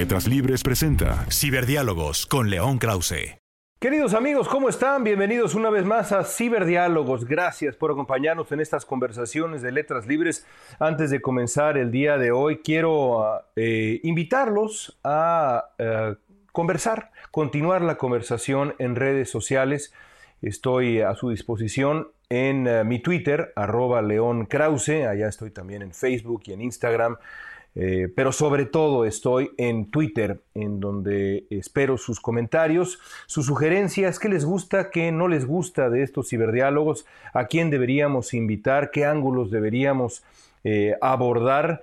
Letras 0.00 0.26
Libres 0.26 0.62
presenta 0.62 1.26
Ciberdiálogos 1.30 2.24
con 2.24 2.48
León 2.48 2.78
Krause. 2.78 3.36
Queridos 3.78 4.14
amigos, 4.14 4.48
¿cómo 4.48 4.70
están? 4.70 5.04
Bienvenidos 5.04 5.54
una 5.54 5.68
vez 5.68 5.84
más 5.84 6.10
a 6.12 6.24
Ciberdiálogos. 6.24 7.26
Gracias 7.26 7.76
por 7.76 7.90
acompañarnos 7.90 8.50
en 8.50 8.60
estas 8.60 8.86
conversaciones 8.86 9.60
de 9.60 9.72
letras 9.72 10.06
libres. 10.06 10.46
Antes 10.78 11.10
de 11.10 11.20
comenzar 11.20 11.76
el 11.76 11.90
día 11.90 12.16
de 12.16 12.32
hoy, 12.32 12.60
quiero 12.64 13.42
eh, 13.56 14.00
invitarlos 14.02 14.98
a 15.04 15.66
eh, 15.76 16.14
conversar, 16.50 17.10
continuar 17.30 17.82
la 17.82 17.98
conversación 17.98 18.74
en 18.78 18.96
redes 18.96 19.28
sociales. 19.28 19.92
Estoy 20.40 21.02
a 21.02 21.14
su 21.14 21.28
disposición 21.28 22.08
en 22.30 22.66
eh, 22.66 22.84
mi 22.84 23.00
Twitter, 23.00 23.52
arroba 23.54 24.00
León 24.00 24.46
Krause. 24.46 25.04
Allá 25.06 25.28
estoy 25.28 25.50
también 25.50 25.82
en 25.82 25.92
Facebook 25.92 26.44
y 26.46 26.54
en 26.54 26.62
Instagram. 26.62 27.18
Eh, 27.76 28.08
pero 28.14 28.32
sobre 28.32 28.66
todo 28.66 29.04
estoy 29.04 29.52
en 29.56 29.90
Twitter, 29.90 30.40
en 30.54 30.80
donde 30.80 31.44
espero 31.50 31.98
sus 31.98 32.20
comentarios, 32.20 32.98
sus 33.26 33.46
sugerencias, 33.46 34.18
qué 34.18 34.28
les 34.28 34.44
gusta, 34.44 34.90
qué 34.90 35.12
no 35.12 35.28
les 35.28 35.46
gusta 35.46 35.88
de 35.88 36.02
estos 36.02 36.28
ciberdiálogos, 36.28 37.06
a 37.32 37.46
quién 37.46 37.70
deberíamos 37.70 38.34
invitar, 38.34 38.90
qué 38.90 39.04
ángulos 39.04 39.50
deberíamos 39.50 40.24
eh, 40.64 40.96
abordar. 41.00 41.82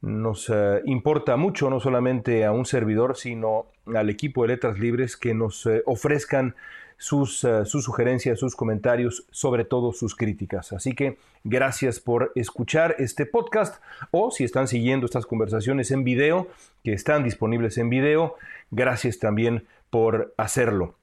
Nos 0.00 0.50
eh, 0.52 0.82
importa 0.86 1.36
mucho, 1.36 1.70
no 1.70 1.80
solamente 1.80 2.44
a 2.44 2.52
un 2.52 2.66
servidor, 2.66 3.16
sino 3.16 3.66
al 3.94 4.10
equipo 4.10 4.42
de 4.42 4.48
Letras 4.48 4.78
Libres 4.78 5.16
que 5.16 5.34
nos 5.34 5.68
ofrezcan 5.86 6.54
sus, 6.98 7.46
sus, 7.64 7.84
sugerencias, 7.84 8.38
sus 8.38 8.54
comentarios, 8.54 9.24
sobre 9.30 9.64
todo 9.64 9.92
sus 9.92 10.14
críticas. 10.14 10.72
Así 10.72 10.94
que 10.94 11.16
gracias 11.44 12.00
por 12.00 12.32
escuchar 12.34 12.96
este 12.98 13.24
podcast 13.24 13.82
o 14.10 14.30
si 14.30 14.44
están 14.44 14.68
siguiendo 14.68 15.06
estas 15.06 15.24
conversaciones 15.24 15.90
en 15.90 16.04
video, 16.04 16.48
que 16.84 16.92
están 16.92 17.24
disponibles 17.24 17.78
en 17.78 17.88
video, 17.88 18.34
gracias 18.70 19.18
también 19.18 19.66
por 19.90 20.34
hacerlo. 20.36 20.94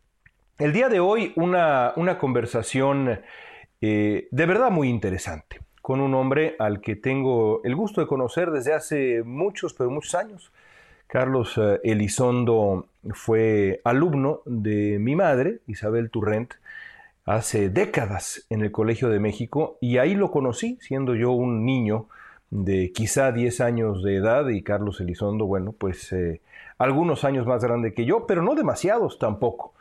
El 0.59 0.73
día 0.73 0.89
de 0.89 0.99
hoy 0.99 1.33
una, 1.35 1.93
una 1.95 2.17
conversación 2.17 3.19
eh, 3.81 4.27
de 4.31 4.45
verdad 4.45 4.71
muy 4.71 4.89
interesante 4.89 5.59
con 5.81 6.01
un 6.01 6.15
hombre 6.15 6.55
al 6.57 6.81
que 6.81 6.95
tengo 6.95 7.61
el 7.63 7.75
gusto 7.75 8.01
de 8.01 8.07
conocer 8.07 8.49
desde 8.49 8.73
hace 8.73 9.21
muchos, 9.23 9.73
pero 9.73 9.91
muchos 9.91 10.15
años. 10.15 10.51
Carlos 11.05 11.53
eh, 11.57 11.79
Elizondo 11.83 12.87
fue 13.13 13.81
alumno 13.83 14.41
de 14.45 14.97
mi 14.99 15.15
madre, 15.15 15.59
Isabel 15.67 16.09
Turrent, 16.09 16.53
hace 17.25 17.69
décadas 17.69 18.45
en 18.49 18.61
el 18.61 18.71
Colegio 18.71 19.09
de 19.09 19.19
México 19.19 19.77
y 19.81 19.97
ahí 19.97 20.15
lo 20.15 20.31
conocí, 20.31 20.77
siendo 20.81 21.15
yo 21.15 21.31
un 21.31 21.65
niño 21.65 22.07
de 22.51 22.91
quizá 22.93 23.31
10 23.31 23.61
años 23.61 24.03
de 24.03 24.15
edad 24.15 24.47
y 24.49 24.61
Carlos 24.61 25.01
Elizondo, 25.01 25.45
bueno, 25.45 25.73
pues 25.73 26.11
eh, 26.13 26.41
algunos 26.77 27.23
años 27.23 27.47
más 27.47 27.63
grande 27.63 27.93
que 27.93 28.05
yo, 28.05 28.27
pero 28.27 28.41
no 28.41 28.55
demasiados 28.55 29.19
tampoco. 29.19 29.73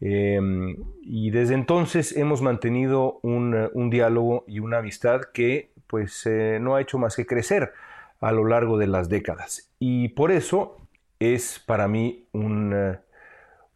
Em, 0.00 0.76
y 1.02 1.30
desde 1.30 1.54
entonces 1.54 2.16
hemos 2.16 2.42
mantenido 2.42 3.18
un, 3.22 3.90
diálogo 3.90 4.44
y 4.46 4.60
una 4.60 4.78
amistad 4.78 5.22
que 5.32 5.70
pues 5.88 6.24
eh, 6.26 6.58
no 6.60 6.76
ha 6.76 6.80
hecho 6.80 6.98
más 6.98 7.16
que 7.16 7.26
crecer 7.26 7.72
a 8.20 8.32
lo 8.32 8.44
largo 8.44 8.78
de 8.78 8.86
las 8.86 9.08
décadas. 9.08 9.70
Y 9.78 10.08
por 10.10 10.30
eso 10.30 10.76
es 11.18 11.58
para 11.64 11.88
mí 11.88 12.26
un, 12.32 12.72
eh, 12.74 12.98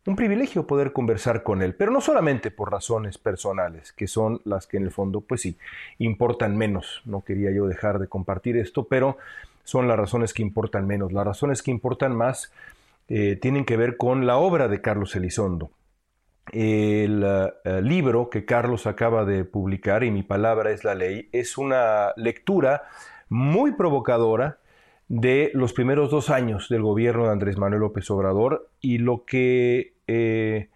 un, 0.06 0.16
privilegio 0.16 0.66
poder 0.66 0.92
conversar 0.92 1.42
con 1.42 1.62
él, 1.62 1.74
pero 1.74 1.90
no 1.90 2.00
solamente 2.00 2.50
por 2.50 2.70
razones 2.70 3.18
personales, 3.18 3.92
que 3.92 4.06
son 4.06 4.40
las 4.44 4.66
que 4.66 4.76
en 4.76 4.84
el 4.84 4.90
fondo, 4.90 5.20
pues 5.20 5.42
sí, 5.42 5.58
importan 5.98 6.56
menos. 6.56 7.02
No 7.04 7.22
quería 7.22 7.50
yo 7.50 7.66
dejar 7.66 7.98
de 7.98 8.08
compartir 8.08 8.56
esto, 8.56 8.84
pero 8.84 9.16
son 9.64 9.88
las 9.88 9.96
razones 9.96 10.34
que 10.34 10.42
importan 10.42 10.86
menos. 10.86 11.12
Las 11.12 11.26
razones 11.26 11.62
que 11.62 11.70
importan 11.70 12.16
más 12.16 12.52
eh, 13.08 13.36
tienen 13.36 13.64
que 13.64 13.76
ver 13.76 13.96
con 13.96 14.26
la 14.26 14.36
obra 14.36 14.68
de 14.68 14.80
Carlos 14.80 15.14
Elizondo. 15.16 15.70
El 16.50 17.24
uh, 17.24 17.80
libro 17.80 18.28
que 18.28 18.44
Carlos 18.44 18.86
acaba 18.86 19.24
de 19.24 19.44
publicar, 19.44 20.02
y 20.02 20.10
mi 20.10 20.24
palabra 20.24 20.72
es 20.72 20.82
la 20.82 20.94
ley, 20.96 21.28
es 21.32 21.56
una 21.56 22.12
lectura 22.16 22.82
muy 23.28 23.72
provocadora 23.72 24.58
de 25.08 25.50
los 25.54 25.72
primeros 25.72 26.10
dos 26.10 26.30
años 26.30 26.68
del 26.68 26.82
gobierno 26.82 27.24
de 27.24 27.32
Andrés 27.32 27.58
Manuel 27.58 27.80
López 27.80 28.10
Obrador 28.10 28.68
y 28.80 28.98
lo 28.98 29.24
que 29.24 29.94
eh, 30.06 30.68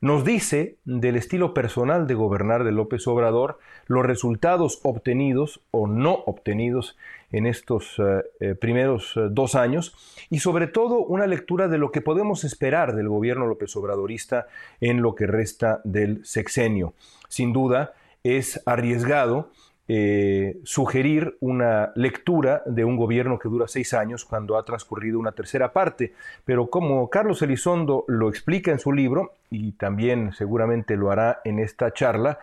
nos 0.00 0.24
dice 0.24 0.78
del 0.84 1.16
estilo 1.16 1.52
personal 1.52 2.06
de 2.06 2.14
gobernar 2.14 2.64
de 2.64 2.72
López 2.72 3.06
Obrador, 3.06 3.58
los 3.86 4.06
resultados 4.06 4.80
obtenidos 4.82 5.60
o 5.72 5.86
no 5.86 6.14
obtenidos 6.26 6.96
en 7.32 7.46
estos 7.46 7.98
eh, 7.98 8.22
eh, 8.40 8.54
primeros 8.54 9.14
dos 9.30 9.54
años 9.54 9.94
y 10.30 10.38
sobre 10.38 10.68
todo 10.68 11.00
una 11.00 11.26
lectura 11.26 11.68
de 11.68 11.78
lo 11.78 11.92
que 11.92 12.00
podemos 12.00 12.44
esperar 12.44 12.94
del 12.94 13.08
gobierno 13.08 13.46
López 13.46 13.76
Obradorista 13.76 14.46
en 14.80 15.02
lo 15.02 15.14
que 15.14 15.26
resta 15.26 15.80
del 15.84 16.24
sexenio. 16.24 16.94
Sin 17.28 17.52
duda 17.52 17.92
es 18.22 18.62
arriesgado 18.66 19.50
eh, 19.92 20.60
sugerir 20.62 21.36
una 21.40 21.90
lectura 21.96 22.62
de 22.64 22.84
un 22.84 22.96
gobierno 22.96 23.40
que 23.40 23.48
dura 23.48 23.66
seis 23.66 23.92
años 23.92 24.24
cuando 24.24 24.56
ha 24.56 24.64
transcurrido 24.64 25.18
una 25.18 25.32
tercera 25.32 25.72
parte. 25.72 26.14
Pero 26.44 26.70
como 26.70 27.10
Carlos 27.10 27.42
Elizondo 27.42 28.04
lo 28.06 28.28
explica 28.28 28.70
en 28.70 28.78
su 28.78 28.92
libro, 28.92 29.32
y 29.50 29.72
también 29.72 30.32
seguramente 30.32 30.94
lo 30.96 31.10
hará 31.10 31.40
en 31.44 31.58
esta 31.58 31.92
charla, 31.92 32.38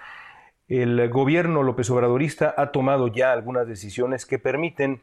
el 0.68 1.09
gobierno 1.09 1.63
López 1.63 1.90
Obradorista 1.90 2.53
ha 2.58 2.74
tomado 2.74 3.08
ya 3.08 3.31
algunas 3.31 3.66
decisiones 3.66 4.25
que 4.25 4.40
permiten 4.40 5.00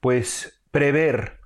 pues 0.00 0.60
prever 0.70 1.38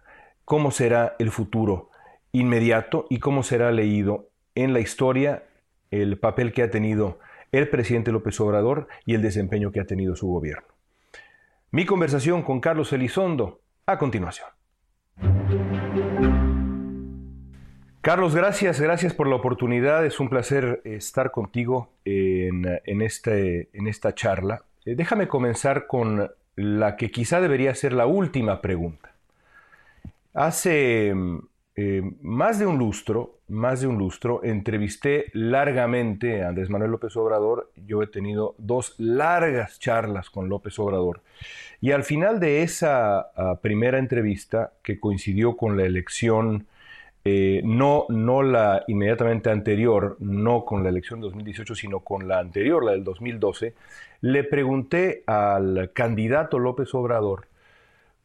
cómo 0.45 0.73
será 0.73 1.15
el 1.21 1.31
futuro 1.31 1.91
inmediato 2.33 3.07
y 3.09 3.21
cómo 3.21 3.45
será 3.45 3.71
leído 3.71 4.31
en 4.57 4.73
la 4.73 4.81
historia 4.81 5.45
el 5.93 6.19
papel 6.19 6.53
que 6.53 6.65
ha 6.65 6.71
tenido 6.73 7.21
el 7.59 7.69
presidente 7.69 8.11
López 8.11 8.39
Obrador 8.41 8.89
y 9.07 9.15
el 9.15 9.23
desempeño 9.23 9.71
que 9.71 9.81
ha 9.81 9.87
tenido 9.87 10.17
su 10.17 10.27
gobierno. 10.27 10.67
Mi 11.71 11.87
conversación 11.87 12.43
con 12.43 12.61
Carlos 12.61 12.93
Elizondo 12.93 13.61
a 13.87 13.99
continuación. 13.99 14.49
Carlos, 18.01 18.35
gracias, 18.35 18.81
gracias 18.81 19.15
por 19.15 19.29
la 19.29 19.37
oportunidad. 19.37 20.05
Es 20.05 20.21
un 20.21 20.29
placer 20.29 20.83
estar 20.85 21.31
contigo 21.31 21.91
en, 22.05 22.67
este, 23.03 23.71
en 23.73 23.87
esta 23.87 24.15
charla. 24.15 24.65
Eh, 24.85 24.95
déjame 24.95 25.27
comenzar 25.29 25.87
con 25.87 26.31
la 26.57 26.97
que 26.97 27.11
quizá 27.11 27.41
debería 27.41 27.75
ser 27.75 27.93
la 27.93 28.07
última 28.07 28.61
pregunta. 28.61 29.15
Hace 30.35 31.15
eh, 31.77 32.03
más 32.21 32.59
de 32.59 32.67
un 32.67 32.79
lustro, 32.79 33.39
más 33.49 33.81
de 33.81 33.87
un 33.87 33.99
lustro, 33.99 34.43
entrevisté 34.43 35.27
largamente 35.32 36.43
a 36.43 36.49
Andrés 36.49 36.71
Manuel 36.71 36.93
López 36.93 37.16
Obrador. 37.16 37.71
Yo 37.87 38.03
he 38.03 38.06
tenido 38.06 38.55
dos 38.59 38.94
largas 38.99 39.78
charlas 39.78 40.31
con 40.31 40.49
López 40.49 40.79
Obrador. 40.79 41.23
Y 41.81 41.91
al 41.93 42.05
final 42.05 42.41
de 42.41 42.62
esa 42.62 43.19
ah, 43.37 43.58
primera 43.61 43.99
entrevista, 43.99 44.73
que 44.82 44.99
coincidió 44.99 45.56
con 45.56 45.76
la 45.76 45.85
elección, 45.85 46.67
eh, 47.25 47.62
no, 47.64 48.06
no 48.08 48.43
la 48.43 48.85
inmediatamente 48.87 49.50
anterior, 49.50 50.17
no 50.20 50.64
con 50.64 50.82
la 50.82 50.88
elección 50.88 51.20
de 51.20 51.25
2018, 51.25 51.75
sino 51.75 52.00
con 52.00 52.26
la 52.29 52.38
anterior, 52.38 52.85
la 52.85 52.93
del 52.93 53.05
2012, 53.05 53.75
le 54.23 54.44
pregunté 54.44 55.23
al 55.26 55.90
candidato 55.93 56.58
López 56.58 56.94
Obrador 56.94 57.49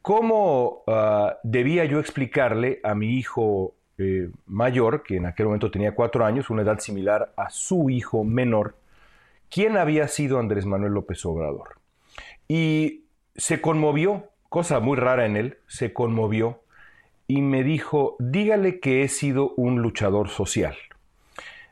¿Cómo 0.02 0.84
ah, 0.88 1.38
debía 1.44 1.86
yo 1.86 2.00
explicarle 2.00 2.80
a 2.84 2.96
mi 2.96 3.18
hijo 3.18 3.76
eh, 4.00 4.30
mayor, 4.46 5.04
que 5.04 5.18
en 5.18 5.26
aquel 5.26 5.48
momento 5.48 5.70
tenía 5.70 5.94
cuatro 5.94 6.26
años, 6.26 6.50
una 6.50 6.62
edad 6.62 6.80
similar 6.80 7.34
a 7.36 7.50
su 7.50 7.90
hijo 7.90 8.24
menor, 8.24 8.76
quién 9.50 9.78
había 9.78 10.08
sido 10.08 10.40
Andrés 10.40 10.66
Manuel 10.66 10.94
López 10.94 11.26
Obrador? 11.26 11.80
Y 12.48 13.04
se 13.36 13.60
conmovió, 13.60 14.30
cosa 14.48 14.80
muy 14.80 14.98
rara 14.98 15.26
en 15.26 15.36
él, 15.36 15.58
se 15.68 15.92
conmovió 15.92 16.62
y 17.28 17.42
me 17.42 17.64
dijo, 17.64 18.16
dígale 18.20 18.80
que 18.80 19.04
he 19.04 19.10
sido 19.10 19.54
un 19.56 19.82
luchador 19.82 20.30
social. 20.30 20.76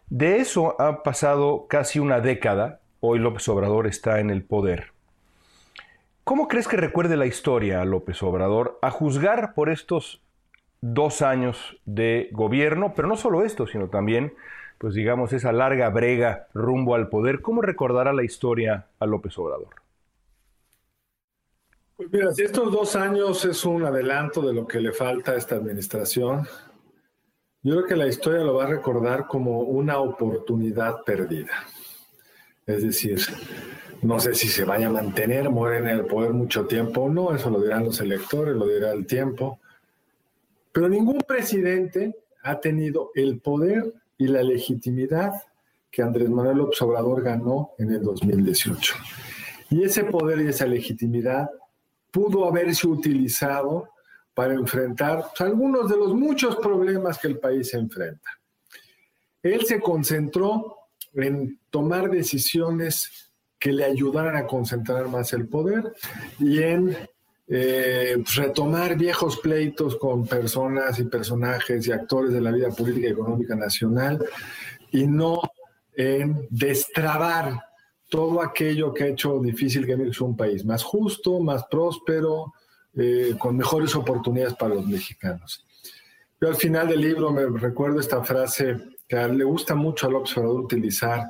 De 0.09 0.37
eso 0.37 0.79
ha 0.81 1.03
pasado 1.03 1.67
casi 1.67 1.99
una 1.99 2.19
década, 2.19 2.81
hoy 2.99 3.19
López 3.19 3.47
Obrador 3.49 3.87
está 3.87 4.19
en 4.19 4.29
el 4.29 4.43
poder. 4.43 4.91
¿Cómo 6.23 6.49
crees 6.49 6.67
que 6.67 6.75
recuerde 6.75 7.15
la 7.15 7.25
historia 7.25 7.81
a 7.81 7.85
López 7.85 8.21
Obrador 8.21 8.79
a 8.81 8.91
juzgar 8.91 9.53
por 9.53 9.69
estos 9.69 10.21
dos 10.81 11.21
años 11.21 11.77
de 11.85 12.29
gobierno, 12.31 12.93
pero 12.95 13.07
no 13.07 13.17
solo 13.17 13.43
esto, 13.43 13.67
sino 13.67 13.89
también, 13.89 14.33
pues 14.77 14.93
digamos, 14.93 15.33
esa 15.33 15.51
larga 15.51 15.89
brega 15.89 16.47
rumbo 16.53 16.95
al 16.95 17.09
poder? 17.09 17.41
¿Cómo 17.41 17.61
recordará 17.61 18.13
la 18.13 18.23
historia 18.23 18.87
a 18.99 19.05
López 19.05 19.37
Obrador? 19.37 19.75
Pues 21.95 22.11
mira, 22.11 22.31
si 22.31 22.43
estos 22.43 22.71
dos 22.71 22.95
años 22.95 23.43
es 23.43 23.65
un 23.65 23.83
adelanto 23.83 24.41
de 24.41 24.53
lo 24.53 24.67
que 24.67 24.79
le 24.79 24.91
falta 24.91 25.31
a 25.31 25.35
esta 25.35 25.55
administración, 25.55 26.47
yo 27.63 27.75
creo 27.75 27.85
que 27.87 27.95
la 27.95 28.07
historia 28.07 28.43
lo 28.43 28.53
va 28.53 28.65
a 28.65 28.67
recordar 28.67 29.25
como 29.25 29.61
una 29.61 29.97
oportunidad 29.97 31.03
perdida. 31.03 31.51
Es 32.67 32.83
decir, 32.83 33.19
no 34.03 34.19
sé 34.19 34.35
si 34.35 34.47
se 34.47 34.63
vaya 34.63 34.87
a 34.87 34.91
mantener, 34.91 35.49
muere 35.49 35.77
en 35.79 35.87
el 35.87 36.05
poder 36.05 36.33
mucho 36.33 36.67
tiempo 36.67 37.01
o 37.01 37.09
no, 37.09 37.33
eso 37.33 37.49
lo 37.49 37.61
dirán 37.61 37.85
los 37.85 37.99
electores, 37.99 38.55
lo 38.55 38.67
dirá 38.67 38.91
el 38.91 39.07
tiempo. 39.07 39.59
Pero 40.71 40.89
ningún 40.89 41.19
presidente 41.19 42.15
ha 42.43 42.59
tenido 42.59 43.11
el 43.15 43.39
poder 43.39 43.93
y 44.17 44.27
la 44.27 44.43
legitimidad 44.43 45.33
que 45.91 46.01
Andrés 46.01 46.29
Manuel 46.29 46.57
López 46.57 46.81
Obrador 46.81 47.23
ganó 47.23 47.71
en 47.77 47.91
el 47.91 48.03
2018. 48.03 48.95
Y 49.69 49.83
ese 49.83 50.05
poder 50.05 50.41
y 50.41 50.47
esa 50.47 50.65
legitimidad 50.65 51.49
pudo 52.11 52.45
haberse 52.45 52.87
utilizado 52.87 53.89
para 54.33 54.53
enfrentar 54.53 55.25
pues, 55.29 55.41
algunos 55.41 55.89
de 55.89 55.97
los 55.97 56.13
muchos 56.13 56.55
problemas 56.57 57.17
que 57.17 57.27
el 57.27 57.39
país 57.39 57.73
enfrenta. 57.73 58.29
Él 59.41 59.65
se 59.65 59.79
concentró 59.79 60.77
en 61.13 61.59
tomar 61.69 62.09
decisiones 62.09 63.31
que 63.59 63.71
le 63.71 63.85
ayudaran 63.85 64.35
a 64.35 64.45
concentrar 64.45 65.07
más 65.07 65.33
el 65.33 65.47
poder 65.47 65.91
y 66.39 66.61
en 66.61 66.95
eh, 67.49 68.13
pues, 68.15 68.35
retomar 68.35 68.97
viejos 68.97 69.37
pleitos 69.37 69.95
con 69.95 70.27
personas 70.27 70.99
y 70.99 71.05
personajes 71.05 71.87
y 71.87 71.91
actores 71.91 72.33
de 72.33 72.41
la 72.41 72.51
vida 72.51 72.69
política 72.69 73.07
y 73.07 73.11
económica 73.11 73.55
nacional 73.55 74.23
y 74.91 75.07
no 75.07 75.41
en 75.95 76.47
destrabar 76.49 77.63
todo 78.09 78.41
aquello 78.41 78.93
que 78.93 79.05
ha 79.05 79.07
hecho 79.07 79.39
difícil 79.39 79.85
que 79.85 79.97
México 79.97 80.13
sea 80.13 80.27
un 80.27 80.37
país 80.37 80.65
más 80.65 80.83
justo, 80.83 81.39
más 81.39 81.65
próspero, 81.69 82.53
eh, 82.95 83.35
con 83.37 83.57
mejores 83.57 83.95
oportunidades 83.95 84.55
para 84.55 84.75
los 84.75 84.87
mexicanos. 84.87 85.65
Yo 86.39 86.49
al 86.49 86.55
final 86.55 86.87
del 86.87 87.01
libro 87.01 87.31
me 87.31 87.45
recuerdo 87.45 87.99
esta 87.99 88.23
frase 88.23 88.77
que 89.07 89.15
le 89.27 89.43
gusta 89.43 89.75
mucho 89.75 90.07
al 90.07 90.15
observador 90.15 90.61
utilizar 90.61 91.27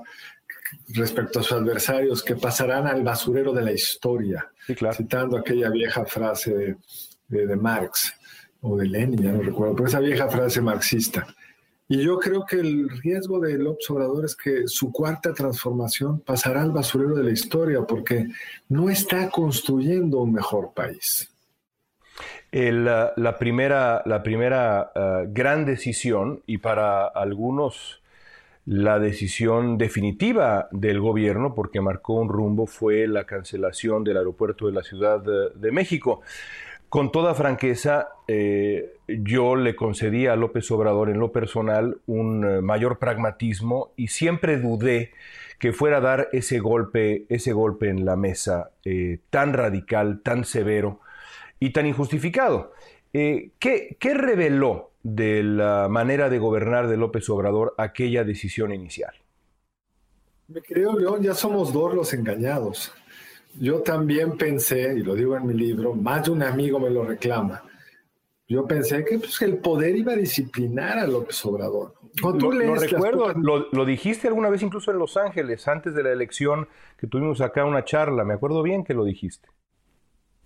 respecto 0.89 1.39
a 1.39 1.43
sus 1.43 1.53
adversarios, 1.53 2.23
que 2.23 2.35
pasarán 2.35 2.87
al 2.87 3.03
basurero 3.03 3.53
de 3.53 3.63
la 3.63 3.71
historia, 3.71 4.51
citando 4.93 5.37
aquella 5.37 5.69
vieja 5.69 6.05
frase 6.05 6.77
de, 7.27 7.47
de, 7.47 7.55
Marx 7.55 8.13
o 8.61 8.77
de 8.77 8.87
Lenin, 8.87 9.21
ya 9.21 9.31
no 9.31 9.41
recuerdo, 9.41 9.75
pero 9.75 9.87
esa 9.87 9.99
vieja 9.99 10.27
frase 10.29 10.61
marxista. 10.61 11.27
Y 11.89 12.03
yo 12.03 12.19
creo 12.19 12.45
que 12.45 12.57
el 12.57 12.89
riesgo 13.01 13.39
del 13.39 13.65
observador 13.65 14.25
es 14.25 14.35
que 14.35 14.67
su 14.67 14.91
cuarta 14.91 15.33
transformación 15.33 16.19
pasará 16.19 16.61
al 16.61 16.71
basurero 16.71 17.15
de 17.15 17.23
la 17.23 17.31
historia 17.31 17.81
porque 17.87 18.27
no 18.67 18.89
está 18.89 19.29
construyendo 19.29 20.19
un 20.19 20.33
mejor 20.33 20.73
país. 20.73 21.31
la 22.51 23.37
primera, 23.39 24.01
la 24.05 24.21
primera 24.21 24.91
uh, 24.95 25.31
gran 25.31 25.65
decisión, 25.65 26.43
y 26.45 26.57
para 26.57 27.07
algunos 27.07 28.01
la 28.67 28.99
decisión 28.99 29.77
definitiva 29.77 30.67
del 30.71 30.99
gobierno, 30.99 31.55
porque 31.55 31.79
marcó 31.79 32.15
un 32.15 32.27
rumbo, 32.27 32.67
fue 32.67 33.07
la 33.07 33.23
cancelación 33.23 34.03
del 34.03 34.17
aeropuerto 34.17 34.67
de 34.67 34.73
la 34.73 34.83
Ciudad 34.83 35.21
de, 35.21 35.71
México. 35.71 36.19
Con 36.89 37.13
toda 37.13 37.33
franqueza, 37.33 38.09
eh, 38.27 38.97
yo 39.07 39.55
le 39.55 39.73
concedí 39.77 40.27
a 40.27 40.35
López 40.35 40.69
Obrador 40.69 41.09
en 41.09 41.17
lo 41.17 41.31
personal 41.31 41.99
un 42.07 42.45
eh, 42.45 42.61
mayor 42.61 42.99
pragmatismo 42.99 43.91
y 43.95 44.09
siempre 44.09 44.57
dudé 44.57 45.11
que 45.59 45.71
fuera 45.71 45.97
a 45.97 46.01
dar 46.01 46.27
ese 46.33 46.59
golpe, 46.59 47.25
ese 47.29 47.53
golpe 47.53 47.89
en 47.89 48.03
la 48.03 48.17
mesa 48.17 48.71
eh, 48.83 49.19
tan 49.29 49.53
radical, 49.53 50.19
tan 50.21 50.43
severo 50.43 50.99
y 51.57 51.69
tan 51.69 51.85
injustificado. 51.85 52.73
¿Qué, 53.59 53.97
¿Qué 53.99 54.13
reveló 54.13 54.91
de 55.03 55.43
la 55.43 55.87
manera 55.89 56.29
de 56.29 56.39
gobernar 56.39 56.87
de 56.87 56.97
López 56.97 57.29
Obrador 57.29 57.73
aquella 57.77 58.23
decisión 58.23 58.73
inicial? 58.73 59.13
Me 60.47 60.61
creo, 60.61 60.97
León, 60.97 61.21
ya 61.21 61.33
somos 61.33 61.73
dos 61.73 61.93
los 61.93 62.13
engañados. 62.13 62.93
Yo 63.59 63.81
también 63.81 64.37
pensé, 64.37 64.93
y 64.97 65.03
lo 65.03 65.15
digo 65.15 65.35
en 65.35 65.47
mi 65.47 65.53
libro, 65.53 65.93
más 65.93 66.25
de 66.25 66.31
un 66.31 66.43
amigo 66.43 66.79
me 66.79 66.89
lo 66.89 67.03
reclama. 67.03 67.63
Yo 68.47 68.65
pensé 68.65 69.03
que 69.03 69.19
pues, 69.19 69.41
el 69.41 69.57
poder 69.57 69.95
iba 69.97 70.13
a 70.13 70.15
disciplinar 70.15 70.99
a 70.99 71.07
López 71.07 71.43
Obrador. 71.45 71.95
Cuando 72.21 72.51
lo, 72.51 72.75
recuerdo, 72.75 73.33
lo, 73.33 73.85
dijiste 73.85 74.27
alguna 74.27 74.49
vez 74.49 74.61
incluso 74.63 74.91
en 74.91 74.99
Los 74.99 75.17
Ángeles, 75.17 75.67
antes 75.67 75.93
de 75.93 76.03
la 76.03 76.11
elección 76.11 76.67
que 76.97 77.07
tuvimos 77.07 77.41
acá 77.41 77.65
una 77.65 77.83
charla. 77.83 78.23
Me 78.23 78.33
acuerdo 78.35 78.63
bien 78.63 78.83
que 78.83 78.93
lo 78.93 79.03
dijiste. 79.03 79.49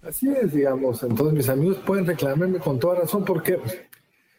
Así 0.01 0.29
es, 0.29 0.53
digamos. 0.53 1.03
Entonces 1.03 1.33
mis 1.33 1.49
amigos 1.49 1.77
pueden 1.85 2.05
reclamarme 2.05 2.59
con 2.59 2.79
toda 2.79 3.01
razón 3.01 3.23
porque 3.23 3.59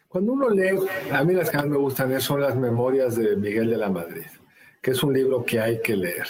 cuando 0.07 0.33
uno 0.33 0.49
lee, 0.49 0.77
a 1.11 1.23
mí 1.23 1.33
las 1.33 1.49
que 1.49 1.57
más 1.57 1.67
me 1.67 1.77
gustan 1.77 2.21
son 2.21 2.41
las 2.41 2.55
memorias 2.55 3.15
de 3.15 3.35
Miguel 3.35 3.69
de 3.69 3.77
la 3.77 3.89
Madrid, 3.89 4.27
que 4.81 4.91
es 4.91 5.01
un 5.01 5.13
libro 5.13 5.43
que 5.43 5.59
hay 5.59 5.81
que 5.81 5.95
leer. 5.95 6.27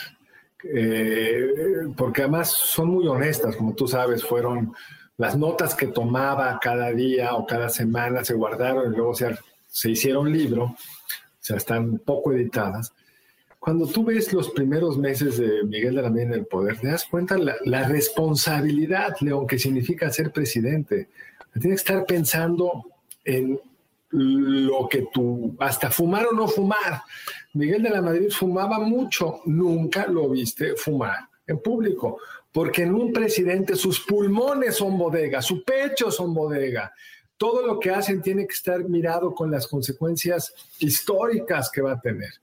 Eh, 0.64 1.88
porque 1.98 2.22
además 2.22 2.50
son 2.52 2.90
muy 2.90 3.08
honestas, 3.08 3.56
como 3.56 3.74
tú 3.74 3.88
sabes, 3.88 4.24
fueron 4.24 4.74
las 5.18 5.36
notas 5.38 5.76
que 5.76 5.88
tomaba 5.88 6.58
cada 6.62 6.92
día 6.92 7.36
o 7.36 7.46
cada 7.46 7.70
semana, 7.70 8.24
se 8.24 8.34
guardaron 8.34 8.94
y 8.94 8.96
luego 8.96 9.14
se, 9.14 9.38
se 9.68 9.92
hicieron 9.92 10.32
libro, 10.32 10.64
o 10.64 10.78
sea, 11.40 11.58
están 11.58 12.00
poco 12.00 12.32
editadas. 12.32 12.94
Cuando 13.64 13.88
tú 13.88 14.04
ves 14.04 14.34
los 14.34 14.50
primeros 14.50 14.98
meses 14.98 15.38
de 15.38 15.64
Miguel 15.64 15.96
de 15.96 16.02
la 16.02 16.10
Mía 16.10 16.24
en 16.24 16.34
el 16.34 16.46
poder, 16.46 16.78
te 16.82 16.88
das 16.88 17.06
cuenta 17.06 17.38
la, 17.38 17.56
la 17.64 17.88
responsabilidad, 17.88 19.16
León, 19.22 19.48
que 19.48 19.58
significa 19.58 20.10
ser 20.10 20.34
presidente. 20.34 21.08
Tienes 21.54 21.82
que 21.82 21.94
estar 21.94 22.06
pensando 22.06 22.84
en 23.24 23.58
lo 24.10 24.90
que 24.90 25.08
tú, 25.14 25.56
hasta 25.60 25.90
fumar 25.90 26.28
o 26.28 26.34
no 26.34 26.50
fumar. 26.50 27.04
Miguel 27.54 27.84
de 27.84 27.92
la 27.92 28.02
Madrid 28.02 28.30
fumaba 28.32 28.80
mucho, 28.80 29.40
nunca 29.46 30.08
lo 30.08 30.28
viste 30.28 30.76
fumar 30.76 31.20
en 31.48 31.60
público, 31.60 32.18
porque 32.52 32.84
en 32.84 32.94
un 32.94 33.14
presidente 33.14 33.78
sus 33.78 34.02
pulmones 34.02 34.76
son 34.76 34.98
bodega, 34.98 35.42
su 35.42 35.64
pecho 35.64 36.12
son 36.12 36.34
bodega. 36.34 36.92
Todo 37.38 37.66
lo 37.66 37.80
que 37.80 37.92
hacen 37.92 38.22
tiene 38.22 38.46
que 38.46 38.56
estar 38.56 38.84
mirado 38.90 39.34
con 39.34 39.50
las 39.50 39.68
consecuencias 39.68 40.54
históricas 40.80 41.72
que 41.72 41.82
va 41.82 41.94
a 41.94 42.02
tener. 42.02 42.43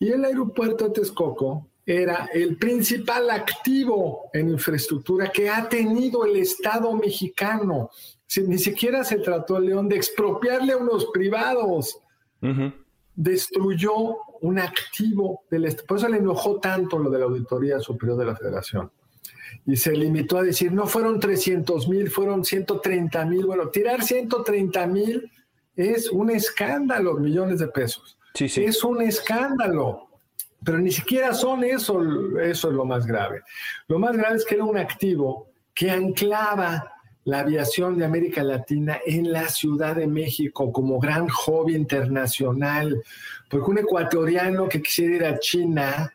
Y 0.00 0.10
el 0.10 0.24
aeropuerto 0.24 0.88
de 0.88 0.90
Texcoco 0.90 1.68
era 1.86 2.28
el 2.34 2.56
principal 2.56 3.30
activo 3.30 4.30
en 4.32 4.50
infraestructura 4.50 5.30
que 5.30 5.48
ha 5.48 5.68
tenido 5.68 6.24
el 6.24 6.36
Estado 6.36 6.92
mexicano 6.94 7.90
ni 8.38 8.58
siquiera 8.58 9.02
se 9.02 9.18
trató, 9.18 9.58
León, 9.58 9.88
de 9.88 9.96
expropiarle 9.96 10.72
a 10.72 10.76
unos 10.76 11.06
privados. 11.06 11.98
Destruyó 13.14 13.94
un 14.40 14.58
activo 14.58 15.42
del 15.50 15.64
Estado. 15.64 15.86
Por 15.86 15.98
eso 15.98 16.08
le 16.08 16.18
enojó 16.18 16.60
tanto 16.60 16.98
lo 16.98 17.10
de 17.10 17.18
la 17.18 17.24
Auditoría 17.24 17.80
Superior 17.80 18.18
de 18.18 18.26
la 18.26 18.36
Federación. 18.36 18.90
Y 19.66 19.76
se 19.76 19.92
limitó 19.92 20.38
a 20.38 20.44
decir, 20.44 20.72
no 20.72 20.86
fueron 20.86 21.18
300 21.18 21.88
mil, 21.88 22.08
fueron 22.08 22.44
130 22.44 23.24
mil. 23.26 23.46
Bueno, 23.46 23.68
tirar 23.68 24.02
130 24.02 24.86
mil 24.86 25.30
es 25.74 26.08
un 26.08 26.30
escándalo, 26.30 27.14
millones 27.14 27.58
de 27.58 27.66
pesos. 27.66 28.16
Sí, 28.34 28.48
sí. 28.48 28.64
Es 28.64 28.82
un 28.84 29.02
escándalo. 29.02 30.08
Pero 30.62 30.78
ni 30.78 30.90
siquiera 30.90 31.32
son 31.32 31.64
eso, 31.64 32.02
eso 32.38 32.68
es 32.68 32.74
lo 32.74 32.84
más 32.84 33.06
grave. 33.06 33.42
Lo 33.88 33.98
más 33.98 34.16
grave 34.16 34.36
es 34.36 34.44
que 34.44 34.56
era 34.56 34.64
un 34.64 34.76
activo 34.76 35.48
que 35.74 35.90
anclaba 35.90 36.92
la 37.24 37.40
aviación 37.40 37.98
de 37.98 38.04
América 38.04 38.42
Latina 38.42 38.98
en 39.06 39.32
la 39.32 39.48
Ciudad 39.48 39.96
de 39.96 40.06
México 40.06 40.72
como 40.72 40.98
gran 40.98 41.28
hobby 41.28 41.74
internacional, 41.74 43.02
porque 43.48 43.70
un 43.70 43.78
ecuatoriano 43.78 44.68
que 44.68 44.82
quisiera 44.82 45.14
ir 45.16 45.24
a 45.24 45.38
China, 45.38 46.12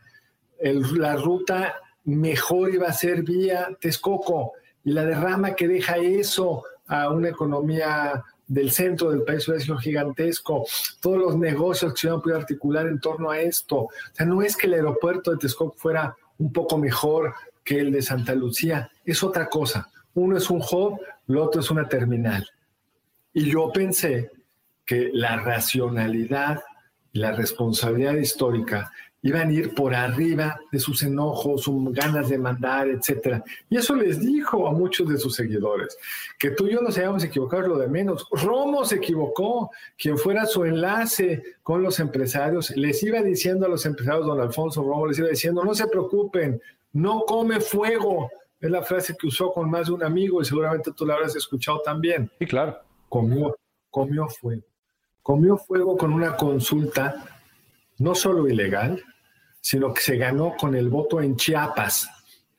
la 0.61 1.15
ruta 1.15 1.75
mejor 2.05 2.73
iba 2.73 2.87
a 2.87 2.93
ser 2.93 3.23
vía 3.23 3.69
Texcoco 3.79 4.53
y 4.83 4.91
la 4.91 5.05
derrama 5.05 5.55
que 5.55 5.67
deja 5.67 5.97
eso 5.97 6.63
a 6.87 7.09
una 7.09 7.29
economía 7.29 8.23
del 8.47 8.71
centro 8.71 9.11
del 9.11 9.23
país 9.23 9.47
hubiera 9.47 9.63
sido 9.63 9.77
gigantesco, 9.77 10.65
todos 10.99 11.17
los 11.17 11.37
negocios 11.37 11.93
que 11.93 12.01
se 12.01 12.09
a 12.09 12.19
poder 12.19 12.37
articular 12.37 12.87
en 12.87 12.99
torno 12.99 13.31
a 13.31 13.39
esto. 13.39 13.77
O 13.77 13.91
sea, 14.13 14.25
no 14.25 14.41
es 14.41 14.55
que 14.55 14.67
el 14.67 14.73
aeropuerto 14.73 15.31
de 15.31 15.37
Texcoco 15.37 15.75
fuera 15.77 16.15
un 16.37 16.51
poco 16.51 16.77
mejor 16.77 17.33
que 17.63 17.79
el 17.79 17.91
de 17.91 18.01
Santa 18.01 18.35
Lucía, 18.35 18.91
es 19.03 19.23
otra 19.23 19.49
cosa. 19.49 19.89
Uno 20.13 20.37
es 20.37 20.49
un 20.49 20.61
hub, 20.61 20.99
el 21.27 21.37
otro 21.37 21.61
es 21.61 21.71
una 21.71 21.89
terminal. 21.89 22.47
Y 23.33 23.49
yo 23.51 23.71
pensé 23.73 24.31
que 24.85 25.09
la 25.11 25.37
racionalidad, 25.37 26.63
la 27.13 27.31
responsabilidad 27.31 28.13
histórica 28.13 28.91
iban 29.25 29.49
a 29.49 29.51
ir 29.51 29.73
por 29.73 29.95
arriba 29.95 30.59
de 30.71 30.77
sus 30.77 31.01
enojos, 31.01 31.63
sus 31.63 31.91
ganas 31.91 32.29
de 32.29 32.37
mandar, 32.37 32.87
etc. 32.87 33.41
Y 33.71 33.77
eso 33.77 33.95
les 33.95 34.19
dijo 34.19 34.67
a 34.67 34.71
muchos 34.71 35.09
de 35.09 35.17
sus 35.17 35.35
seguidores, 35.35 35.97
que 36.37 36.51
tú 36.51 36.67
y 36.67 36.73
yo 36.73 36.81
nos 36.81 36.95
hayamos 36.95 37.23
equivocado 37.23 37.69
lo 37.69 37.77
de 37.79 37.87
menos. 37.87 38.27
Romo 38.29 38.85
se 38.85 38.97
equivocó, 38.97 39.71
quien 39.97 40.19
fuera 40.19 40.45
su 40.45 40.63
enlace 40.63 41.41
con 41.63 41.81
los 41.81 41.99
empresarios, 41.99 42.69
les 42.77 43.01
iba 43.01 43.19
diciendo 43.23 43.65
a 43.65 43.69
los 43.69 43.83
empresarios, 43.87 44.27
don 44.27 44.39
Alfonso 44.39 44.83
Romo, 44.83 45.07
les 45.07 45.17
iba 45.17 45.29
diciendo, 45.29 45.63
no 45.63 45.73
se 45.73 45.87
preocupen, 45.87 46.61
no 46.93 47.23
come 47.25 47.59
fuego. 47.59 48.29
Es 48.61 48.69
la 48.69 48.83
frase 48.83 49.15
que 49.19 49.25
usó 49.25 49.51
con 49.51 49.71
más 49.71 49.87
de 49.87 49.93
un 49.93 50.03
amigo 50.03 50.39
y 50.39 50.45
seguramente 50.45 50.91
tú 50.91 51.03
la 51.03 51.15
habrás 51.15 51.35
escuchado 51.35 51.81
también. 51.81 52.29
Sí, 52.37 52.45
claro. 52.45 52.77
Comió, 53.09 53.57
comió 53.89 54.27
fuego. 54.27 54.61
Comió 55.23 55.57
fuego 55.57 55.97
con 55.97 56.13
una 56.13 56.37
consulta 56.37 57.25
no 57.97 58.13
solo 58.13 58.47
ilegal, 58.47 59.03
sino 59.65 59.91
que 59.95 60.01
se 60.01 60.15
ganó 60.15 60.55
con 60.55 60.75
el 60.75 60.89
voto 60.89 61.19
en 61.19 61.37
Chiapas. 61.37 62.07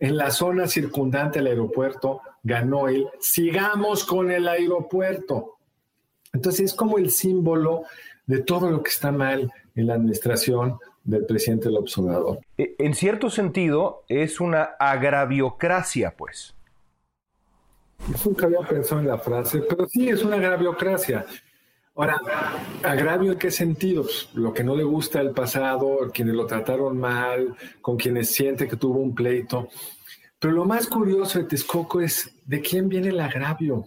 En 0.00 0.16
la 0.16 0.32
zona 0.32 0.66
circundante 0.66 1.38
al 1.38 1.46
aeropuerto 1.46 2.20
ganó 2.42 2.88
él. 2.88 3.06
Sigamos 3.20 4.02
con 4.02 4.32
el 4.32 4.48
aeropuerto. 4.48 5.54
Entonces 6.32 6.72
es 6.72 6.74
como 6.74 6.98
el 6.98 7.12
símbolo 7.12 7.84
de 8.26 8.40
todo 8.40 8.68
lo 8.68 8.82
que 8.82 8.90
está 8.90 9.12
mal 9.12 9.52
en 9.76 9.86
la 9.86 9.94
administración 9.94 10.80
del 11.04 11.24
presidente 11.26 11.68
del 11.68 11.76
observador. 11.76 12.40
En 12.56 12.92
cierto 12.94 13.30
sentido, 13.30 14.02
es 14.08 14.40
una 14.40 14.64
agraviocracia, 14.76 16.12
pues. 16.16 16.56
Nunca 18.24 18.46
había 18.46 18.62
pensado 18.62 19.00
en 19.00 19.06
la 19.06 19.18
frase, 19.18 19.60
pero 19.60 19.86
sí 19.86 20.08
es 20.08 20.24
una 20.24 20.38
agraviocracia. 20.38 21.24
Ahora, 21.98 22.20
agravio 22.82 23.32
en 23.32 23.38
qué 23.38 23.50
sentidos? 23.50 24.28
Lo 24.34 24.52
que 24.52 24.62
no 24.62 24.76
le 24.76 24.84
gusta 24.84 25.18
del 25.18 25.30
pasado, 25.30 26.10
quienes 26.12 26.34
lo 26.34 26.46
trataron 26.46 26.98
mal, 26.98 27.56
con 27.80 27.96
quienes 27.96 28.32
siente 28.32 28.68
que 28.68 28.76
tuvo 28.76 28.98
un 28.98 29.14
pleito. 29.14 29.68
Pero 30.38 30.52
lo 30.52 30.66
más 30.66 30.88
curioso 30.88 31.38
de 31.38 31.46
Texcoco 31.46 32.02
es 32.02 32.30
de 32.44 32.60
quién 32.60 32.90
viene 32.90 33.08
el 33.08 33.20
agravio. 33.20 33.76
O 33.76 33.86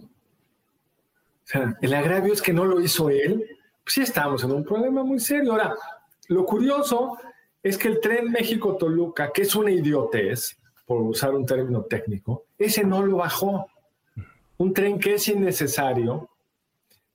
sea, 1.44 1.76
el 1.80 1.94
agravio 1.94 2.32
es 2.32 2.42
que 2.42 2.52
no 2.52 2.64
lo 2.64 2.80
hizo 2.80 3.10
él. 3.10 3.46
Pues 3.84 3.94
sí 3.94 4.00
estamos 4.02 4.42
en 4.42 4.52
un 4.52 4.64
problema 4.64 5.04
muy 5.04 5.20
serio. 5.20 5.52
Ahora, 5.52 5.76
lo 6.26 6.44
curioso 6.44 7.16
es 7.62 7.78
que 7.78 7.86
el 7.86 8.00
tren 8.00 8.32
México-Toluca, 8.32 9.30
que 9.30 9.42
es 9.42 9.54
una 9.54 9.70
idiotez, 9.70 10.58
por 10.84 11.02
usar 11.02 11.32
un 11.32 11.46
término 11.46 11.82
técnico, 11.84 12.46
ese 12.58 12.82
no 12.82 13.06
lo 13.06 13.18
bajó. 13.18 13.66
Un 14.56 14.74
tren 14.74 14.98
que 14.98 15.14
es 15.14 15.28
innecesario, 15.28 16.29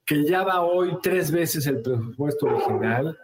que 0.06 0.24
ya 0.24 0.44
va 0.44 0.62
hoy 0.62 0.98
tres 1.02 1.32
veces 1.32 1.66
el 1.68 1.82
presupuesto 1.82 2.46
original, 2.46 3.18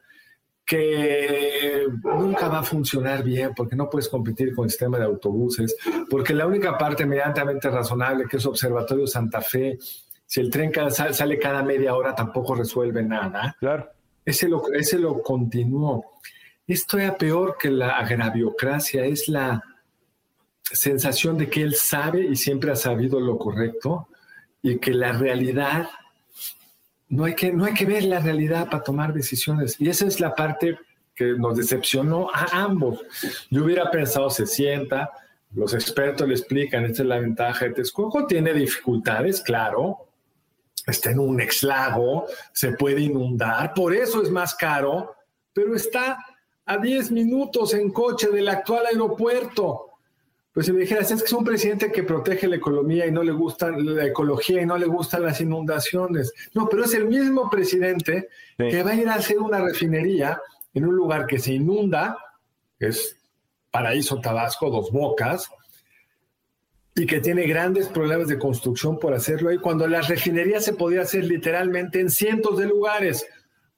que 0.65 1.85
nunca 2.03 2.47
va 2.47 2.59
a 2.59 2.63
funcionar 2.63 3.23
bien 3.23 3.53
porque 3.55 3.75
no 3.75 3.89
puedes 3.89 4.07
competir 4.07 4.55
con 4.55 4.65
el 4.65 4.71
sistema 4.71 4.97
de 4.97 5.05
autobuses, 5.05 5.75
porque 6.09 6.33
la 6.33 6.47
única 6.47 6.77
parte 6.77 7.05
medianamente 7.05 7.69
razonable 7.69 8.25
que 8.25 8.38
es 8.38 8.45
Observatorio 8.45 9.05
Santa 9.05 9.41
Fe, 9.41 9.77
si 10.25 10.39
el 10.39 10.50
tren 10.50 10.71
sale 10.91 11.38
cada 11.38 11.61
media 11.61 11.93
hora 11.93 12.15
tampoco 12.15 12.55
resuelve 12.55 13.03
nada. 13.03 13.55
Claro. 13.59 13.89
Ese 14.23 14.47
lo, 14.47 14.63
ese 14.71 14.97
lo 14.97 15.21
continuó. 15.21 16.13
Esto 16.65 16.97
es 17.00 17.11
peor 17.15 17.57
que 17.59 17.69
la 17.69 17.97
agraviocracia, 17.97 19.03
es 19.05 19.27
la 19.27 19.61
sensación 20.63 21.38
de 21.38 21.50
que 21.50 21.61
él 21.63 21.75
sabe 21.75 22.21
y 22.21 22.38
siempre 22.38 22.71
ha 22.71 22.75
sabido 22.77 23.19
lo 23.19 23.38
correcto 23.38 24.07
y 24.61 24.77
que 24.77 24.93
la 24.93 25.11
realidad 25.11 25.89
no 27.12 27.25
hay 27.25 27.36
que, 27.36 27.51
no 27.51 27.65
hay 27.65 27.74
que 27.74 27.86
ver 27.86 28.03
la 28.06 28.20
realidad 28.20 28.70
para 28.70 28.84
tomar 28.84 29.13
decisiones. 29.13 29.75
Y 29.80 29.89
esa 29.89 30.08
es 30.08 30.20
la 30.20 30.34
parte 30.34 30.80
que 31.13 31.34
nos 31.34 31.58
decepcionó 31.58 32.30
a 32.34 32.63
ambos. 32.63 33.01
Yo 33.50 33.65
hubiera 33.65 33.91
pensado, 33.91 34.30
se 34.30 34.48
sienta, 34.48 35.12
los 35.53 35.74
expertos 35.74 36.27
le 36.27 36.36
explican, 36.36 36.86
esta 36.86 37.03
es 37.03 37.08
la 37.10 37.20
ventaja 37.20 37.65
de 37.65 37.72
Texcoco, 37.72 38.25
tiene 38.25 38.53
dificultades, 38.53 39.41
claro, 39.41 40.08
está 40.88 41.12
en 41.12 41.20
un 41.20 41.41
exlago, 41.41 42.27
se 42.53 42.72
puede 42.72 43.01
inundar, 43.01 43.74
por 43.74 43.94
eso 43.94 44.24
es 44.24 44.32
más 44.32 44.56
caro, 44.56 45.13
pero 45.51 45.75
está 45.75 46.18
a 46.65 46.77
10 46.77 47.12
minutos 47.12 47.74
en 47.74 47.91
coche 47.91 48.30
del 48.30 48.48
actual 48.48 48.86
aeropuerto. 48.86 49.90
Pues 50.53 50.65
si 50.65 50.74
me 50.74 50.81
dijeras, 50.81 51.10
es 51.12 51.22
que 51.22 51.27
es 51.27 51.34
un 51.34 51.46
presidente 51.46 51.91
que 51.91 52.03
protege 52.03 52.48
la 52.48 52.58
economía 52.58 53.05
y 53.05 53.12
no 53.12 53.24
le 53.24 53.31
gusta 53.31 53.72
la 53.72 54.05
ecología 54.05 54.62
y 54.62 54.65
no 54.65 54.77
le 54.77 54.86
gustan 54.86 55.24
las 55.24 55.39
inundaciones. 55.39 56.34
No, 56.53 56.67
pero 56.67 56.84
es 56.84 56.93
el 56.93 57.05
mismo 57.05 57.50
presidente 57.50 58.27
que 58.58 58.84
va 58.84 58.91
a 58.91 58.96
ir 58.96 59.08
a 59.08 59.15
hacer 59.15 59.39
una 59.39 59.62
refinería 59.62 60.41
en 60.74 60.86
un 60.86 60.96
lugar 60.96 61.25
que 61.25 61.39
se 61.39 61.53
inunda, 61.53 62.17
es 62.79 63.17
Paraíso 63.72 64.20
Tabasco, 64.20 64.70
Dos 64.70 64.91
Bocas, 64.91 65.50
y 66.96 67.05
que 67.05 67.22
tiene 67.22 67.48
grandes 67.48 67.88
problemas 67.88 68.27
de 68.27 68.38
construcción 68.38 69.00
por 69.00 69.13
hacerlo 69.13 69.50
ahí, 69.50 69.58
cuando 69.58 69.88
la 69.88 70.01
refinería 70.01 70.60
se 70.60 70.74
podía 70.74 71.01
hacer 71.01 71.24
literalmente 71.24 72.01
en 72.01 72.10
cientos 72.10 72.58
de 72.58 72.67
lugares, 72.67 73.25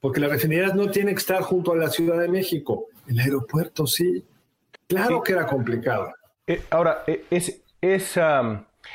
porque 0.00 0.20
las 0.20 0.30
refinerías 0.30 0.74
no 0.74 0.90
tienen 0.90 1.14
que 1.14 1.20
estar 1.20 1.42
junto 1.42 1.72
a 1.72 1.76
la 1.76 1.88
Ciudad 1.88 2.18
de 2.18 2.28
México. 2.28 2.88
El 3.06 3.20
aeropuerto 3.20 3.86
sí. 3.86 4.24
Claro 4.88 5.22
que 5.22 5.32
era 5.32 5.46
complicado. 5.46 6.12
Eh, 6.46 6.62
ahora, 6.70 7.04
eh, 7.06 7.24
es, 7.30 7.62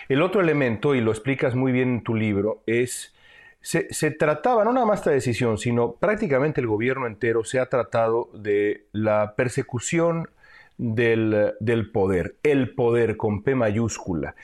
el 0.07 0.21
otro 0.21 0.41
elemento, 0.41 0.93
y 0.93 1.01
lo 1.01 1.11
explicas 1.11 1.55
muy 1.55 1.71
bien 1.71 1.89
en 1.89 2.03
tu 2.03 2.15
libro, 2.15 2.61
es, 2.67 3.13
se, 3.61 3.91
se, 3.93 4.11
trataba, 4.11 4.63
no 4.63 4.71
nada 4.71 4.85
más 4.85 4.99
esta 4.99 5.11
decisión, 5.11 5.57
sino 5.57 5.93
prácticamente 5.93 6.61
el 6.61 6.67
gobierno 6.67 7.07
entero 7.07 7.43
se 7.43 7.59
ha 7.59 7.67
tratado 7.67 8.29
de 8.33 8.85
la 8.91 9.33
persecución 9.35 10.29
del, 10.77 11.53
del 11.59 11.91
poder, 11.91 12.35
el 12.43 12.73
poder 12.75 13.17
con 13.17 13.43
P 13.43 13.55
mayúscula. 13.55 14.35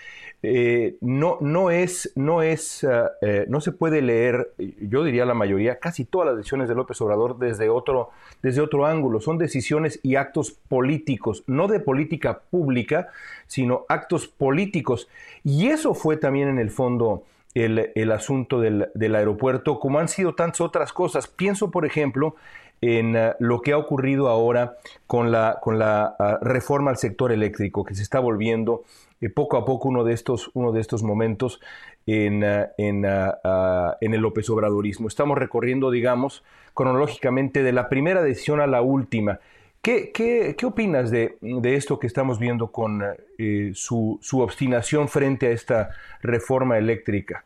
Eh, 0.44 0.98
no, 1.02 1.38
no, 1.42 1.72
es, 1.72 2.12
no, 2.16 2.42
es, 2.44 2.84
ah, 2.84 3.12
eh, 3.22 3.46
no 3.48 3.62
se 3.62 3.72
puede 3.72 4.02
leer, 4.02 4.54
yo 4.80 5.04
diría 5.04 5.26
la 5.26 5.34
mayoría, 5.34 5.80
casi 5.80 6.06
todas 6.06 6.28
las 6.28 6.38
decisiones 6.38 6.70
de 6.70 6.76
López 6.76 7.02
Obrador 7.02 7.40
desde 7.40 7.70
otro, 7.70 8.12
desde 8.44 8.62
otro 8.62 8.86
ángulo. 8.86 9.20
Son 9.22 9.38
decisiones 9.38 10.00
y 10.04 10.16
actos 10.16 10.52
políticos, 10.52 11.44
no 11.48 11.68
de 11.68 11.80
política 11.80 12.42
pública, 12.52 13.08
sino 13.48 13.86
actos 13.90 14.28
políticos. 14.28 15.08
Y 15.44 15.68
eso 15.68 15.94
fue 15.94 16.18
también 16.18 16.50
en 16.50 16.60
el 16.60 16.70
fondo 16.70 17.24
el, 17.56 17.92
el 17.96 18.12
asunto 18.12 18.60
del, 18.60 18.90
del, 18.94 19.16
aeropuerto, 19.16 19.80
como 19.80 20.00
han 20.00 20.10
sido 20.10 20.36
tantas 20.36 20.62
otras 20.62 20.94
cosas. 20.94 21.28
Pienso, 21.28 21.72
por 21.72 21.86
ejemplo, 21.86 22.36
en 22.82 23.16
lo 23.40 23.62
que 23.62 23.72
ha 23.72 23.78
ocurrido 23.78 24.28
ahora 24.28 24.78
con 25.08 25.32
la, 25.32 25.60
con 25.62 25.80
la 25.80 26.16
uh, 26.20 26.46
reforma 26.46 26.92
al 26.92 26.98
sector 26.98 27.32
eléctrico, 27.32 27.84
que 27.84 27.96
se 27.96 28.04
está 28.04 28.20
volviendo 28.20 28.84
eh, 29.26 29.30
poco 29.30 29.58
a 29.58 29.66
poco 29.66 29.90
uno 29.90 30.04
de 30.04 30.14
estos, 30.14 30.52
uno 30.54 30.72
de 30.72 30.82
estos 30.82 31.04
momentos 31.04 31.60
en, 32.06 32.44
uh, 32.44 32.68
en, 32.78 33.06
en, 33.06 34.14
el 34.14 34.22
López 34.22 34.50
Obradorismo. 34.50 35.08
Estamos 35.08 35.38
recorriendo, 35.38 35.90
digamos, 35.90 36.44
cronológicamente 36.74 37.64
de 37.64 37.72
la 37.72 37.90
primera 37.90 38.22
decisión 38.22 38.62
a 38.62 38.68
la 38.68 38.82
última. 38.82 39.40
¿Qué, 39.82 40.12
qué, 40.12 40.56
qué 40.58 40.66
opinas 40.66 41.12
de, 41.12 41.38
de, 41.42 41.76
esto 41.76 42.00
que 42.00 42.08
estamos 42.08 42.40
viendo 42.40 42.72
con 42.72 43.04
eh, 43.38 43.72
su, 43.74 44.20
su, 44.22 44.40
obstinación 44.40 45.08
frente 45.10 45.48
a 45.48 45.52
esta 45.52 45.92
reforma 46.22 46.78
eléctrica 46.78 47.46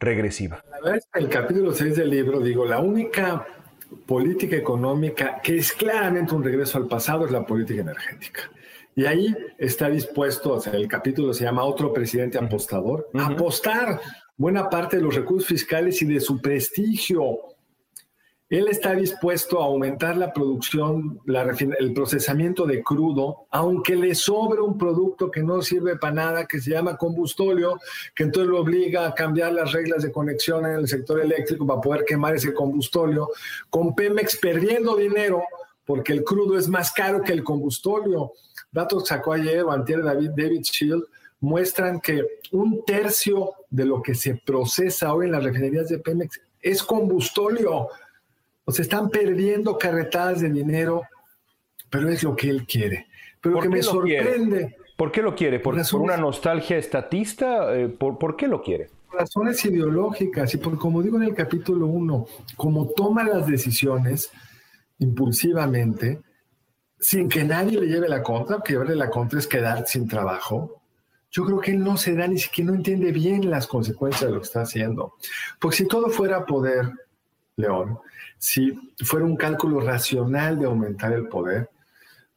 regresiva? 0.00 0.62
La 0.70 0.80
verdad 0.80 0.96
es 0.96 1.08
que 1.12 1.20
el 1.20 1.28
capítulo 1.28 1.72
6 1.72 1.96
del 1.96 2.10
libro, 2.10 2.40
digo, 2.40 2.64
la 2.64 2.80
única 2.80 3.46
política 4.04 4.56
económica 4.56 5.40
que 5.42 5.58
es 5.58 5.72
claramente 5.72 6.34
un 6.34 6.42
regreso 6.42 6.78
al 6.78 6.88
pasado 6.88 7.24
es 7.24 7.30
la 7.30 7.46
política 7.46 7.82
energética. 7.82 8.50
Y 8.98 9.04
ahí 9.04 9.36
está 9.58 9.90
dispuesto, 9.90 10.54
o 10.54 10.60
sea, 10.60 10.72
el 10.72 10.88
capítulo 10.88 11.34
se 11.34 11.44
llama 11.44 11.64
Otro 11.64 11.92
presidente 11.92 12.38
apostador, 12.38 13.10
uh 13.12 13.18
-huh. 13.18 13.34
apostar 13.34 14.00
buena 14.38 14.70
parte 14.70 14.96
de 14.96 15.02
los 15.02 15.14
recursos 15.14 15.46
fiscales 15.46 16.00
y 16.00 16.06
de 16.06 16.18
su 16.18 16.40
prestigio. 16.40 17.38
Él 18.48 18.68
está 18.68 18.94
dispuesto 18.94 19.60
a 19.60 19.66
aumentar 19.66 20.16
la 20.16 20.32
producción, 20.32 21.20
la, 21.26 21.42
el 21.78 21.92
procesamiento 21.92 22.64
de 22.64 22.82
crudo, 22.82 23.46
aunque 23.50 23.96
le 23.96 24.14
sobre 24.14 24.62
un 24.62 24.78
producto 24.78 25.30
que 25.30 25.42
no 25.42 25.60
sirve 25.60 25.96
para 25.96 26.14
nada, 26.14 26.46
que 26.46 26.60
se 26.60 26.70
llama 26.70 26.96
combustóleo, 26.96 27.78
que 28.14 28.22
entonces 28.22 28.48
lo 28.48 28.60
obliga 28.60 29.06
a 29.06 29.14
cambiar 29.14 29.52
las 29.52 29.72
reglas 29.72 30.04
de 30.04 30.12
conexión 30.12 30.64
en 30.64 30.72
el 30.72 30.88
sector 30.88 31.20
eléctrico 31.20 31.66
para 31.66 31.82
poder 31.82 32.04
quemar 32.06 32.36
ese 32.36 32.54
combustóleo, 32.54 33.28
con 33.68 33.94
Pemex 33.94 34.38
perdiendo 34.38 34.96
dinero 34.96 35.42
porque 35.86 36.12
el 36.12 36.24
crudo 36.24 36.58
es 36.58 36.68
más 36.68 36.92
caro 36.92 37.22
que 37.22 37.32
el 37.32 37.44
combustóleo. 37.44 38.32
Datos 38.70 39.04
que 39.04 39.08
sacó 39.08 39.32
ayer 39.32 39.62
o 39.62 39.70
antier 39.70 40.02
David, 40.02 40.30
David 40.36 40.62
Shield 40.62 41.04
muestran 41.40 42.00
que 42.00 42.26
un 42.50 42.84
tercio 42.84 43.52
de 43.70 43.84
lo 43.84 44.02
que 44.02 44.14
se 44.14 44.34
procesa 44.34 45.14
hoy 45.14 45.26
en 45.26 45.32
las 45.32 45.44
refinerías 45.44 45.88
de 45.88 45.98
Pemex 45.98 46.40
es 46.60 46.82
combustóleo. 46.82 47.88
O 48.64 48.72
sea, 48.72 48.82
están 48.82 49.08
perdiendo 49.10 49.78
carretadas 49.78 50.40
de 50.40 50.50
dinero, 50.50 51.02
pero 51.88 52.08
es 52.08 52.22
lo 52.24 52.34
que 52.34 52.50
él 52.50 52.66
quiere. 52.66 53.06
Pero 53.40 53.54
lo 53.54 53.60
que 53.60 53.68
me 53.68 53.82
sorprende. 53.82 54.56
Quiere? 54.56 54.76
¿Por 54.96 55.12
qué 55.12 55.22
lo 55.22 55.34
quiere? 55.34 55.60
¿Por, 55.60 55.76
razones, 55.76 55.90
¿por 55.92 56.00
una 56.00 56.16
nostalgia 56.16 56.78
estatista? 56.78 57.76
Eh, 57.76 57.88
¿por, 57.88 58.18
¿Por, 58.18 58.34
qué 58.34 58.48
lo 58.48 58.62
quiere? 58.62 58.88
Razones 59.12 59.64
ideológicas 59.64 60.52
y 60.54 60.56
por, 60.56 60.78
como 60.78 61.02
digo 61.02 61.18
en 61.18 61.24
el 61.24 61.34
capítulo 61.34 61.86
1, 61.86 62.26
como 62.56 62.88
toma 62.88 63.22
las 63.22 63.46
decisiones 63.46 64.30
impulsivamente, 64.98 66.22
sin 66.98 67.28
que 67.28 67.44
nadie 67.44 67.80
le 67.80 67.86
lleve 67.86 68.08
la 68.08 68.22
contra, 68.22 68.56
porque 68.56 68.72
llevarle 68.72 68.96
la 68.96 69.10
contra 69.10 69.38
es 69.38 69.46
quedar 69.46 69.86
sin 69.86 70.08
trabajo. 70.08 70.82
Yo 71.30 71.44
creo 71.44 71.60
que 71.60 71.72
él 71.72 71.80
no 71.80 71.96
se 71.96 72.14
da 72.14 72.26
ni 72.26 72.38
siquiera 72.38 72.70
no 72.70 72.76
entiende 72.76 73.12
bien 73.12 73.50
las 73.50 73.66
consecuencias 73.66 74.22
de 74.28 74.34
lo 74.34 74.40
que 74.40 74.46
está 74.46 74.62
haciendo. 74.62 75.14
Porque 75.60 75.76
si 75.78 75.86
todo 75.86 76.08
fuera 76.08 76.46
poder, 76.46 76.90
León, 77.56 77.98
si 78.38 78.72
fuera 79.04 79.26
un 79.26 79.36
cálculo 79.36 79.80
racional 79.80 80.58
de 80.58 80.66
aumentar 80.66 81.12
el 81.12 81.28
poder, 81.28 81.70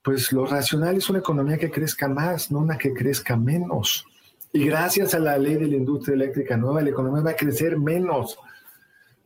pues 0.01 0.31
lo 0.31 0.45
racional 0.45 0.97
es 0.97 1.09
una 1.09 1.19
economía 1.19 1.57
que 1.57 1.71
crezca 1.71 2.07
más, 2.07 2.51
no 2.51 2.59
una 2.59 2.77
que 2.77 2.93
crezca 2.93 3.35
menos. 3.35 4.05
Y 4.51 4.65
gracias 4.65 5.13
a 5.13 5.19
la 5.19 5.37
ley 5.37 5.55
de 5.55 5.67
la 5.67 5.75
industria 5.75 6.15
eléctrica 6.15 6.57
nueva, 6.57 6.81
la 6.81 6.89
economía 6.89 7.21
va 7.21 7.31
a 7.31 7.35
crecer 7.35 7.77
menos. 7.77 8.39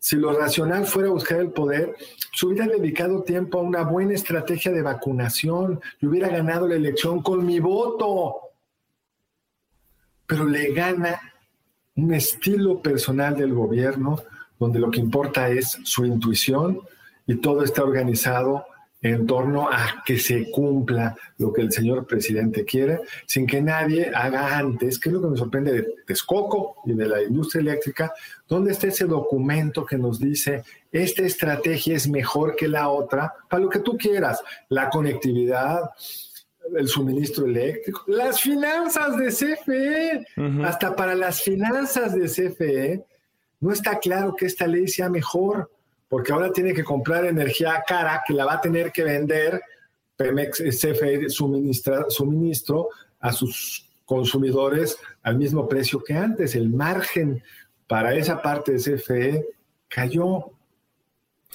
Si 0.03 0.17
lo 0.17 0.38
racional 0.38 0.86
fuera 0.86 1.12
buscar 1.12 1.39
el 1.39 1.51
poder, 1.51 1.95
se 2.33 2.45
hubiera 2.45 2.67
dedicado 2.67 3.24
tiempo 3.24 3.57
a 3.57 3.62
una 3.62 3.83
buena 3.83 4.13
estrategia 4.13 4.69
de 4.74 4.81
vacunación 4.81 5.79
y 6.01 6.07
hubiera 6.07 6.27
ganado 6.27 6.67
la 6.67 6.75
elección 6.75 7.24
con 7.24 7.45
mi 7.45 7.62
voto. 7.62 8.36
Pero 10.27 10.43
le 10.43 10.74
gana 10.74 11.22
un 11.95 12.13
estilo 12.13 12.81
personal 12.81 13.38
del 13.38 13.53
gobierno 13.53 14.22
donde 14.60 14.79
lo 14.79 14.91
que 14.91 15.00
importa 15.00 15.48
es 15.48 15.79
su 15.86 16.03
intuición 16.05 16.81
y 17.25 17.36
todo 17.36 17.63
está 17.63 17.86
organizado 17.86 18.65
en 19.03 19.27
torno 19.27 19.69
a 19.69 20.01
que 20.05 20.17
se 20.17 20.50
cumpla 20.50 21.15
lo 21.38 21.51
que 21.51 21.62
el 21.62 21.72
señor 21.74 22.07
presidente 22.07 22.63
quiere, 22.63 23.01
sin 23.25 23.45
que 23.45 23.62
nadie 23.62 24.10
haga 24.15 24.57
antes, 24.57 24.98
que 24.98 25.10
es 25.10 25.13
lo 25.13 25.22
que 25.22 25.27
me 25.27 25.38
sorprende 25.38 25.74
de 25.74 25.95
Texcoco 26.07 26.77
y 26.86 26.93
de 26.93 27.05
la 27.05 27.22
industria 27.22 27.62
eléctrica, 27.62 28.13
¿dónde 28.48 28.72
está 28.72 28.88
ese 28.88 29.03
documento 29.05 29.86
que 29.86 29.98
nos 29.98 30.19
dice, 30.19 30.63
esta 30.89 31.24
estrategia 31.24 31.98
es 31.98 32.07
mejor 32.07 32.55
que 32.55 32.69
la 32.69 32.89
otra, 32.89 33.33
para 33.50 33.62
lo 33.62 33.69
que 33.69 33.79
tú 33.79 33.98
quieras, 33.98 34.41
la 34.69 34.89
conectividad, 34.89 35.91
el 36.74 36.88
suministro 36.88 37.45
eléctrico, 37.45 38.05
las 38.07 38.39
finanzas 38.39 39.17
de 39.17 39.27
CFE, 39.27 40.27
hasta 40.63 40.95
para 40.95 41.13
las 41.13 41.41
finanzas 41.41 42.15
de 42.15 42.27
CFE, 42.27 43.03
no 43.60 43.74
está 43.74 44.00
claro 44.00 44.33
que 44.33 44.45
esta 44.45 44.65
ley 44.65 44.88
sea 44.88 45.10
mejor 45.10 45.69
porque 46.13 46.32
ahora 46.32 46.51
tiene 46.51 46.75
que 46.75 46.84
comprar 46.84 47.25
energía 47.25 47.84
cara 47.88 48.22
que 48.24 48.36
la 48.36 48.46
va 48.46 48.53
a 48.53 48.62
tener 48.62 48.91
que 48.91 49.03
vender 49.03 49.60
Pemex 50.15 50.60
CFE 50.60 51.27
suministra, 51.27 52.05
suministro 52.08 52.89
a 53.20 53.32
sus 53.32 53.89
consumidores 54.05 54.96
al 55.24 55.39
mismo 55.39 55.67
precio 55.67 56.03
que 56.03 56.13
antes. 56.13 56.53
El 56.53 56.70
margen 56.70 57.41
para 57.88 58.13
esa 58.13 58.43
parte 58.43 58.74
de 58.74 58.77
CFE 58.77 59.46
cayó. 59.88 60.51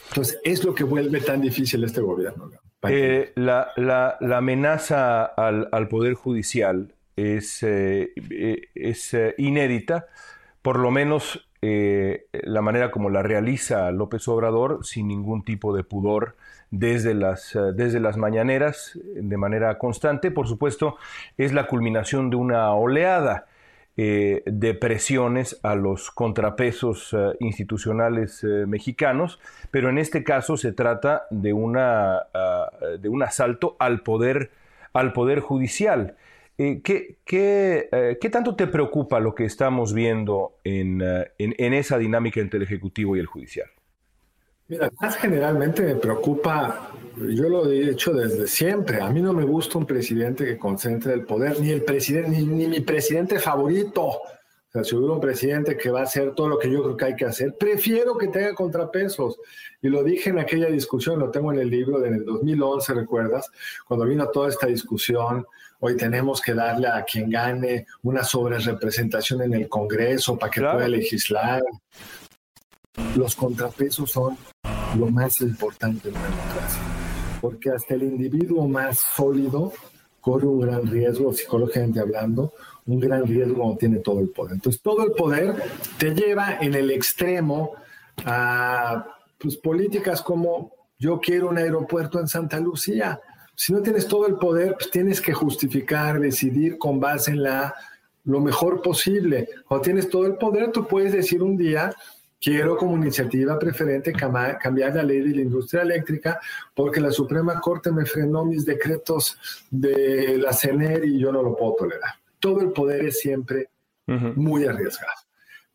Entonces, 0.09 0.41
es 0.43 0.65
lo 0.65 0.75
que 0.75 0.83
vuelve 0.83 1.21
tan 1.21 1.41
difícil 1.41 1.85
este 1.85 2.01
gobierno. 2.01 2.51
Eh, 2.89 3.33
la, 3.37 4.19
amenaza 4.21 5.25
al, 5.25 5.87
Poder 5.87 6.15
Judicial 6.15 6.97
es, 7.15 7.63
eh, 7.63 8.11
eh, 8.29 8.63
es 8.75 9.17
inédita, 9.37 10.09
por 10.63 10.81
lo 10.81 10.91
menos 10.91 11.48
eh, 11.61 12.27
la 12.33 12.63
manera 12.63 12.93
como 12.93 13.11
la 13.11 13.23
realiza 13.23 13.91
López 13.91 14.29
Obrador 14.29 14.85
sin 14.85 15.09
ningún 15.09 15.45
tipo 15.45 15.75
de 15.75 15.83
pudor 15.83 16.37
desde 16.71 17.15
las, 17.15 17.57
eh, 17.57 17.73
desde 17.75 17.99
las 17.99 18.17
mañaneras 18.17 18.99
de 19.05 19.37
manera 19.37 19.77
constante. 19.79 20.31
Por 20.31 20.47
supuesto, 20.47 20.97
es 21.37 21.53
la 21.53 21.67
culminación 21.67 22.31
de 22.31 22.37
una 22.37 22.73
oleada 22.73 23.47
eh, 23.97 24.45
de 24.47 24.75
presiones 24.75 25.59
a 25.65 25.75
los 25.75 26.13
contrapesos 26.13 27.17
institucionales 27.41 28.45
mexicanos, 28.45 29.41
pero 29.73 29.89
en 29.89 29.99
este 29.99 30.23
caso 30.23 30.57
se 30.57 30.73
trata 30.73 31.25
de, 31.31 31.53
una, 31.53 32.19
ah, 32.33 32.71
de 33.01 33.09
un 33.09 33.25
asalto 33.25 33.75
al 33.81 34.03
poder, 34.03 34.53
al 34.93 35.13
poder 35.13 35.41
judicial. 35.41 36.15
Eh, 36.61 36.83
eh, 36.85 38.19
¿qué, 38.21 38.31
tanto 38.31 38.57
te 38.57 38.67
preocupa 38.67 39.21
lo 39.21 39.33
que 39.33 39.45
estamos 39.45 39.95
viendo 39.95 40.59
eh, 40.65 41.31
en, 41.39 41.75
esa 41.75 41.97
dinámica 41.99 42.41
entre 42.41 42.57
el 42.57 42.65
Ejecutivo 42.65 43.17
y 43.17 43.21
el 43.21 43.27
Judicial? 43.27 43.69
Mira, 44.67 44.91
más 45.01 45.17
generalmente 45.17 45.83
me 45.83 45.95
preocupa, 45.95 46.91
yo 47.17 47.49
lo 47.49 47.71
he 47.71 47.91
dicho 47.91 48.13
desde 48.13 48.49
siempre, 48.49 49.01
a 49.01 49.09
mí 49.09 49.23
no 49.23 49.33
me 49.33 49.45
gusta 49.45 49.79
un 49.79 49.87
presidente 49.87 50.45
que 50.45 50.59
concentre 50.59 51.15
el 51.15 51.23
poder, 51.23 51.61
ni 51.61 51.71
el 51.71 51.83
presidente, 51.85 52.31
ni, 52.31 52.45
ni 52.45 52.67
mi 52.67 52.81
presidente 52.81 53.39
favorito. 53.39 54.21
O 54.69 54.73
sea, 54.73 54.85
si 54.85 54.95
hubiera 54.95 55.15
un 55.15 55.21
presidente 55.21 55.77
que 55.77 55.91
va 55.91 56.01
a 56.01 56.05
hacer 56.05 56.35
todo 56.35 56.49
lo 56.49 56.59
que 56.59 56.71
yo 56.71 56.83
creo 56.83 56.97
que 56.97 57.05
hay 57.07 57.17
que 57.17 57.25
hacer, 57.25 57.55
prefiero 57.59 58.19
que 58.19 58.29
tenga 58.29 58.55
contrapesos. 58.55 59.39
Y 59.81 59.89
lo 59.89 60.03
dije 60.03 60.31
en 60.31 60.39
aquella 60.39 60.67
discusión, 60.67 61.19
lo 61.19 61.31
tengo 61.31 61.53
en 61.53 61.61
el 61.61 61.71
libro 61.71 61.99
de 62.01 62.09
en 62.09 62.15
el 62.15 62.25
2011, 62.25 62.95
¿recuerdas? 62.95 63.51
Cuando 63.87 64.05
vino 64.05 64.29
toda 64.29 64.49
esta 64.49 64.67
discusión 64.67 65.47
Hoy 65.81 65.97
tenemos 65.97 66.41
que 66.41 66.55
darle 66.55 66.89
a 66.89 67.05
quien 67.05 67.31
gane 67.31 67.87
una 68.03 68.25
sobrerepresentación 68.25 69.43
en 69.43 69.55
el 69.55 69.69
Congreso 69.69 70.37
para 70.37 70.51
que 70.51 70.61
pueda 70.61 70.89
legislar. 70.89 71.63
Los 73.15 73.37
contrapesos 73.37 74.11
son 74.11 74.37
lo 74.99 75.07
más 75.07 75.41
importante 75.41 76.09
en 76.09 76.15
la 76.15 76.23
democracia, 76.25 76.83
porque 77.41 77.71
hasta 77.71 77.95
el 77.95 78.03
individuo 78.03 78.67
más 78.67 78.99
sólido 79.15 79.73
corre 80.21 80.49
un 80.49 80.63
gran 80.63 80.85
riesgo, 80.85 81.33
psicológicamente 81.33 82.01
hablando, 82.01 82.55
un 82.89 82.99
gran 82.99 83.25
riesgo 83.25 83.55
cuando 83.55 83.77
tiene 83.77 83.99
todo 83.99 84.21
el 84.21 84.31
poder. 84.31 84.55
Entonces, 84.55 84.83
todo 84.83 85.05
el 85.05 85.13
poder 85.13 85.55
te 85.99 86.13
lleva 86.15 86.59
en 86.61 86.75
el 86.75 86.91
extremo 86.91 87.75
a 88.25 89.07
pues, 89.39 89.57
políticas 89.57 90.21
como 90.21 90.73
yo 90.99 91.21
quiero 91.21 91.49
un 91.49 91.59
aeropuerto 91.59 92.19
en 92.19 92.27
Santa 92.27 92.59
Lucía 92.59 93.21
si 93.61 93.73
no 93.73 93.83
tienes 93.83 94.07
todo 94.07 94.29
el 94.29 94.37
poder, 94.37 94.75
pues 94.75 94.89
tienes 94.89 95.21
que 95.21 95.33
justificar, 95.33 96.21
decidir 96.21 96.79
con 96.79 97.01
base 97.01 97.33
en 97.33 97.43
la 97.43 97.75
lo 98.25 98.41
mejor 98.41 98.83
posible. 98.83 99.49
Cuando 99.67 99.83
tienes 99.83 100.09
todo 100.09 100.27
el 100.27 100.37
poder, 100.37 100.71
tú 100.71 100.87
puedes 100.87 101.13
decir 101.13 101.43
un 101.43 101.57
día, 101.57 101.93
quiero 102.41 102.77
como 102.77 102.97
iniciativa 102.97 103.59
preferente 103.59 104.13
cambiar 104.13 104.95
la 104.95 105.03
ley 105.03 105.23
de 105.23 105.35
la 105.35 105.43
industria 105.43 105.83
eléctrica 105.83 106.39
porque 106.73 107.01
la 107.01 107.11
Suprema 107.11 107.61
Corte 107.61 107.91
me 107.91 108.07
frenó 108.07 108.45
mis 108.45 108.65
decretos 108.65 109.37
de 109.73 110.39
la 110.39 110.53
CENER 110.53 111.05
y 111.05 111.19
yo 111.19 111.33
no 111.33 111.43
lo 111.43 111.57
puedo 111.57 111.75
tolerar. 111.75 112.15
Todo 112.39 112.61
el 112.61 112.73
poder 112.73 113.05
es 113.07 113.21
siempre 113.21 113.71
muy 114.07 114.65
arriesgado. 114.65 115.13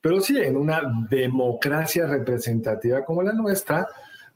Pero 0.01 0.19
sí, 0.19 0.37
en 0.37 0.57
una 0.57 0.81
democracia 1.09 2.07
representativa 2.07 3.05
como 3.05 3.23
la 3.23 3.31
nuestra, 3.31 3.87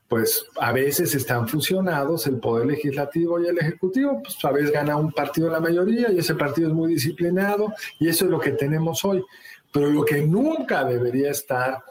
pues 0.08 0.46
a 0.60 0.72
veces 0.72 1.14
están 1.14 1.48
fusionados 1.48 2.26
el 2.28 2.40
poder 2.40 2.68
legislativo 2.68 3.42
y 3.42 3.48
el 3.48 3.58
ejecutivo, 3.58 4.22
pues 4.22 4.38
a 4.46 4.52
veces 4.52 4.72
gana 4.72 4.96
un 4.96 5.12
partido 5.12 5.50
la 5.50 5.60
mayoría 5.60 6.12
y 6.12 6.20
ese 6.20 6.36
partido 6.36 6.70
es 6.70 6.74
muy 6.74 6.94
disciplinado 6.94 7.74
y 8.00 8.08
eso 8.08 8.26
es 8.26 8.32
lo 8.32 8.40
que 8.40 8.52
tenemos 8.52 9.04
hoy. 9.04 9.24
Pero 9.74 9.90
lo 9.90 10.06
que 10.06 10.22
nunca 10.22 10.86
debería 10.86 11.32
estar 11.32 11.84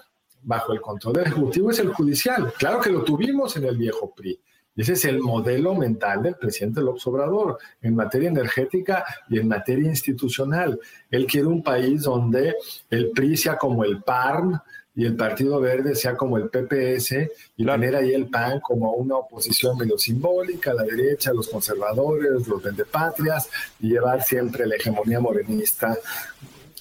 bajo 0.42 0.72
el 0.72 0.80
control 0.80 1.14
del 1.14 1.26
ejecutivo 1.26 1.70
es 1.70 1.78
el 1.78 1.92
judicial. 1.92 2.52
Claro 2.56 2.80
que 2.80 2.90
lo 2.90 3.04
tuvimos 3.04 3.56
en 3.56 3.64
el 3.64 3.76
viejo 3.76 4.14
PRI. 4.14 4.40
Y 4.76 4.82
ese 4.82 4.92
es 4.92 5.04
el 5.06 5.20
modelo 5.20 5.74
mental 5.74 6.22
del 6.22 6.36
presidente 6.36 6.82
López 6.82 7.06
Obrador 7.06 7.58
en 7.82 7.96
materia 7.96 8.28
energética 8.28 9.04
y 9.28 9.38
en 9.40 9.48
materia 9.48 9.88
institucional. 9.88 10.78
Él 11.10 11.26
quiere 11.26 11.46
un 11.46 11.62
país 11.62 12.02
donde 12.02 12.54
el 12.90 13.10
PRI 13.10 13.36
sea 13.36 13.56
como 13.56 13.82
el 13.84 14.02
PARM, 14.02 14.60
y 14.96 15.04
el 15.04 15.14
Partido 15.14 15.60
Verde 15.60 15.94
sea 15.94 16.16
como 16.16 16.38
el 16.38 16.48
PPS 16.48 17.12
y 17.56 17.66
tener 17.66 17.94
ahí 17.94 18.14
el 18.14 18.28
PAN 18.28 18.60
como 18.60 18.92
una 18.92 19.16
oposición 19.16 19.76
medio 19.76 19.98
simbólica, 19.98 20.72
la 20.72 20.84
derecha, 20.84 21.34
los 21.34 21.48
conservadores, 21.48 22.48
los 22.48 22.62
vendepatrias 22.62 23.50
y 23.78 23.90
llevar 23.90 24.22
siempre 24.22 24.66
la 24.66 24.76
hegemonía 24.76 25.20
morenista 25.20 25.98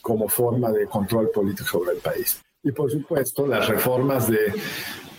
como 0.02 0.30
forma 0.30 0.72
de 0.72 0.86
control 0.86 1.30
político 1.30 1.68
sobre 1.68 1.96
el 1.96 1.98
país. 1.98 2.40
Y 2.64 2.72
por 2.72 2.90
supuesto, 2.90 3.46
las 3.46 3.68
reformas 3.68 4.30
de 4.30 4.54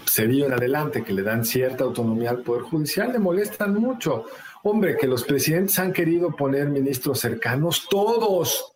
Cedillo 0.08 0.46
en 0.46 0.52
adelante 0.52 1.02
que 1.02 1.12
le 1.12 1.22
dan 1.22 1.44
cierta 1.44 1.84
autonomía 1.84 2.30
al 2.30 2.42
Poder 2.42 2.62
Judicial 2.62 3.12
le 3.12 3.18
molestan 3.18 3.74
mucho. 3.74 4.24
Hombre, 4.62 4.96
que 4.96 5.06
los 5.06 5.24
presidentes 5.24 5.78
han 5.78 5.92
querido 5.92 6.34
poner 6.34 6.68
ministros 6.68 7.20
cercanos, 7.20 7.86
todos. 7.88 8.72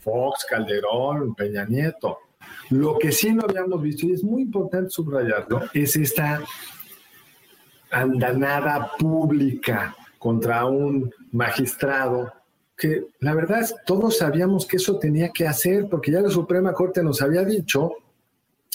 Fox, 0.00 0.46
Calderón, 0.48 1.34
Peña 1.34 1.64
Nieto 1.64 2.18
lo 2.70 2.98
que 2.98 3.12
sí 3.12 3.32
no 3.32 3.42
habíamos 3.42 3.82
visto, 3.82 4.06
y 4.06 4.12
es 4.12 4.22
muy 4.22 4.42
importante 4.42 4.90
subrayarlo, 4.90 5.62
es 5.74 5.96
esta 5.96 6.42
andanada 7.90 8.92
pública 8.98 9.94
contra 10.18 10.64
un 10.66 11.12
magistrado 11.32 12.32
que 12.76 13.08
la 13.18 13.34
verdad 13.34 13.60
es, 13.60 13.74
todos 13.84 14.18
sabíamos 14.18 14.66
que 14.66 14.76
eso 14.76 14.98
tenía 14.98 15.30
que 15.30 15.46
hacer 15.46 15.88
porque 15.90 16.12
ya 16.12 16.20
la 16.20 16.30
Suprema 16.30 16.72
Corte 16.72 17.02
nos 17.02 17.20
había 17.20 17.44
dicho 17.44 17.92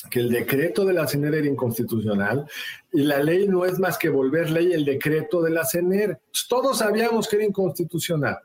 que 0.09 0.19
el 0.19 0.29
decreto 0.29 0.85
de 0.85 0.93
la 0.93 1.07
CENER 1.07 1.35
era 1.35 1.47
inconstitucional 1.47 2.47
y 2.91 3.01
la 3.03 3.21
ley 3.21 3.47
no 3.47 3.65
es 3.65 3.79
más 3.79 3.97
que 3.97 4.09
volver 4.09 4.49
ley 4.49 4.73
el 4.73 4.85
decreto 4.85 5.41
de 5.41 5.51
la 5.51 5.65
CENER. 5.65 6.19
Todos 6.47 6.79
sabíamos 6.79 7.27
que 7.27 7.37
era 7.37 7.45
inconstitucional, 7.45 8.37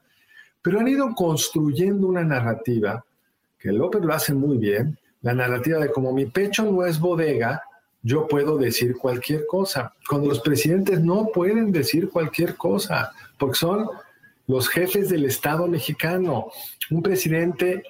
pero 0.63 0.81
han 0.81 0.89
ido 0.89 1.15
construyendo 1.15 2.07
una 2.07 2.25
narrativa 2.25 3.05
que 3.59 3.73
López 3.73 4.03
lo 4.03 4.15
hace 4.15 4.33
muy 4.33 4.57
bien, 4.57 4.99
la 5.23 5.35
narrativa 5.35 5.79
de 5.79 5.93
como 5.93 6.13
mi 6.13 6.27
pecho 6.27 6.65
no 6.65 6.87
es 6.87 6.99
bodega, 6.99 7.63
yo 8.03 8.27
puedo 8.27 8.57
decir 8.57 8.97
cualquier 8.97 9.47
cosa, 9.47 9.93
cuando 10.09 10.29
los 10.29 10.41
presidentes 10.41 11.01
no 11.01 11.27
pueden 11.27 11.71
decir 11.71 12.09
cualquier 12.09 12.57
cosa, 12.57 13.13
porque 13.39 13.57
son 13.57 13.91
los 14.47 14.69
jefes 14.69 15.11
del 15.11 15.27
Estado 15.27 15.67
mexicano. 15.67 16.51
Un 16.91 17.03
presidente, 17.03 17.83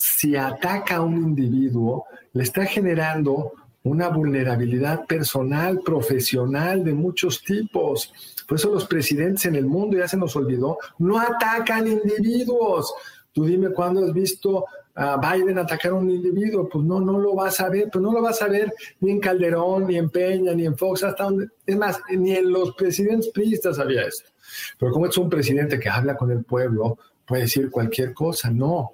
si 0.00 0.34
ataca 0.34 0.96
a 0.96 1.02
un 1.02 1.14
individuo, 1.14 2.06
le 2.32 2.42
está 2.42 2.64
generando 2.64 3.52
una 3.82 4.08
vulnerabilidad 4.08 5.04
personal, 5.04 5.80
profesional 5.80 6.82
de 6.82 6.94
muchos 6.94 7.42
tipos. 7.44 8.10
Por 8.48 8.56
eso 8.56 8.72
los 8.72 8.86
presidentes 8.86 9.44
en 9.44 9.56
el 9.56 9.66
mundo, 9.66 9.98
ya 9.98 10.08
se 10.08 10.16
nos 10.16 10.34
olvidó, 10.36 10.78
no 10.98 11.20
atacan 11.20 11.86
individuos. 11.86 12.94
Tú 13.32 13.44
dime 13.44 13.72
cuándo 13.72 14.06
has 14.06 14.14
visto 14.14 14.64
a 14.94 15.18
Biden 15.18 15.58
atacar 15.58 15.92
a 15.92 15.96
un 15.96 16.10
individuo, 16.10 16.66
pues 16.66 16.82
no, 16.82 16.98
no 16.98 17.18
lo 17.18 17.34
vas 17.34 17.60
a 17.60 17.68
ver, 17.68 17.90
pero 17.92 18.02
no 18.02 18.12
lo 18.12 18.22
vas 18.22 18.40
a 18.40 18.48
ver 18.48 18.72
ni 19.00 19.10
en 19.10 19.20
Calderón, 19.20 19.86
ni 19.86 19.98
en 19.98 20.08
Peña, 20.08 20.54
ni 20.54 20.64
en 20.64 20.78
Fox, 20.78 21.04
hasta 21.04 21.24
donde, 21.24 21.48
es 21.66 21.76
más, 21.76 22.00
ni 22.08 22.32
en 22.32 22.50
los 22.50 22.74
presidentes 22.74 23.28
priistas 23.28 23.78
había 23.78 24.06
esto. 24.06 24.30
Pero 24.78 24.92
como 24.92 25.06
es 25.06 25.16
un 25.18 25.28
presidente 25.28 25.78
que 25.78 25.90
habla 25.90 26.16
con 26.16 26.30
el 26.30 26.42
pueblo, 26.42 26.98
puede 27.26 27.42
decir 27.42 27.70
cualquier 27.70 28.14
cosa, 28.14 28.50
no. 28.50 28.92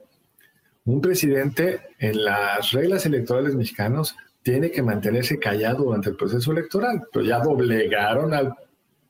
Un 0.86 1.00
presidente 1.00 1.80
en 1.98 2.24
las 2.24 2.70
reglas 2.70 3.04
electorales 3.06 3.54
mexicanos 3.56 4.16
tiene 4.42 4.70
que 4.70 4.82
mantenerse 4.82 5.38
callado 5.38 5.84
durante 5.84 6.10
el 6.10 6.16
proceso 6.16 6.52
electoral, 6.52 7.02
pero 7.12 7.24
ya 7.24 7.40
doblegaron 7.40 8.32
al 8.32 8.54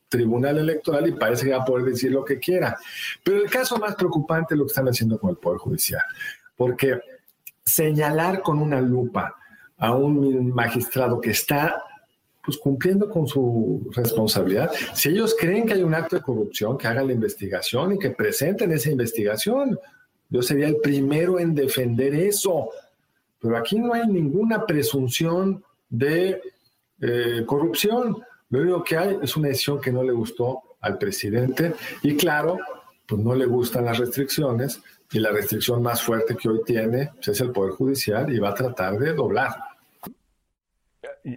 Tribunal 0.09 0.57
Electoral 0.57 1.07
y 1.09 1.13
parece 1.13 1.45
que 1.45 1.53
va 1.53 1.63
a 1.63 1.65
poder 1.67 1.85
decir 1.85 2.11
lo 2.13 2.25
que 2.25 2.39
quiera. 2.39 2.79
Pero 3.23 3.43
el 3.43 3.51
caso 3.51 3.77
más 3.77 3.95
preocupante 3.95 4.55
es 4.55 4.59
lo 4.59 4.65
que 4.65 4.71
están 4.71 4.89
haciendo 4.89 5.19
con 5.19 5.31
el 5.31 5.37
Poder 5.37 5.59
Judicial, 5.59 6.03
porque 6.57 6.99
señalar 7.63 8.41
con 8.41 8.59
una 8.59 8.81
lupa 8.81 9.35
a 9.77 9.95
un 9.95 10.55
magistrado 10.55 11.21
que 11.21 11.31
está 11.31 11.83
pues 12.43 12.57
cumpliendo 12.57 13.11
con 13.11 13.27
su 13.27 13.91
responsabilidad. 13.93 14.71
Si 14.95 15.11
ellos 15.11 15.37
creen 15.39 15.67
que 15.67 15.75
hay 15.75 15.83
un 15.83 15.95
acto 15.95 16.17
de 16.17 16.23
corrupción, 16.23 16.79
que 16.79 16.87
hagan 16.87 17.09
la 17.09 17.13
investigación 17.13 17.95
y 17.95 17.99
que 17.99 18.11
presenten 18.11 18.73
esa 18.73 18.91
investigación. 18.91 19.79
Yo 20.29 20.43
sería 20.43 20.69
el 20.69 20.77
primero 20.77 21.39
en 21.39 21.55
defender 21.55 22.15
eso. 22.15 22.71
Pero 23.41 23.57
aquí 23.57 23.79
no 23.79 23.95
hay 23.95 24.07
ninguna 24.09 24.65
presunción 24.67 25.63
de 25.89 26.41
eh, 27.01 27.43
corrupción. 27.47 28.17
Lo 28.51 28.61
único 28.61 28.85
que 28.85 28.97
hay 28.97 29.19
es 29.23 29.37
una 29.37 29.49
decisión 29.49 29.81
que 29.81 29.93
no 29.93 30.03
le 30.03 30.13
gustó 30.13 30.63
al 30.81 30.99
presidente 30.99 31.75
y 32.03 32.17
claro, 32.17 32.59
pues 33.07 33.21
no 33.21 33.35
le 33.35 33.47
gustan 33.47 33.85
las 33.85 33.99
restricciones 33.99 34.81
y 35.13 35.19
la 35.19 35.31
restricción 35.31 35.83
más 35.83 36.03
fuerte 36.03 36.37
que 36.37 36.49
hoy 36.49 36.61
tiene 36.65 37.11
pues, 37.15 37.29
es 37.29 37.41
el 37.41 37.51
Poder 37.51 37.73
Judicial 37.73 38.33
y 38.33 38.39
va 38.39 38.51
a 38.51 38.55
tratar 38.55 38.99
de 38.99 39.13
doblar. 39.13 39.55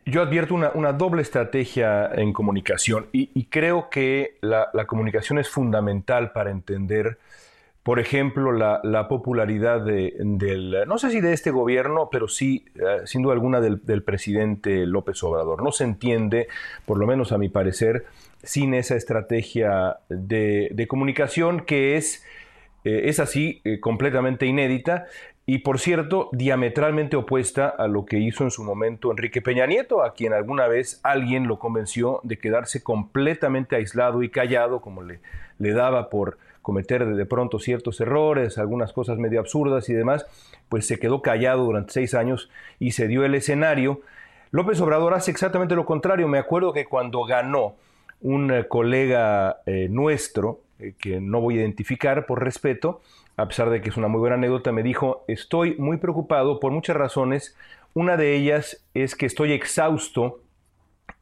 Yo 0.06 0.21
advierto 0.21 0.54
una, 0.54 0.93
doble 0.93 1.23
estrategia 1.23 2.12
en 2.13 2.32
comunicación 2.32 3.08
y, 3.12 3.45
creo 3.45 3.89
que 3.89 4.38
la, 4.41 4.69
comunicación 4.86 5.39
es 5.39 5.49
fundamental 5.49 6.32
para 6.32 6.52
entender, 6.52 7.17
por 7.83 7.99
ejemplo, 7.99 8.51
la, 8.51 9.07
popularidad 9.07 9.81
del, 9.81 10.83
no 10.85 10.97
sé 10.97 11.11
si 11.11 11.21
de 11.21 11.33
este 11.33 11.49
gobierno, 11.49 12.09
pero 12.11 12.27
sí, 12.27 12.65
eh, 12.75 13.05
sin 13.05 13.21
duda 13.21 13.33
alguna, 13.33 13.61
del, 13.61 14.03
presidente 14.03 14.85
López 14.85 15.23
Obrador. 15.23 15.63
No 15.63 15.71
se 15.71 15.85
entiende, 15.85 16.47
por 16.85 16.97
lo 16.97 17.07
menos 17.07 17.31
a 17.31 17.37
mi 17.37 17.49
parecer, 17.49 18.05
sin 18.43 18.73
esa 18.73 18.95
estrategia 18.95 19.97
de, 20.09 20.85
comunicación 20.89 21.61
que 21.61 21.95
es, 21.95 22.25
eh, 22.83 23.03
es 23.05 23.19
así, 23.19 23.61
eh, 23.63 23.79
completamente 23.79 24.45
inédita 24.45 25.07
y 25.45 25.59
por 25.59 25.79
cierto, 25.79 26.29
diametralmente 26.31 27.15
opuesta 27.15 27.69
a 27.69 27.87
lo 27.87 28.05
que 28.05 28.19
hizo 28.19 28.43
en 28.43 28.51
su 28.51 28.63
momento 28.63 29.09
Enrique 29.09 29.41
Peña 29.41 29.65
Nieto, 29.65 30.03
a 30.03 30.13
quien 30.13 30.33
alguna 30.33 30.67
vez 30.67 30.99
alguien 31.01 31.47
lo 31.47 31.57
convenció 31.57 32.19
de 32.23 32.37
quedarse 32.37 32.83
completamente 32.83 33.75
aislado 33.75 34.21
y 34.21 34.29
callado, 34.29 34.79
como 34.79 35.01
le 35.01 35.19
daba 35.57 36.11
por 36.11 36.37
cometer 36.61 37.05
de 37.05 37.25
pronto 37.25 37.59
ciertos 37.59 37.99
errores, 38.01 38.57
algunas 38.57 38.93
cosas 38.93 39.17
medio 39.17 39.39
absurdas 39.39 39.89
y 39.89 39.93
demás, 39.93 40.25
pues 40.69 40.87
se 40.87 40.99
quedó 40.99 41.21
callado 41.21 41.63
durante 41.63 41.93
seis 41.93 42.13
años 42.13 42.49
y 42.79 42.91
se 42.91 43.07
dio 43.07 43.25
el 43.25 43.35
escenario. 43.35 44.01
López 44.51 44.81
Obrador 44.81 45.13
hace 45.13 45.31
exactamente 45.31 45.75
lo 45.75 45.85
contrario. 45.85 46.27
Me 46.27 46.39
acuerdo 46.39 46.73
que 46.73 46.85
cuando 46.85 47.23
ganó 47.23 47.75
un 48.21 48.51
eh, 48.51 48.67
colega 48.67 49.61
eh, 49.65 49.87
nuestro, 49.89 50.61
eh, 50.79 50.93
que 50.97 51.21
no 51.21 51.41
voy 51.41 51.57
a 51.57 51.61
identificar 51.61 52.25
por 52.25 52.43
respeto, 52.43 53.01
a 53.37 53.47
pesar 53.47 53.69
de 53.69 53.81
que 53.81 53.89
es 53.89 53.97
una 53.97 54.07
muy 54.07 54.19
buena 54.19 54.35
anécdota, 54.35 54.71
me 54.71 54.83
dijo, 54.83 55.23
estoy 55.27 55.75
muy 55.77 55.97
preocupado 55.97 56.59
por 56.59 56.71
muchas 56.71 56.97
razones. 56.97 57.55
Una 57.93 58.17
de 58.17 58.35
ellas 58.35 58.83
es 58.93 59.15
que 59.15 59.25
estoy 59.25 59.53
exhausto 59.53 60.41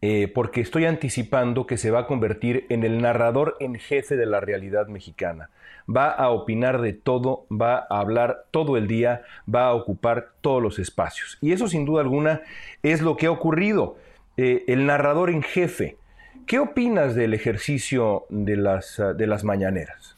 eh, 0.01 0.31
porque 0.33 0.61
estoy 0.61 0.85
anticipando 0.85 1.65
que 1.65 1.77
se 1.77 1.89
va 1.89 2.01
a 2.01 2.07
convertir 2.07 2.65
en 2.69 2.83
el 2.83 3.01
narrador 3.01 3.57
en 3.59 3.75
jefe 3.75 4.15
de 4.15 4.25
la 4.25 4.39
realidad 4.39 4.87
mexicana. 4.87 5.49
Va 5.89 6.09
a 6.09 6.29
opinar 6.29 6.81
de 6.81 6.93
todo, 6.93 7.45
va 7.49 7.87
a 7.89 7.99
hablar 7.99 8.45
todo 8.51 8.77
el 8.77 8.87
día, 8.87 9.23
va 9.53 9.67
a 9.67 9.73
ocupar 9.73 10.33
todos 10.41 10.61
los 10.61 10.79
espacios. 10.79 11.37
Y 11.41 11.51
eso 11.51 11.67
sin 11.67 11.85
duda 11.85 12.01
alguna 12.01 12.41
es 12.83 13.01
lo 13.01 13.17
que 13.17 13.25
ha 13.25 13.31
ocurrido. 13.31 13.97
Eh, 14.35 14.65
el 14.67 14.85
narrador 14.85 15.29
en 15.29 15.41
jefe. 15.41 15.97
¿Qué 16.45 16.59
opinas 16.59 17.15
del 17.15 17.33
ejercicio 17.33 18.25
de 18.29 18.55
las, 18.55 19.01
de 19.15 19.27
las 19.27 19.43
mañaneras? 19.43 20.17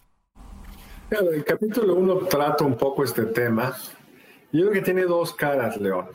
el 1.09 1.43
capítulo 1.43 1.95
1 1.95 2.15
trata 2.27 2.63
un 2.63 2.77
poco 2.77 3.03
este 3.03 3.25
tema. 3.25 3.75
Yo 4.51 4.61
creo 4.61 4.71
que 4.73 4.81
tiene 4.81 5.03
dos 5.03 5.33
caras, 5.33 5.77
León. 5.77 6.09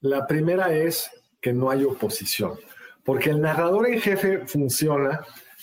La 0.00 0.26
primera 0.26 0.74
es 0.74 1.10
que 1.40 1.52
no 1.52 1.70
hay 1.70 1.84
oposición, 1.84 2.58
porque 3.04 3.30
el 3.30 3.40
narrador 3.40 3.88
en 3.88 4.00
jefe 4.00 4.46
funciona 4.46 5.20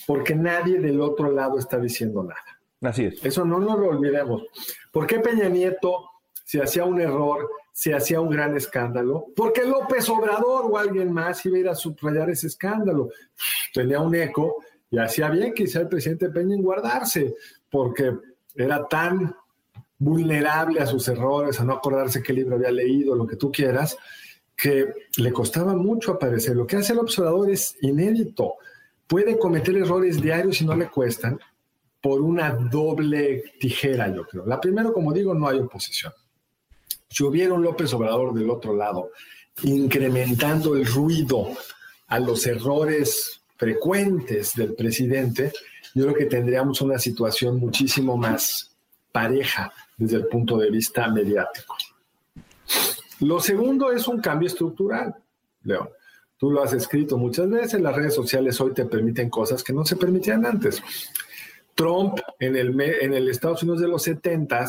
porque 0.07 0.35
nadie 0.35 0.79
del 0.79 1.01
otro 1.01 1.31
lado 1.31 1.59
está 1.59 1.77
diciendo 1.77 2.23
nada. 2.23 2.43
Así 2.81 3.05
es. 3.05 3.23
Eso 3.23 3.45
no 3.45 3.59
nos 3.59 3.77
lo 3.77 3.89
olvidemos. 3.89 4.43
¿Por 4.91 5.05
qué 5.05 5.19
Peña 5.19 5.49
Nieto, 5.49 6.09
si 6.43 6.59
hacía 6.59 6.85
un 6.85 6.99
error, 7.01 7.49
si 7.73 7.91
hacía 7.91 8.21
un 8.21 8.29
gran 8.29 8.55
escándalo? 8.55 9.27
Porque 9.35 9.65
López 9.65 10.09
Obrador 10.09 10.65
o 10.69 10.77
alguien 10.77 11.11
más 11.11 11.45
iba 11.45 11.57
a 11.57 11.59
ir 11.59 11.69
a 11.69 11.75
subrayar 11.75 12.29
ese 12.29 12.47
escándalo. 12.47 13.09
Tenía 13.73 13.99
un 13.99 14.15
eco 14.15 14.63
y 14.89 14.97
hacía 14.97 15.29
bien 15.29 15.53
quizá 15.53 15.81
el 15.81 15.89
presidente 15.89 16.29
Peña 16.29 16.55
en 16.55 16.63
guardarse, 16.63 17.35
porque 17.69 18.17
era 18.55 18.87
tan 18.87 19.35
vulnerable 19.97 20.79
a 20.79 20.87
sus 20.87 21.07
errores, 21.09 21.59
a 21.59 21.65
no 21.65 21.73
acordarse 21.73 22.23
qué 22.23 22.33
libro 22.33 22.55
había 22.55 22.71
leído, 22.71 23.15
lo 23.15 23.27
que 23.27 23.35
tú 23.35 23.51
quieras, 23.51 23.97
que 24.59 24.93
le 25.15 25.31
costaba 25.31 25.73
mucho 25.73 26.11
aparecer. 26.11 26.53
Lo 26.53 26.67
que 26.67 26.75
hace 26.75 26.91
el 26.91 26.99
observador 26.99 27.49
es 27.49 27.77
inédito. 27.81 28.55
Puede 29.07 29.39
cometer 29.39 29.77
errores 29.77 30.21
diarios 30.21 30.59
y 30.59 30.65
no 30.65 30.75
le 30.75 30.89
cuestan 30.89 31.39
por 32.01 32.19
una 32.19 32.51
doble 32.51 33.41
tijera, 33.57 34.13
yo 34.13 34.25
creo. 34.25 34.45
La 34.45 34.59
primera, 34.59 34.91
como 34.91 35.13
digo, 35.13 35.33
no 35.33 35.47
hay 35.47 35.59
oposición. 35.59 36.11
Si 37.09 37.23
hubiera 37.23 37.53
un 37.53 37.63
López 37.63 37.93
Obrador 37.93 38.33
del 38.33 38.49
otro 38.49 38.75
lado, 38.75 39.11
incrementando 39.63 40.75
el 40.75 40.85
ruido 40.85 41.47
a 42.07 42.19
los 42.19 42.45
errores 42.45 43.41
frecuentes 43.55 44.55
del 44.55 44.75
presidente, 44.75 45.53
yo 45.95 46.03
creo 46.03 46.15
que 46.15 46.25
tendríamos 46.25 46.81
una 46.81 46.99
situación 46.99 47.59
muchísimo 47.59 48.17
más 48.17 48.75
pareja 49.13 49.71
desde 49.97 50.17
el 50.17 50.27
punto 50.27 50.57
de 50.57 50.69
vista 50.69 51.07
mediático. 51.07 51.75
Lo 53.19 53.39
segundo 53.39 53.91
es 53.91 54.07
un 54.07 54.21
cambio 54.21 54.47
estructural, 54.47 55.15
León. 55.63 55.89
Tú 56.37 56.51
lo 56.51 56.63
has 56.63 56.71
escrito 56.71 57.17
muchas 57.17 57.49
veces, 57.49 57.81
las 57.81 57.95
redes 57.95 58.15
sociales 58.15 58.59
hoy 58.61 58.73
te 58.73 58.85
permiten 58.85 59.29
cosas 59.29 59.61
que 59.61 59.73
no 59.73 59.83
se 59.83 59.97
permitían 59.97 60.45
antes. 60.45 60.81
Trump 61.75 62.19
en 62.39 62.55
el, 62.55 62.79
en 62.79 63.13
el 63.13 63.29
Estados 63.29 63.63
Unidos 63.63 63.81
de 63.81 63.87
los 63.87 64.03
70 64.03 64.67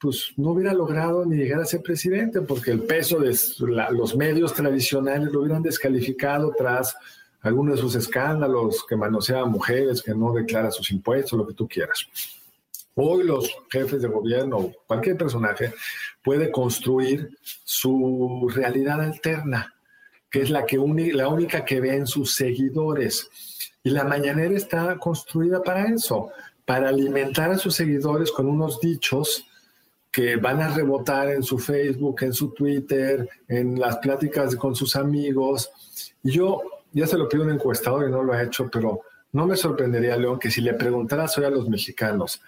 pues 0.00 0.32
no 0.38 0.52
hubiera 0.52 0.72
logrado 0.72 1.26
ni 1.26 1.36
llegar 1.36 1.60
a 1.60 1.66
ser 1.66 1.82
presidente 1.82 2.40
porque 2.40 2.70
el 2.70 2.80
peso 2.80 3.18
de 3.18 3.36
los 3.90 4.16
medios 4.16 4.54
tradicionales 4.54 5.30
lo 5.30 5.40
hubieran 5.40 5.62
descalificado 5.62 6.54
tras 6.56 6.96
algunos 7.42 7.76
de 7.76 7.80
sus 7.82 7.94
escándalos, 7.94 8.84
que 8.88 8.96
manosea 8.96 9.40
a 9.40 9.46
mujeres, 9.46 10.02
que 10.02 10.14
no 10.14 10.32
declara 10.32 10.70
sus 10.70 10.90
impuestos, 10.90 11.38
lo 11.38 11.46
que 11.46 11.54
tú 11.54 11.68
quieras. 11.68 12.06
Hoy 12.94 13.24
los 13.24 13.50
jefes 13.70 14.02
de 14.02 14.08
gobierno, 14.08 14.72
cualquier 14.86 15.16
personaje, 15.16 15.72
puede 16.22 16.50
construir 16.50 17.36
su 17.64 18.50
realidad 18.54 19.00
alterna, 19.00 19.74
que 20.30 20.42
es 20.42 20.50
la, 20.50 20.66
que 20.66 20.76
la 21.12 21.28
única 21.28 21.64
que 21.64 21.80
ven 21.80 22.06
sus 22.06 22.34
seguidores. 22.34 23.30
Y 23.82 23.90
la 23.90 24.04
mañanera 24.04 24.54
está 24.54 24.98
construida 24.98 25.62
para 25.62 25.86
eso, 25.86 26.30
para 26.64 26.88
alimentar 26.88 27.50
a 27.50 27.58
sus 27.58 27.74
seguidores 27.74 28.30
con 28.30 28.46
unos 28.46 28.80
dichos 28.80 29.46
que 30.10 30.36
van 30.36 30.60
a 30.60 30.74
rebotar 30.74 31.30
en 31.30 31.42
su 31.42 31.58
Facebook, 31.58 32.22
en 32.22 32.32
su 32.32 32.50
Twitter, 32.50 33.28
en 33.48 33.78
las 33.78 33.98
pláticas 33.98 34.56
con 34.56 34.74
sus 34.74 34.96
amigos. 34.96 35.70
Y 36.22 36.32
yo 36.32 36.60
ya 36.92 37.06
se 37.06 37.16
lo 37.16 37.28
pido 37.28 37.44
un 37.44 37.50
encuestador 37.50 38.08
y 38.08 38.10
no 38.10 38.22
lo 38.22 38.32
ha 38.32 38.42
hecho, 38.42 38.68
pero 38.70 39.02
no 39.32 39.46
me 39.46 39.56
sorprendería, 39.56 40.16
León, 40.16 40.38
que 40.38 40.50
si 40.50 40.60
le 40.60 40.74
preguntaras 40.74 41.38
hoy 41.38 41.44
a 41.44 41.50
los 41.50 41.68
mexicanos, 41.68 42.42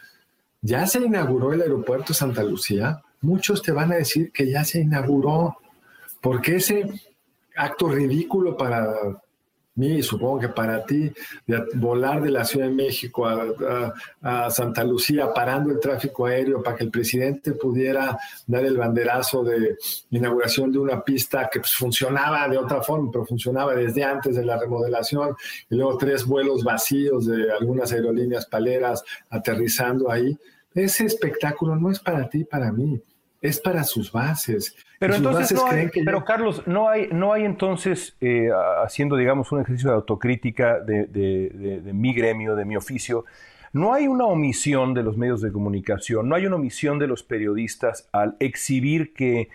¿ya 0.63 0.87
se 0.87 1.01
inauguró 1.01 1.53
el 1.53 1.61
aeropuerto 1.61 2.15
Santa 2.15 2.43
Lucía? 2.43 3.03
Muchos 3.21 3.61
te 3.63 3.73
van 3.73 3.93
a 3.93 3.97
decir 3.97 4.33
que 4.33 4.51
ya 4.51 4.65
se 4.65 4.81
inauguró, 4.81 5.59
porque 6.21 6.57
ese 6.57 6.89
acto 7.55 7.89
ridículo 7.89 8.57
para 8.57 9.21
mí, 9.75 10.03
supongo 10.03 10.41
que 10.41 10.49
para 10.49 10.85
ti, 10.85 11.11
de 11.47 11.65
volar 11.75 12.23
de 12.23 12.31
la 12.31 12.45
Ciudad 12.45 12.67
de 12.67 12.75
México 12.75 13.27
a, 13.27 14.51
Santa 14.51 14.85
Lucía 14.85 15.33
parando 15.33 15.71
el 15.71 15.81
tráfico 15.81 16.27
aéreo 16.27 16.63
para 16.63 16.77
que 16.77 16.85
el 16.85 16.91
presidente 16.91 17.53
pudiera 17.53 18.19
dar 18.47 18.65
el 18.65 18.77
banderazo 18.77 19.43
de 19.43 19.77
inauguración 20.11 20.71
de 20.71 20.79
una 20.79 21.03
pista 21.03 21.49
que 21.51 21.61
pues, 21.61 21.75
funcionaba 21.75 22.49
de 22.49 22.59
otra 22.59 22.83
forma, 22.83 23.11
pero 23.11 23.25
funcionaba 23.25 23.75
desde 23.75 24.05
antes 24.05 24.37
de 24.37 24.45
la 24.45 24.59
remodelación, 24.59 25.35
y 25.71 25.75
luego 25.75 25.97
tres 25.97 26.27
vuelos 26.27 26.63
vacíos 26.63 27.27
de 27.27 27.51
algunas 27.53 27.93
aerolíneas 27.93 28.47
paleras 28.47 29.03
aterrizando 29.31 30.11
ahí. 30.11 30.37
Ese 30.75 31.05
espectáculo 31.05 31.77
no 31.77 31.91
es 31.91 31.99
para 31.99 32.29
ti, 32.29 32.45
para 32.45 32.73
mí 32.73 33.01
es 33.43 33.61
para 33.61 33.83
sus 33.85 34.11
bases. 34.11 34.75
Pero 35.01 35.17
entonces, 35.17 35.61
pero 36.05 36.25
Carlos, 36.25 36.63
no 36.67 36.89
hay, 36.89 37.09
no 37.09 37.33
hay 37.33 37.45
entonces, 37.45 38.17
eh, 38.21 38.51
haciendo, 38.85 39.17
digamos, 39.17 39.51
un 39.51 39.61
ejercicio 39.61 39.91
de 39.91 39.97
autocrítica 39.97 40.79
de, 40.79 41.91
mi 41.93 42.15
gremio, 42.15 42.55
de 42.55 42.65
mi 42.65 42.77
oficio, 42.77 43.25
no 43.73 43.93
hay 43.93 44.07
una 44.07 44.27
omisión 44.27 44.95
de 44.95 45.03
los 45.03 45.17
medios 45.17 45.41
de 45.41 45.51
comunicación, 45.51 46.29
no 46.29 46.37
hay 46.37 46.47
una 46.47 46.57
omisión 46.57 47.01
de 47.01 47.09
los 47.09 47.25
periodistas 47.25 48.09
al 48.13 48.37
exhibir 48.39 49.13
que 49.13 49.49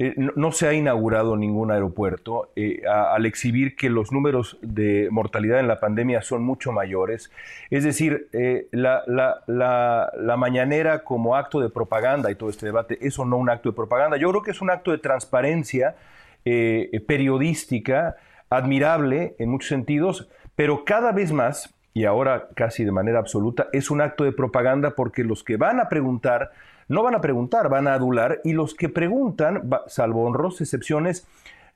eh, 0.00 0.12
no, 0.16 0.50
se 0.50 0.66
ha 0.66 0.72
inaugurado 0.72 1.36
ningún 1.36 1.70
aeropuerto, 1.70 2.50
eh, 2.56 2.82
al 2.84 3.26
exhibir 3.26 3.76
que 3.76 3.88
los 3.88 4.10
números 4.10 4.58
de 4.60 5.06
mortalidad 5.12 5.60
en 5.60 5.68
la 5.68 5.78
pandemia 5.78 6.20
son 6.20 6.42
mucho 6.42 6.72
mayores. 6.72 7.30
Es 7.70 7.84
decir, 7.84 8.26
eh, 8.32 8.66
la, 8.72 9.04
la, 9.06 10.36
mañanera 10.36 11.04
como 11.04 11.36
acto 11.36 11.60
de 11.60 11.70
propaganda 11.70 12.28
y 12.32 12.34
todo 12.34 12.50
este 12.50 12.66
debate, 12.66 12.98
eso 13.06 13.24
no 13.24 13.36
un 13.36 13.50
acto 13.50 13.70
de 13.70 13.76
propaganda. 13.76 14.16
Yo 14.16 14.30
creo 14.30 14.42
que 14.42 14.50
es 14.50 14.60
un 14.60 14.70
acto 14.70 14.90
de 14.90 14.98
transparencia 14.98 15.94
periodística 17.06 18.16
admirable 18.50 19.34
en 19.38 19.48
muchos 19.48 19.68
sentidos, 19.68 20.28
pero 20.56 20.84
cada 20.84 21.12
vez 21.12 21.32
más, 21.32 21.72
y 21.94 22.04
ahora 22.04 22.48
casi 22.54 22.84
de 22.84 22.92
manera 22.92 23.20
absoluta, 23.20 23.68
es 23.72 23.90
un 23.90 24.00
acto 24.02 24.24
de 24.24 24.32
propaganda 24.32 24.90
porque 24.90 25.24
los 25.24 25.42
que 25.42 25.56
van 25.56 25.80
a 25.80 25.88
preguntar 25.88 26.50
no 26.88 27.02
van 27.02 27.14
a 27.14 27.20
preguntar, 27.20 27.68
van 27.68 27.88
a 27.88 27.94
adular 27.94 28.40
y 28.44 28.52
los 28.52 28.74
que 28.74 28.88
preguntan, 28.88 29.70
salvo 29.86 30.24
honrosas 30.24 30.62
excepciones, 30.62 31.26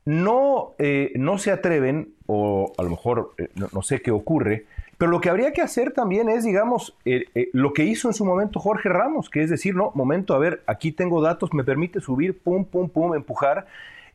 no, 0.04 0.74
eh, 0.78 1.12
no 1.16 1.38
se 1.38 1.50
atreven, 1.50 2.14
o 2.26 2.72
a 2.78 2.82
lo 2.82 2.90
mejor 2.90 3.34
eh, 3.38 3.48
no, 3.72 3.82
sé 3.82 4.00
qué 4.00 4.10
ocurre, 4.10 4.66
pero 4.96 5.10
lo 5.10 5.20
que 5.20 5.30
habría 5.30 5.52
que 5.52 5.60
hacer 5.60 5.92
también 5.92 6.28
es, 6.28 6.44
digamos, 6.44 6.96
eh, 7.04 7.26
lo 7.52 7.72
que 7.72 7.84
hizo 7.84 8.08
en 8.08 8.14
su 8.14 8.24
momento 8.24 8.58
Jorge 8.58 8.88
Ramos, 8.88 9.30
que 9.30 9.42
es 9.42 9.50
decir, 9.50 9.74
no, 9.74 9.92
momento, 9.94 10.34
a 10.34 10.38
ver, 10.38 10.62
aquí 10.66 10.92
tengo 10.92 11.20
datos, 11.20 11.52
me 11.52 11.62
permite 11.62 12.00
subir, 12.00 12.38
pum, 12.38 12.64
pum, 12.64 12.88
pum, 12.88 13.14
empujar. 13.14 13.66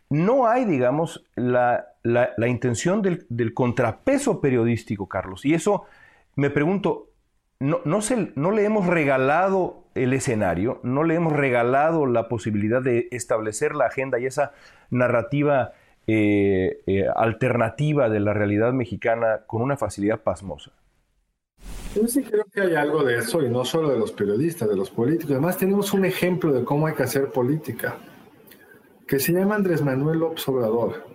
No 0.09 0.47
hay, 0.47 0.65
digamos, 0.65 1.25
la, 1.35 1.87
la, 2.03 2.47
intención 2.47 3.01
del, 3.01 3.25
del, 3.29 3.53
contrapeso 3.53 4.41
periodístico, 4.41 5.07
Carlos. 5.07 5.45
Y 5.45 5.53
eso, 5.53 5.85
me 6.35 6.49
pregunto, 6.49 7.07
no, 7.63 7.79
no, 7.85 8.01
se, 8.01 8.33
no 8.35 8.51
le 8.51 8.65
hemos 8.65 8.87
regalado 8.87 9.85
el 9.95 10.11
escenario, 10.11 10.81
no 10.83 11.05
le 11.05 11.15
hemos 11.15 11.31
regalado 11.31 12.05
la 12.05 12.27
posibilidad 12.27 12.81
de 12.81 13.07
establecer 13.11 13.73
la 13.73 13.85
agenda 13.85 14.19
y 14.19 14.25
esa 14.25 14.51
narrativa 14.89 15.71
eh, 16.05 16.81
eh, 16.85 17.05
alternativa 17.15 18.09
de 18.09 18.19
la 18.19 18.33
realidad 18.33 18.73
mexicana 18.73 19.43
con 19.47 19.61
una 19.61 19.77
facilidad 19.77 20.21
pasmosa. 20.23 20.73
Yo 21.95 22.05
sí 22.05 22.23
creo 22.23 22.43
que 22.51 22.59
hay 22.59 22.75
algo 22.75 23.01
de 23.01 23.19
eso 23.19 23.41
y 23.41 23.49
no 23.49 23.63
solo 23.63 23.91
de 23.91 23.97
los 23.97 24.11
periodistas, 24.11 24.67
de 24.67 24.75
los 24.75 24.89
políticos. 24.89 25.31
Además 25.31 25.57
tenemos 25.57 25.93
un 25.93 26.03
ejemplo 26.03 26.51
de 26.51 26.65
cómo 26.65 26.87
hay 26.87 26.95
que 26.95 27.03
hacer 27.03 27.29
política, 27.29 27.95
que 29.07 29.19
se 29.19 29.31
llama 29.31 29.55
Andrés 29.55 29.81
Manuel 29.81 30.19
López 30.19 30.45
Obrador. 30.49 31.05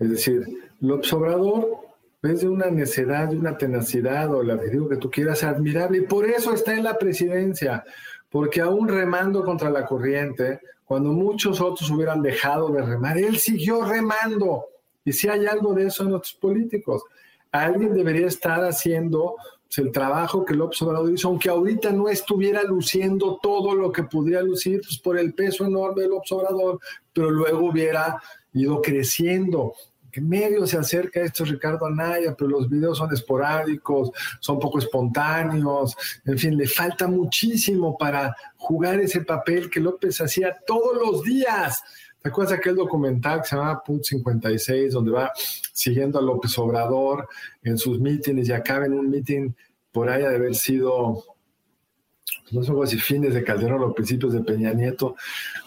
Es 0.00 0.10
decir, 0.10 0.42
López 0.80 1.12
Obrador 1.12 1.81
es 2.22 2.40
de 2.40 2.48
una 2.48 2.70
necedad, 2.70 3.28
de 3.28 3.36
una 3.36 3.58
tenacidad 3.58 4.32
o 4.32 4.42
el 4.42 4.50
adjetivo 4.50 4.88
que 4.88 4.96
tú 4.96 5.10
quieras 5.10 5.42
admirable 5.42 5.98
y 5.98 6.02
por 6.02 6.24
eso 6.24 6.54
está 6.54 6.74
en 6.74 6.84
la 6.84 6.96
presidencia 6.96 7.84
porque 8.32 8.62
aún 8.62 8.88
remando 8.88 9.44
contra 9.44 9.70
la 9.70 9.84
corriente, 9.84 10.60
cuando 10.86 11.10
muchos 11.10 11.60
otros 11.60 11.88
hubieran 11.90 12.22
dejado 12.22 12.70
de 12.70 12.80
remar, 12.82 13.18
él 13.18 13.38
siguió 13.38 13.84
remando. 13.84 14.64
Y 15.04 15.12
si 15.12 15.28
hay 15.28 15.44
algo 15.46 15.74
de 15.74 15.86
eso 15.86 16.02
en 16.02 16.10
nuestros 16.10 16.34
políticos, 16.34 17.02
alguien 17.52 17.92
debería 17.92 18.26
estar 18.26 18.64
haciendo 18.64 19.34
pues, 19.66 19.78
el 19.78 19.92
trabajo 19.92 20.46
que 20.46 20.54
López 20.54 20.80
Obrador 20.80 21.12
hizo, 21.12 21.28
aunque 21.28 21.50
ahorita 21.50 21.92
no 21.92 22.08
estuviera 22.08 22.62
luciendo 22.62 23.38
todo 23.42 23.74
lo 23.74 23.92
que 23.92 24.04
podría 24.04 24.40
lucir 24.40 24.80
pues, 24.80 24.98
por 24.98 25.18
el 25.18 25.34
peso 25.34 25.66
enorme 25.66 26.02
de 26.02 26.08
López 26.08 26.32
Obrador, 26.32 26.80
pero 27.12 27.30
luego 27.30 27.66
hubiera 27.66 28.18
ido 28.54 28.80
creciendo 28.80 29.74
que 30.12 30.20
medio 30.20 30.66
se 30.66 30.76
acerca 30.76 31.22
esto 31.22 31.44
Ricardo 31.44 31.86
Anaya, 31.86 32.34
pero 32.36 32.50
los 32.50 32.68
videos 32.68 32.98
son 32.98 33.12
esporádicos, 33.12 34.10
son 34.40 34.60
poco 34.60 34.78
espontáneos, 34.78 35.96
en 36.26 36.38
fin, 36.38 36.56
le 36.56 36.68
falta 36.68 37.08
muchísimo 37.08 37.96
para 37.96 38.36
jugar 38.56 39.00
ese 39.00 39.22
papel 39.22 39.70
que 39.70 39.80
López 39.80 40.20
hacía 40.20 40.54
todos 40.66 40.96
los 40.96 41.22
días. 41.24 41.82
¿Te 42.20 42.28
acuerdas 42.28 42.58
aquel 42.58 42.76
documental 42.76 43.40
que 43.40 43.48
se 43.48 43.56
llama 43.56 43.82
Punto 43.82 44.04
56, 44.04 44.92
donde 44.92 45.10
va 45.10 45.32
siguiendo 45.72 46.18
a 46.18 46.22
López 46.22 46.56
Obrador 46.58 47.26
en 47.62 47.78
sus 47.78 47.98
mítines 47.98 48.48
y 48.48 48.52
acaba 48.52 48.86
en 48.86 48.92
un 48.92 49.10
mítin 49.10 49.56
por 49.90 50.08
ahí 50.08 50.22
de 50.22 50.36
haber 50.36 50.54
sido 50.54 51.31
no 52.50 52.62
sé 52.62 52.96
si 52.96 52.98
fines 52.98 53.34
de 53.34 53.44
Calderón 53.44 53.82
o 53.82 53.94
principios 53.94 54.32
de 54.32 54.40
Peña 54.40 54.72
Nieto, 54.72 55.16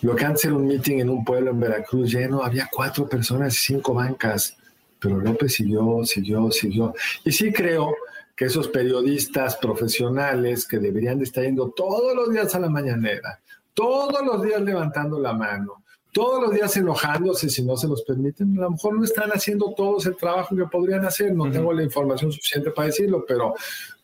lo 0.01 0.15
era 0.15 0.33
un 0.53 0.67
meeting 0.67 0.99
en 0.99 1.09
un 1.09 1.23
pueblo 1.23 1.51
en 1.51 1.59
Veracruz 1.59 2.11
lleno, 2.11 2.43
había 2.43 2.69
cuatro 2.71 3.07
personas 3.07 3.53
y 3.55 3.73
cinco 3.73 3.93
bancas, 3.93 4.55
pero 4.99 5.19
López 5.19 5.53
siguió, 5.53 6.03
siguió, 6.03 6.51
siguió. 6.51 6.93
Y 7.23 7.31
sí 7.31 7.51
creo 7.51 7.95
que 8.35 8.45
esos 8.45 8.67
periodistas 8.67 9.55
profesionales 9.55 10.67
que 10.67 10.77
deberían 10.77 11.17
de 11.17 11.23
estar 11.23 11.43
yendo 11.43 11.69
todos 11.69 12.15
los 12.15 12.31
días 12.31 12.53
a 12.53 12.59
la 12.59 12.69
mañanera, 12.69 13.39
todos 13.73 14.25
los 14.25 14.43
días 14.43 14.61
levantando 14.61 15.19
la 15.19 15.33
mano, 15.33 15.83
todos 16.15 16.41
los 16.41 16.53
días 16.53 16.77
enojándose 16.77 17.49
si 17.49 17.61
no 17.61 17.75
se 17.75 17.89
los 17.89 18.01
permiten, 18.03 18.57
a 18.57 18.61
lo 18.61 18.71
mejor 18.71 18.95
no 18.95 19.03
están 19.03 19.31
haciendo 19.31 19.73
todos 19.75 20.05
el 20.05 20.15
trabajo 20.15 20.55
que 20.55 20.63
podrían 20.63 21.03
hacer, 21.03 21.35
no 21.35 21.51
tengo 21.51 21.73
la 21.73 21.83
información 21.83 22.31
suficiente 22.31 22.71
para 22.71 22.87
decirlo, 22.87 23.25
pero 23.27 23.53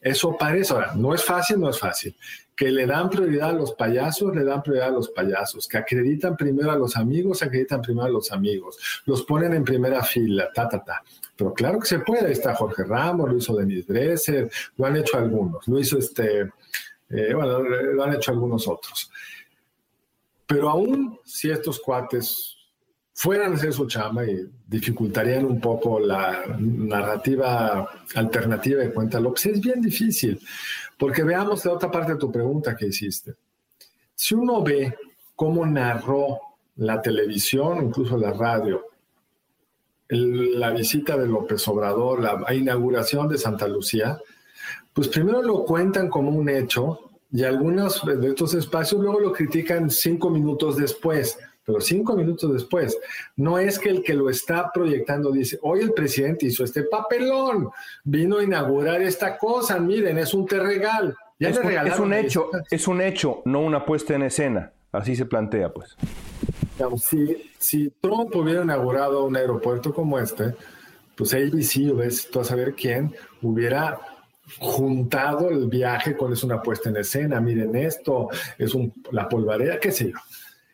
eso 0.02 0.36
parece, 0.38 0.74
ahora, 0.74 0.91
no 0.93 1.15
es 1.15 1.24
fácil, 1.24 1.62
no 1.62 1.69
es 1.69 1.80
fácil 1.80 2.13
que 2.54 2.69
le 2.69 2.86
dan 2.86 3.10
prioridad 3.10 3.52
a 3.52 3.54
los 3.54 3.71
payasos, 3.76 4.36
le 4.36 4.43
dan 4.43 4.62
prioridad 4.62 4.89
a 4.89 4.91
los 4.91 5.10
payasos, 5.10 5.69
que 5.69 5.78
acreditan 5.78 6.36
primero 6.36 6.69
a 6.69 6.76
los 6.76 6.97
amigos, 6.97 7.41
acreditan 7.41 7.82
primero 7.82 8.08
a 8.08 8.12
los 8.12 8.30
amigos, 8.34 8.78
los 9.06 9.24
ponen 9.24 9.54
en 9.54 9.63
primera 9.63 10.04
fila, 10.04 10.50
ta, 10.54 10.67
ta, 10.67 10.84
ta. 10.84 11.02
Pero 11.38 11.54
claro 11.54 11.80
que 11.80 11.88
se 11.88 12.00
puede, 12.00 12.28
ahí 12.28 12.34
está 12.34 12.54
Jorge 12.54 12.84
Ramos, 12.84 13.30
lo 13.30 13.38
hizo 13.38 13.56
Denis 13.56 13.88
Dresser, 13.88 14.52
lo 14.76 14.86
han 14.86 14.97
hecho 14.97 15.17
algunos, 15.17 15.65
lo 15.65 15.80
hizo 15.80 15.97
este, 15.97 16.41
eh, 17.10 17.34
bueno, 17.34 17.60
lo 17.60 18.04
han 18.04 18.15
hecho 18.15 18.32
algunos 18.32 18.67
otros. 18.67 19.10
Pero 20.52 20.70
aún 20.70 21.18
si 21.24 21.50
estos 21.50 21.80
cuates 21.80 22.58
fueran 23.14 23.54
a 23.54 23.56
hacer 23.56 23.72
su 23.72 23.88
chamba 23.88 24.26
y 24.26 24.46
dificultarían 24.68 25.46
un 25.46 25.62
poco 25.62 25.98
la 25.98 26.44
narrativa 26.60 27.90
alternativa 28.16 28.82
de 28.82 28.92
Cuenta 28.92 29.22
es 29.46 29.62
bien 29.62 29.80
difícil. 29.80 30.38
Porque 30.98 31.24
veamos 31.24 31.64
la 31.64 31.72
otra 31.72 31.90
parte 31.90 32.14
de 32.14 32.18
tu 32.18 32.30
pregunta 32.30 32.76
que 32.76 32.88
hiciste. 32.88 33.34
Si 34.14 34.36
uno 34.36 34.62
ve 34.62 34.94
cómo 35.38 35.66
narró 35.66 36.38
la 36.76 37.02
televisión, 37.02 37.86
incluso 37.86 38.18
la 38.18 38.34
radio, 38.34 38.88
la 40.10 40.72
visita 40.72 41.16
de 41.16 41.28
López 41.28 41.66
Obrador, 41.70 42.20
la 42.20 42.54
inauguración 42.54 43.30
de 43.30 43.38
Santa 43.38 43.70
Lucía, 43.70 44.20
pues 44.92 45.08
primero 45.08 45.42
lo 45.42 45.64
cuentan 45.64 46.10
como 46.10 46.30
un 46.30 46.50
hecho 46.50 47.11
y 47.32 47.44
algunos 47.44 48.02
de 48.06 48.28
estos 48.28 48.54
espacios 48.54 49.02
luego 49.02 49.20
lo 49.20 49.32
critican 49.32 49.89
cinco 49.89 50.30
minutos 50.30 50.78
después 50.78 51.38
pero 51.65 51.80
cinco 51.80 52.15
minutos 52.15 52.52
después, 52.52 52.98
no 53.36 53.60
es 53.60 53.78
que 53.78 53.89
el 53.89 54.04
que 54.04 54.13
lo 54.13 54.30
está 54.30 54.72
proyectando 54.74 55.32
dice, 55.32 55.60
hoy 55.62 55.82
el 55.82 55.94
presidente 55.94 56.48
hizo 56.48 56.63
este 56.63 56.84
papelón, 56.84 57.70
vino 58.04 58.39
a 58.39 58.44
inaugurar 58.44 59.02
esta 59.02 59.38
cosa, 59.38 59.80
miren, 59.80 60.17
es 60.17 60.34
un 60.34 60.46
terregal. 60.46 61.15
Ya 61.39 61.50
es, 61.50 61.58
un, 61.58 61.72
es 61.72 62.00
un 62.00 62.13
hecho, 62.13 62.50
es 62.70 62.88
un 62.88 63.02
hecho, 63.02 63.41
no 63.46 63.62
una 63.62 63.86
puesta 63.86 64.15
en 64.15 64.24
escena. 64.24 64.72
Así 64.91 65.15
se 65.15 65.26
plantea, 65.26 65.72
pues. 65.72 65.96
Si, 66.98 67.52
si 67.60 67.89
Trump 68.02 68.36
hubiera 68.36 68.63
inaugurado 68.63 69.24
un 69.24 69.36
aeropuerto 69.36 69.94
como 69.94 70.20
este, 70.20 70.56
pues 71.15 71.34
ABC 71.34 71.91
o 71.91 71.96
ves 71.96 72.30
tú 72.30 72.41
a 72.41 72.44
saber 72.44 72.74
quién 72.74 73.15
hubiera 73.41 74.00
juntado 74.60 75.50
el 75.50 75.68
viaje 75.68 76.16
con 76.16 76.34
es 76.34 76.44
una 76.44 76.62
puesta 76.62 76.90
en 76.90 76.98
escena, 76.98 77.40
miren 77.40 77.76
esto, 77.76 78.30
es 78.58 78.74
un, 78.74 78.94
la 79.12 79.28
polvareda, 79.28 79.80
qué 79.80 79.92
sé 79.92 80.12
yo. 80.12 80.18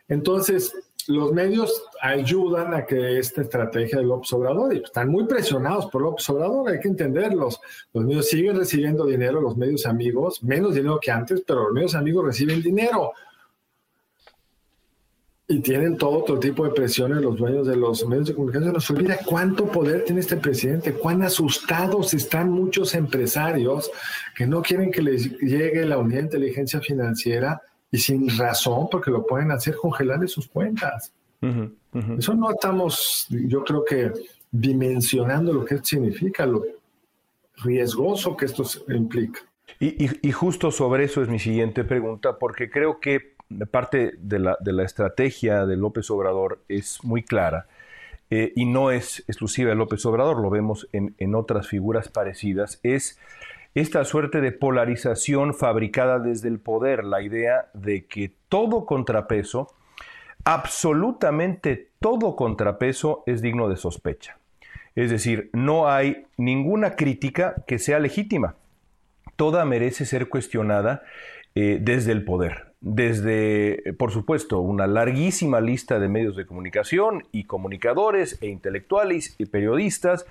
Entonces, 0.08 0.74
los 1.08 1.32
medios 1.32 1.84
ayudan 2.02 2.74
a 2.74 2.86
que 2.86 3.18
esta 3.18 3.42
estrategia 3.42 4.00
de 4.00 4.06
López 4.06 4.32
Obrador, 4.34 4.74
y 4.74 4.84
están 4.84 5.10
muy 5.10 5.26
presionados 5.26 5.88
por 5.88 6.02
López 6.02 6.30
Obrador, 6.30 6.70
hay 6.70 6.80
que 6.80 6.90
entenderlos. 6.90 7.60
Los 7.94 8.04
medios 8.06 8.28
siguen 8.28 8.58
recibiendo 8.58 9.06
dinero, 9.06 9.40
los 9.40 9.56
medios 9.56 9.86
amigos, 9.86 10.44
menos 10.44 10.76
dinero 10.76 11.00
que 11.02 11.12
antes, 11.12 11.44
pero 11.48 11.63
los 11.63 11.74
medios 11.74 11.96
amigos 11.96 12.26
reciben 12.26 12.62
dinero. 12.62 13.13
Y 15.50 15.60
tienen 15.62 15.98
todo 15.98 16.20
otro 16.20 16.40
tipo 16.40 16.66
de 16.66 16.72
presiones 16.72 17.22
los 17.22 17.38
dueños 17.38 17.66
de 17.66 17.78
los 17.78 18.06
medios 18.06 18.28
de 18.28 18.36
comunicación. 18.36 18.74
Nos 18.74 18.90
olvida 18.90 19.18
cuánto 19.26 19.66
poder 19.66 20.04
tiene 20.04 20.20
este 20.20 20.36
presidente, 20.36 20.92
cuán 20.94 21.24
asustados 21.24 22.14
están 22.14 22.52
muchos 22.52 22.94
empresarios 22.94 23.90
que 24.36 24.46
no 24.46 24.62
quieren 24.62 24.92
que 24.92 25.02
les 25.02 25.40
llegue 25.40 25.86
la 25.86 26.00
unidad 26.00 26.20
de 26.20 26.26
inteligencia 26.26 26.82
financiera 26.82 27.62
y 27.90 27.98
sin 27.98 28.38
razón, 28.38 28.90
porque 28.92 29.10
lo 29.10 29.26
pueden 29.26 29.52
hacer 29.52 29.76
congelarle 29.76 30.28
sus 30.28 30.48
cuentas. 30.48 31.14
Eso 32.18 32.34
no 32.34 32.52
estamos, 32.52 33.28
yo 33.30 33.64
creo 33.64 33.86
que 33.86 34.12
dimensionando 34.52 35.54
lo 35.54 35.64
que 35.64 35.76
esto 35.76 35.88
significa, 35.88 36.46
lo 36.46 36.66
riesgoso 37.64 38.36
que 38.36 38.46
esto 38.46 38.66
implica. 38.90 39.40
y 39.80 40.32
justo 40.34 40.72
sobre 40.72 41.06
eso 41.06 41.22
es 41.22 41.30
mi 41.30 41.40
siguiente 41.40 41.86
pregunta, 41.86 42.38
porque 42.38 42.70
creo 42.70 43.00
que 43.00 43.37
parte 43.72 44.14
de 44.18 44.40
la, 44.40 44.58
de 44.60 44.74
la, 44.74 44.84
estrategia 44.84 45.66
de 45.66 45.78
López 45.78 46.10
Obrador 46.12 46.64
es 46.68 47.04
muy 47.04 47.24
clara 47.24 47.68
eh, 48.30 48.52
y 48.56 48.66
no 48.66 48.92
es 48.92 49.24
exclusiva 49.28 49.70
de 49.70 49.76
López 49.76 50.06
Obrador, 50.06 50.42
lo 50.42 50.50
vemos 50.50 50.88
en, 50.92 51.16
en, 51.18 51.34
otras 51.34 51.68
figuras 51.68 52.10
parecidas, 52.10 52.80
es 52.84 53.20
esta 53.74 54.04
suerte 54.04 54.42
de 54.42 54.52
polarización 54.52 55.54
fabricada 55.54 56.20
desde 56.20 56.50
el 56.50 56.60
poder, 56.60 57.06
la 57.06 57.22
idea 57.22 57.70
de 57.74 58.06
que 58.06 58.34
todo 58.50 58.86
contrapeso, 58.86 59.74
absolutamente 60.44 61.90
todo 62.00 62.36
contrapeso 62.36 63.24
es 63.28 63.42
digno 63.42 63.70
de 63.70 63.78
sospecha. 63.78 64.38
Es 64.96 65.12
decir, 65.12 65.52
no 65.54 65.88
hay 65.88 66.26
ninguna 66.38 66.96
crítica 66.96 67.64
que 67.68 67.78
sea 67.78 68.00
legítima. 68.00 68.56
Toda 69.36 69.64
merece 69.64 70.06
ser 70.06 70.28
cuestionada 70.28 71.04
eh, 71.54 71.78
desde 71.80 72.12
el 72.14 72.26
poder 72.26 72.66
desde, 72.80 73.94
por 73.98 74.12
supuesto, 74.12 74.60
una 74.60 74.86
larguísima 74.86 75.62
lista 75.62 76.00
de 76.00 76.08
medios 76.08 76.36
de 76.36 76.46
comunicación 76.46 77.26
y 77.32 77.46
comunicadores 77.46 78.38
e 78.42 78.48
intelectuales 78.48 79.36
y 79.40 79.46
periodistas, 79.46 80.26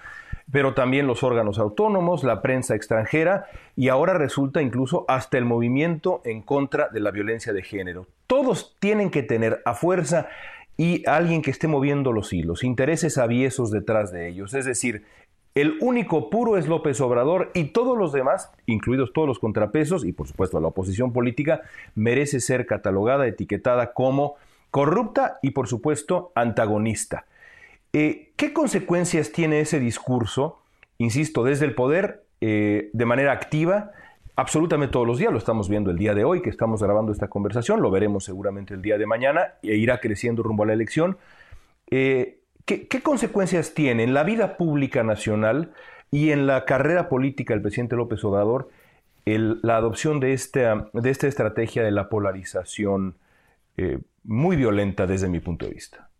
pero 0.51 0.75
también 0.75 1.09
los 1.09 1.25
órganos 1.25 1.59
autónomos, 1.59 2.23
la 2.23 2.43
prensa 2.43 2.77
extranjera 2.77 3.47
y 3.75 3.89
ahora 3.89 4.15
resulta 4.15 4.63
incluso 4.63 5.05
hasta 5.09 5.39
el 5.39 5.45
movimiento 5.45 6.23
en 6.25 6.41
contra 6.41 6.89
de 6.89 7.01
la 7.01 7.11
violencia 7.11 7.53
de 7.53 7.63
género. 7.63 8.07
Todos 8.29 8.77
tienen 8.79 9.11
que 9.11 9.25
tener 9.25 9.61
a 9.65 9.75
fuerza 9.75 10.29
y 10.77 11.09
alguien 11.09 11.43
que 11.43 11.51
esté 11.51 11.69
moviendo 11.69 12.13
los 12.13 12.33
hilos, 12.33 12.63
intereses 12.63 13.19
aviesos 13.19 13.71
detrás 13.71 14.13
de 14.13 14.29
ellos. 14.29 14.55
Es 14.55 14.67
decir, 14.67 15.05
el 15.57 15.79
único 15.81 16.29
puro 16.29 16.59
es 16.59 16.69
López 16.69 17.01
Obrador 17.01 17.51
y 17.55 17.64
todos 17.64 17.97
los 17.97 18.12
demás, 18.12 18.53
incluidos 18.66 19.14
todos 19.14 19.27
los 19.27 19.38
contrapesos 19.38 20.05
y 20.05 20.12
por 20.12 20.29
supuesto 20.29 20.61
la 20.61 20.69
oposición 20.69 21.14
política, 21.14 21.62
merece 21.95 22.40
ser 22.40 22.66
catalogada, 22.66 23.27
etiquetada 23.27 23.95
como 23.95 24.35
corrupta 24.71 25.38
y 25.40 25.53
por 25.53 25.66
supuesto 25.66 26.31
antagonista. 26.35 27.25
Eh, 27.95 28.33
¿Qué 28.37 28.53
consecuencias 28.53 29.33
tiene 29.33 29.61
ese 29.61 29.81
discurso, 29.81 30.61
insisto, 30.99 31.42
desde 31.42 31.64
el 31.64 31.75
poder 31.75 32.25
eh, 32.42 32.90
de 32.92 33.07
manera 33.07 33.33
activa? 33.33 33.92
Absolutamente 34.37 34.92
todos 34.92 35.07
los 35.07 35.16
días, 35.16 35.33
lo 35.33 35.38
estamos 35.38 35.71
viendo 35.71 35.90
el 35.90 35.97
día 35.97 36.14
de 36.14 36.25
hoy 36.25 36.42
que 36.42 36.51
estamos 36.51 36.83
grabando 36.83 37.12
esta 37.12 37.29
conversación, 37.29 37.81
lo 37.81 37.90
veremos 37.90 38.25
seguramente 38.25 38.75
el 38.75 38.83
día 38.83 38.99
de 38.99 39.07
mañana 39.07 39.55
e 39.62 39.77
irá 39.77 40.01
creciendo 40.01 40.42
rumbo 40.42 40.64
a 40.64 40.66
la 40.66 40.75
elección. 40.75 41.16
Eh, 41.90 42.40
¿Qué, 42.67 42.89
consecuencias 43.01 43.75
tiene 43.75 44.03
en 44.03 44.13
la 44.13 44.25
vida 44.25 44.57
pública 44.57 45.05
nacional 45.05 45.73
y 46.11 46.33
en 46.33 46.49
la 46.49 46.65
carrera 46.65 47.09
política 47.09 47.55
del 47.55 47.63
presidente 47.63 47.95
López 47.95 48.25
Obrador 48.25 48.71
la 49.25 49.77
adopción 49.77 50.19
de 50.19 50.33
esta, 50.33 50.89
de 50.93 51.11
esta 51.11 51.29
estrategia 51.29 51.85
de 51.85 51.93
la 51.93 52.09
polarización 52.09 53.17
eh, 53.77 54.01
muy 54.25 54.57
violenta 54.57 55.07
desde 55.07 55.29
mi 55.29 55.39
punto 55.39 55.67
de 55.67 55.75
vista? 55.75 56.11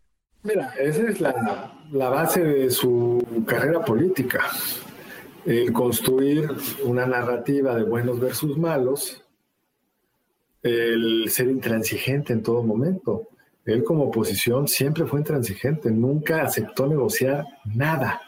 Mira, 0.43 0.73
esa 0.79 1.09
es 1.09 1.19
la, 1.19 1.73
la 1.91 2.09
base 2.09 2.41
de 2.41 2.69
su 2.71 3.43
carrera 3.45 3.83
política, 3.83 4.45
el 5.45 5.73
construir 5.73 6.49
una 6.85 7.05
narrativa 7.05 7.75
de 7.75 7.83
buenos 7.83 8.21
versus 8.21 8.57
malos, 8.57 9.21
el 10.63 11.25
ser 11.29 11.49
intransigente 11.49 12.31
en 12.31 12.41
todo 12.41 12.63
momento. 12.63 13.27
Él 13.67 13.83
como 13.83 14.05
oposición 14.05 14.67
siempre 14.67 15.05
fue 15.05 15.19
intransigente, 15.19 15.91
nunca 15.91 16.41
aceptó 16.41 16.87
negociar 16.87 17.45
nada, 17.65 18.21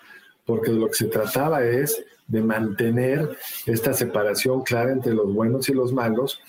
porque 0.46 0.72
de 0.72 0.78
lo 0.78 0.88
que 0.88 0.96
se 0.96 1.06
trataba 1.06 1.64
es 1.64 2.04
de 2.28 2.44
mantener 2.44 3.36
esta 3.66 3.94
separación 3.94 4.62
clara 4.62 4.92
entre 4.92 5.14
los 5.14 5.34
buenos 5.34 5.68
y 5.70 5.74
los 5.74 5.92
malos. 5.92 6.40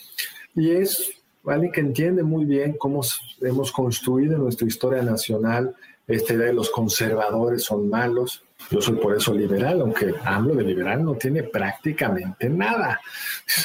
Y 0.54 0.72
es 0.72 1.12
alguien 1.46 1.72
que 1.72 1.80
entiende 1.80 2.22
muy 2.22 2.44
bien 2.44 2.76
cómo 2.78 3.00
hemos 3.40 3.72
construido 3.72 4.34
en 4.34 4.42
nuestra 4.42 4.66
historia 4.66 5.02
nacional 5.02 5.74
esta 6.10 6.34
idea 6.34 6.46
de 6.46 6.54
los 6.54 6.70
conservadores 6.70 7.62
son 7.62 7.88
malos. 7.88 8.42
Yo 8.68 8.80
soy 8.80 8.96
por 8.96 9.16
eso 9.16 9.32
liberal, 9.32 9.80
aunque 9.80 10.12
hablo 10.24 10.56
de 10.56 10.64
liberal 10.64 11.04
no 11.04 11.14
tiene 11.14 11.44
prácticamente 11.44 12.48
nada. 12.48 13.00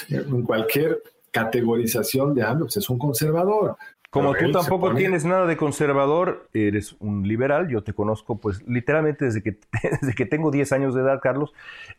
En 0.09 0.43
cualquier 0.43 1.01
categorización 1.31 2.35
de 2.35 2.43
AMLO, 2.43 2.65
pues 2.65 2.77
es 2.77 2.89
un 2.89 2.99
conservador. 2.99 3.77
Como 4.15 4.33
tú 4.33 4.49
tampoco 4.49 4.95
tienes 4.95 5.25
nada 5.25 5.45
de 5.45 5.57
conservador, 5.57 6.47
eres 6.53 6.95
un 6.99 7.27
liberal, 7.27 7.67
yo 7.67 7.83
te 7.83 7.91
conozco 7.91 8.37
pues 8.37 8.65
literalmente 8.65 9.25
desde 9.25 9.43
que, 9.43 9.57
desde 10.01 10.15
que 10.15 10.25
tengo 10.25 10.51
10 10.51 10.71
años 10.71 10.95
de 10.95 11.01
edad, 11.01 11.19
Carlos, 11.21 11.53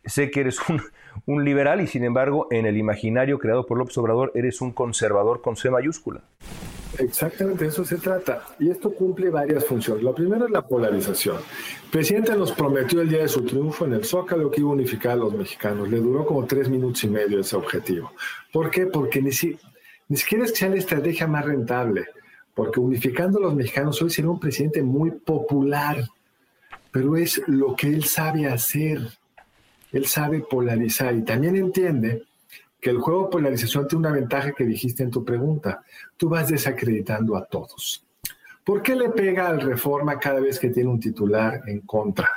sé 0.07 0.31
que 0.31 0.41
eres 0.41 0.59
un, 0.71 0.81
un, 1.27 1.45
liberal 1.45 1.83
y 1.83 1.87
sin 1.87 2.05
embargo 2.05 2.49
en 2.51 2.65
el 2.65 2.79
imaginario 2.79 3.39
creado 3.39 3.67
por 3.67 3.77
López 3.77 3.99
Obrador 3.99 4.33
eres 4.35 4.63
un 4.63 4.73
conservador 4.73 5.43
con 5.43 5.57
C 5.57 5.69
mayúscula. 5.69 6.23
Exactamente, 6.99 7.65
de 7.65 7.71
eso 7.71 7.85
se 7.85 7.99
trata. 7.99 8.47
Y 8.59 8.71
esto 8.71 8.95
cumple 8.95 9.29
varias 9.29 9.67
funciones. 9.67 10.03
La 10.03 10.15
primera 10.15 10.47
es 10.47 10.51
la 10.51 10.63
polarización. 10.63 11.37
El 11.37 11.91
presidente 11.91 12.35
nos 12.35 12.53
prometió 12.53 13.03
el 13.03 13.11
día 13.11 13.21
de 13.21 13.29
su 13.29 13.43
triunfo 13.45 13.85
en 13.85 13.93
el 13.93 14.05
Zócalo 14.07 14.51
que 14.51 14.63
iba 14.63 14.71
a 14.71 14.73
unificar 14.73 15.13
a 15.13 15.17
los 15.17 15.35
mexicanos. 15.35 15.91
Le 15.91 15.99
duró 15.99 16.25
como 16.25 16.47
tres 16.47 16.71
minutos 16.71 17.05
y 17.05 17.09
medio 17.09 17.41
ese 17.41 17.57
objetivo. 17.57 18.13
¿Por 18.53 18.71
qué? 18.71 18.87
Porque 18.87 19.21
ni, 20.09 20.17
si, 20.17 20.17
ni 20.17 20.17
siquiera 20.17 20.45
es 20.45 20.53
que 20.53 20.59
sea 20.59 20.69
la 20.69 20.77
estrategia 20.77 21.27
más 21.27 21.45
rentable, 21.45 22.07
porque 22.55 22.81
unificando 22.81 23.39
a 23.39 23.43
los 23.43 23.55
mexicanos 23.55 24.01
hoy 24.01 24.11
sería 24.11 24.31
un 24.31 24.41
presidente 24.41 24.83
muy 24.83 25.11
popular, 25.11 26.05
pero 26.91 27.17
es 27.17 27.43
lo 27.47 27.77
que 27.77 27.89
él 27.89 28.05
sabe 28.05 28.47
hacer. 28.47 29.01
Él 29.93 30.07
sabe 30.07 30.41
polarizar 30.41 31.15
y 31.15 31.23
también 31.23 31.57
entiende 31.57 32.25
que 32.81 32.91
el 32.91 32.99
juego 32.99 33.25
de 33.25 33.31
polarización 33.31 33.87
tiene 33.87 34.07
una 34.07 34.17
ventaja 34.17 34.53
que 34.53 34.65
dijiste 34.65 35.03
en 35.03 35.11
tu 35.11 35.25
pregunta. 35.25 35.83
Tú 36.17 36.29
vas 36.29 36.49
desacreditando 36.49 37.37
a 37.37 37.45
todos. 37.45 38.05
¿Por 38.65 38.83
qué 38.83 38.97
le 38.97 39.11
pega 39.11 39.49
al 39.49 39.61
reforma 39.61 40.19
cada 40.19 40.41
vez 40.41 40.59
que 40.59 40.71
tiene 40.71 40.89
un 40.89 41.01
titular 41.01 41.63
en 41.67 41.83
contra? 41.83 42.29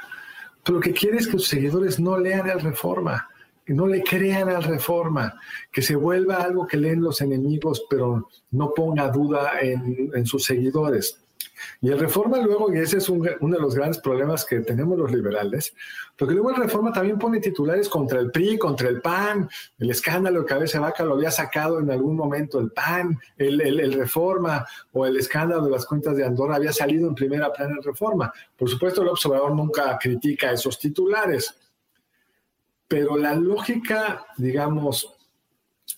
Pero 0.64 0.76
lo 0.76 0.82
que 0.82 0.94
quiere 0.94 1.18
es 1.18 1.28
que 1.28 1.34
sus 1.34 1.48
seguidores 1.48 2.00
no 2.00 2.18
lean 2.18 2.50
el 2.50 2.60
reforma 2.60 3.29
que 3.70 3.76
no 3.76 3.86
le 3.86 4.02
crean 4.02 4.50
al 4.50 4.64
reforma, 4.64 5.40
que 5.72 5.84
se 5.84 5.96
vuelva 5.96 6.38
algo 6.38 6.66
que 6.66 6.76
leen 6.76 7.04
los 7.04 7.22
enemigos, 7.22 7.86
pero 7.88 8.28
no 8.50 8.74
ponga 8.74 9.10
duda 9.10 9.60
en, 9.62 10.26
sus 10.26 10.44
seguidores. 10.46 11.22
Y 11.80 11.92
el 11.92 12.00
reforma 12.00 12.40
luego, 12.40 12.74
y 12.74 12.80
ese 12.80 12.98
es 12.98 13.08
uno 13.10 13.28
de 13.28 13.62
los 13.62 13.76
grandes 13.76 14.00
problemas 14.00 14.44
que 14.44 14.62
tenemos 14.62 14.98
los 14.98 15.12
liberales, 15.12 15.76
porque 16.18 16.34
luego 16.34 16.50
el 16.50 16.56
reforma 16.56 16.92
también 16.92 17.20
pone 17.20 17.40
titulares 17.40 17.88
contra 17.88 18.20
el 18.20 18.32
PRI, 18.32 18.58
contra 18.58 18.90
el 18.90 19.02
PAN, 19.02 19.48
el 19.78 19.92
escándalo 19.92 20.40
de 20.40 20.46
cabeza 20.48 20.80
vaca 20.80 21.06
lo 21.06 21.14
había 21.14 21.30
sacado 21.30 21.80
en 21.80 21.92
algún 21.92 22.16
momento 22.16 22.60
el 22.60 22.72
PAN, 22.72 23.20
el, 23.38 23.62
el, 23.62 23.94
reforma 23.94 24.66
o 24.94 25.06
el 25.06 25.16
escándalo 25.16 25.64
de 25.66 25.70
las 25.70 25.86
cuentas 25.86 26.18
de 26.18 26.26
Andorra 26.26 26.56
había 26.56 26.74
salido 26.74 27.08
en 27.08 27.14
primera 27.14 27.54
plana 27.54 27.76
en 27.78 27.84
reforma. 27.84 28.34
Por 28.58 28.68
supuesto, 28.68 29.04
el 29.04 29.10
observador 29.10 29.56
nunca 29.56 29.96
critica 30.00 30.54
esos 30.54 30.80
titulares. 30.80 31.54
Pero 32.90 33.18
la 33.18 33.36
lógica, 33.36 34.26
digamos, 34.36 35.16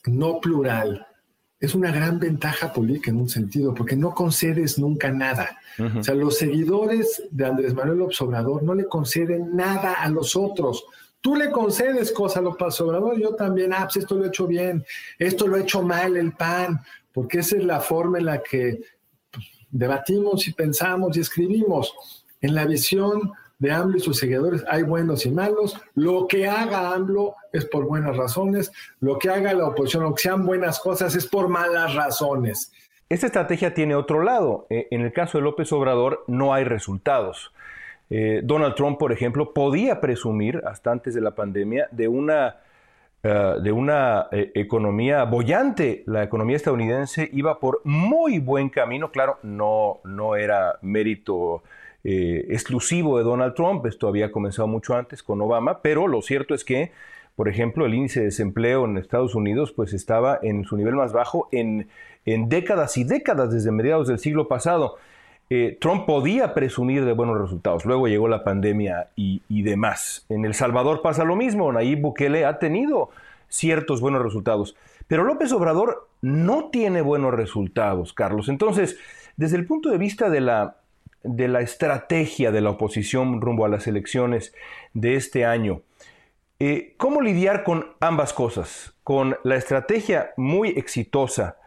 no 0.06 0.40
plural, 0.40 1.08
es 1.60 1.74
una 1.74 1.92
gran 1.92 2.20
ventaja 2.20 2.74
política 2.74 3.12
en 3.12 3.18
un 3.18 3.30
sentido, 3.30 3.74
porque 3.74 3.96
no 3.96 4.14
concedes 4.14 4.78
nunca 4.78 5.12
nada. 5.12 5.58
O 5.98 6.04
sea, 6.04 6.16
los 6.16 6.38
seguidores 6.38 7.24
de 7.32 7.46
Andrés 7.46 7.74
Manuel 7.74 8.08
Obrador 8.20 8.62
no 8.62 8.76
le 8.76 8.86
conceden 8.86 9.56
nada 9.56 9.94
a 9.94 10.10
los 10.10 10.36
otros. 10.36 10.84
Tú 11.22 11.36
le 11.36 11.52
concedes 11.52 12.12
cosas 12.12 12.38
a 12.38 12.42
López 12.42 12.82
Obrador, 12.82 13.20
yo 13.20 13.36
también, 13.36 13.74
ah, 13.74 13.84
pues 13.84 13.98
esto 13.98 14.16
lo 14.16 14.26
he 14.26 14.30
hecho 14.30 14.48
bien, 14.48 14.84
esto 15.20 15.48
lo 15.48 15.56
he 15.56 15.62
hecho 15.62 15.84
mal 15.84 16.18
el 16.18 16.34
PAN, 16.34 16.82
porque 17.14 17.40
esa 17.40 17.58
es 17.58 17.64
la 17.64 17.80
forma 17.80 18.18
en 18.18 18.26
la 18.26 18.42
que 18.42 18.82
pues, 19.32 19.46
debatimos 19.70 20.48
y 20.48 20.54
pensamos 20.54 21.16
y 21.16 21.22
escribimos. 21.22 21.94
En 22.42 22.56
la 22.56 22.66
visión 22.66 23.32
de 23.62 23.72
AMLO 23.72 23.98
y 23.98 24.00
sus 24.00 24.18
seguidores 24.18 24.66
hay 24.68 24.82
buenos 24.82 25.26
y 25.28 25.32
malos. 25.32 25.80
Lo 25.94 26.28
que 26.28 26.48
haga 26.48 26.94
AMLO 26.94 27.36
es 27.54 27.64
por 27.66 27.86
buenas 27.86 28.18
razones. 28.18 28.72
Lo 29.00 29.20
que 29.20 29.30
haga 29.30 29.54
la 29.54 29.68
oposición, 29.68 30.04
aunque 30.04 30.24
sean 30.24 30.48
buenas 30.48 30.80
cosas, 30.80 31.16
es 31.16 31.28
por 31.28 31.48
malas 31.48 31.94
razones. 31.94 32.74
Esta 33.08 33.28
estrategia 33.28 33.76
tiene 33.76 33.94
otro 33.94 34.24
lado. 34.24 34.66
Eh, 34.72 34.88
en 34.90 35.02
el 35.02 35.14
caso 35.14 35.38
de 35.38 35.44
López 35.44 35.72
Obrador 35.74 36.24
no 36.28 36.56
hay 36.56 36.64
resultados. 36.64 37.54
Eh, 38.10 38.42
Donald 38.44 38.74
Trump, 38.74 38.98
por 38.98 39.12
ejemplo, 39.12 39.54
podía 39.54 40.02
presumir, 40.02 40.64
hasta 40.66 40.92
antes 40.92 41.14
de 41.14 41.22
la 41.22 41.36
pandemia, 41.36 41.88
de 41.92 42.08
una 42.08 42.58
eh, 43.24 43.56
de 43.62 43.72
una 43.72 44.28
economía 44.32 45.24
bollante. 45.26 46.02
La 46.08 46.24
economía 46.24 46.56
estadounidense 46.56 47.30
iba 47.32 47.60
por 47.60 47.82
muy 47.84 48.40
buen 48.40 48.70
camino. 48.70 49.12
Claro, 49.12 49.38
no, 49.44 50.00
no 50.04 50.36
era 50.36 50.80
mérito 50.82 51.62
eh, 52.04 52.46
exclusivo 52.50 53.18
de 53.18 53.24
Donald 53.24 53.54
Trump. 53.54 53.86
Esto 53.86 54.08
había 54.08 54.32
comenzado 54.32 54.68
mucho 54.68 54.96
antes 54.96 55.24
con 55.24 55.42
Obama, 55.42 55.82
pero 55.82 56.08
lo 56.08 56.22
cierto 56.22 56.54
es 56.54 56.64
que, 56.64 56.92
por 57.36 57.48
ejemplo, 57.48 57.86
el 57.86 57.94
índice 57.94 58.20
de 58.20 58.28
desempleo 58.28 58.86
en 58.86 58.98
Estados 58.98 59.36
Unidos 59.36 59.72
pues 59.72 59.94
estaba 59.94 60.40
en 60.42 60.64
su 60.66 60.78
nivel 60.78 60.96
más 60.96 61.14
bajo 61.14 61.48
en, 61.52 61.88
décadas 62.26 62.98
y 62.98 63.04
décadas 63.04 63.52
desde 63.52 63.72
mediados 63.72 64.08
del 64.08 64.20
siglo 64.20 64.48
pasado. 64.48 64.98
Trump 65.82 66.06
podía 66.06 66.54
presumir 66.54 67.04
de 67.04 67.12
buenos 67.12 67.38
resultados. 67.38 67.84
Luego 67.84 68.08
llegó 68.08 68.30
la 68.30 68.46
pandemia 68.46 69.10
y, 69.18 69.42
y, 69.50 69.64
demás. 69.64 70.26
En 70.30 70.46
El 70.46 70.54
Salvador 70.54 71.02
pasa 71.02 71.26
lo 71.26 71.36
mismo. 71.36 71.74
Nayib 71.74 72.00
Bukele 72.00 72.46
ha 72.46 72.58
tenido 72.58 73.10
ciertos 73.50 74.00
buenos 74.00 74.24
resultados. 74.24 74.78
Pero 75.08 75.26
López 75.26 75.52
Obrador 75.52 76.08
no 76.22 76.70
tiene 76.70 77.02
buenos 77.02 77.34
resultados, 77.34 78.14
Carlos. 78.14 78.48
Entonces, 78.48 78.98
desde 79.36 79.58
el 79.58 79.66
punto 79.66 79.90
de 79.90 79.98
vista 79.98 80.30
de 80.30 80.40
la, 80.40 80.78
de 81.24 81.48
la 81.48 81.62
estrategia 81.62 82.52
de 82.52 82.62
la 82.62 82.72
oposición 82.72 83.42
rumbo 83.42 83.66
a 83.66 83.70
las 83.70 83.88
elecciones 83.88 84.54
de 84.94 85.16
este 85.16 85.46
año, 85.46 85.82
eh, 86.60 86.94
¿cómo 86.98 87.22
lidiar 87.22 87.64
con 87.64 87.88
ambas 88.00 88.34
cosas? 88.34 88.94
Con 89.04 89.36
la 89.44 89.56
estrategia 89.56 90.32
muy 90.38 90.70
exitosa 90.70 91.58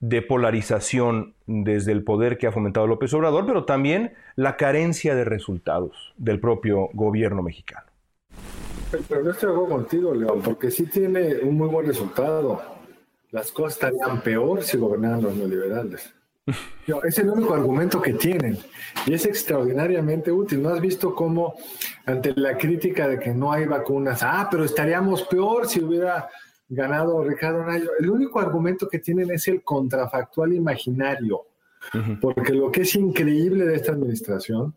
de 0.00 0.20
polarización 0.20 1.34
desde 1.46 1.92
el 1.92 2.02
poder 2.02 2.36
que 2.36 2.48
ha 2.48 2.52
fomentado 2.52 2.86
López 2.86 3.14
Obrador, 3.14 3.46
pero 3.46 3.64
también 3.64 4.14
la 4.34 4.56
carencia 4.56 5.14
de 5.14 5.24
resultados 5.24 6.12
del 6.16 6.40
propio 6.40 6.88
gobierno 6.92 7.42
mexicano. 7.42 7.86
Pero 9.08 9.22
no 9.22 9.30
estoy 9.30 9.48
de 9.48 9.54
acuerdo 9.54 9.74
contigo, 9.74 10.14
León, 10.14 10.42
porque 10.42 10.70
sí 10.70 10.86
tiene 10.86 11.38
un 11.38 11.56
muy 11.56 11.68
buen 11.68 11.86
resultado. 11.86 12.60
Las 13.30 13.50
cosas 13.52 13.74
estarían 13.74 14.20
peor 14.22 14.62
si 14.62 14.76
gobernaran 14.76 15.22
los 15.22 15.34
neoliberales. 15.34 16.12
Es 17.04 17.18
el 17.18 17.30
único 17.30 17.54
argumento 17.54 18.00
que 18.00 18.14
tienen 18.14 18.58
y 19.06 19.14
es 19.14 19.26
extraordinariamente 19.26 20.32
útil. 20.32 20.62
¿No 20.62 20.70
has 20.70 20.80
visto 20.80 21.14
cómo 21.14 21.54
ante 22.06 22.32
la 22.34 22.56
crítica 22.56 23.08
de 23.08 23.18
que 23.18 23.32
no 23.32 23.52
hay 23.52 23.66
vacunas, 23.66 24.22
ah, 24.22 24.48
pero 24.50 24.64
estaríamos 24.64 25.22
peor 25.22 25.68
si 25.68 25.82
hubiera 25.82 26.28
ganado 26.68 27.22
Ricardo 27.22 27.64
Nayo. 27.64 27.90
El 27.98 28.10
único 28.10 28.40
argumento 28.40 28.88
que 28.88 28.98
tienen 28.98 29.30
es 29.30 29.46
el 29.48 29.62
contrafactual 29.62 30.54
imaginario, 30.54 31.46
porque 32.20 32.54
lo 32.54 32.70
que 32.70 32.82
es 32.82 32.94
increíble 32.94 33.66
de 33.66 33.76
esta 33.76 33.92
administración 33.92 34.74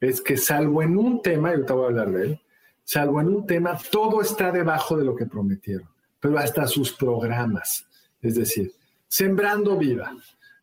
es 0.00 0.20
que 0.20 0.36
salvo 0.36 0.82
en 0.82 0.96
un 0.96 1.22
tema, 1.22 1.54
y 1.54 1.64
te 1.64 1.72
voy 1.72 1.84
a 1.84 1.86
hablar 1.88 2.10
de 2.12 2.24
él, 2.24 2.40
salvo 2.84 3.20
en 3.20 3.28
un 3.28 3.46
tema, 3.46 3.78
todo 3.90 4.20
está 4.20 4.52
debajo 4.52 4.96
de 4.96 5.04
lo 5.04 5.16
que 5.16 5.26
prometieron, 5.26 5.88
pero 6.20 6.38
hasta 6.38 6.66
sus 6.66 6.92
programas, 6.92 7.86
es 8.20 8.34
decir, 8.34 8.72
sembrando 9.08 9.76
vida. 9.76 10.14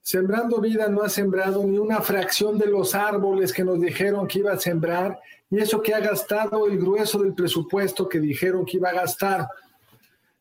Sembrando 0.07 0.61
vida 0.61 0.87
no 0.87 1.01
ha 1.01 1.09
sembrado 1.09 1.63
ni 1.63 1.79
una 1.79 1.99
fracción 1.99 2.59
de 2.59 2.67
los 2.67 2.93
árboles 2.93 3.51
que 3.51 3.63
nos 3.63 3.81
dijeron 3.81 4.27
que 4.27 4.37
iba 4.37 4.53
a 4.53 4.59
sembrar, 4.59 5.19
y 5.49 5.57
eso 5.57 5.81
que 5.81 5.95
ha 5.95 5.99
gastado 5.99 6.67
el 6.67 6.77
grueso 6.77 7.17
del 7.23 7.33
presupuesto 7.33 8.07
que 8.07 8.19
dijeron 8.19 8.65
que 8.65 8.77
iba 8.77 8.89
a 8.89 8.93
gastar 8.93 9.47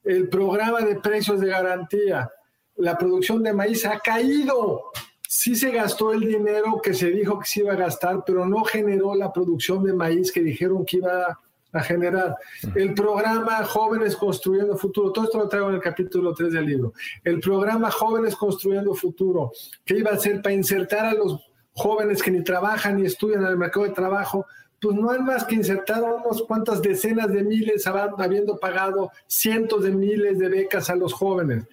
el 0.03 0.29
programa 0.29 0.83
de 0.83 0.97
precios 0.97 1.41
de 1.41 1.47
garantía, 1.47 2.31
la 2.77 2.99
producción 2.99 3.43
de 3.43 3.55
maíz 3.55 3.87
ha 3.87 3.99
caído. 4.01 4.83
Sí 5.27 5.57
se 5.57 5.71
gastó 5.71 6.13
el 6.13 6.21
dinero 6.21 6.79
que 6.83 6.93
se 6.93 7.11
dijo 7.11 7.39
que 7.39 7.47
se 7.47 7.61
iba 7.61 7.73
a 7.73 7.77
gastar, 7.77 8.23
pero 8.27 8.45
no 8.45 8.65
generó 8.65 9.15
la 9.15 9.33
producción 9.33 9.83
de 9.83 9.95
maíz 9.95 10.31
que 10.31 10.43
dijeron 10.43 10.85
que 10.85 10.99
iba 10.99 11.41
a 11.75 11.83
generar. 11.83 12.37
El 12.75 12.95
programa 12.95 13.65
Jóvenes 13.65 14.17
Construyendo 14.17 14.77
Futuro, 14.77 15.13
todo 15.13 15.25
esto 15.25 15.39
lo 15.39 15.49
traigo 15.49 15.69
en 15.69 15.77
el 15.77 15.81
capítulo 15.81 16.33
3 16.33 16.53
del 16.53 16.67
libro. 16.67 16.93
El 17.23 17.41
programa 17.41 17.91
Jóvenes 17.91 18.37
Construyendo 18.37 18.95
Futuro, 18.95 19.53
que 19.85 19.99
iba 19.99 20.11
a 20.11 20.19
ser 20.19 20.41
para 20.41 20.55
insertar 20.55 21.07
a 21.07 21.15
los 21.15 21.41
jóvenes 21.73 22.23
que 22.23 22.31
ni 22.31 22.43
trabajan 22.45 22.97
ni 22.97 23.07
estudian 23.07 23.43
en 23.43 23.49
el 23.49 23.57
mercado 23.57 23.87
de 23.87 23.93
trabajo, 23.93 24.47
pues 24.81 24.97
no 24.97 25.11
hay 25.11 25.21
más 25.21 25.45
que 25.45 25.55
insertar 25.55 26.03
unos 26.03 26.43
cuantas 26.43 26.83
decenas 26.83 27.29
de 27.33 27.43
miles, 27.43 27.87
habiendo 27.87 28.59
pagado 28.59 29.11
cientos 29.27 29.83
de 29.83 29.91
miles 29.91 30.39
de 30.39 30.49
becas 30.49 30.91
a 30.91 30.95
los 30.95 31.13
jóvenes. 31.13 31.65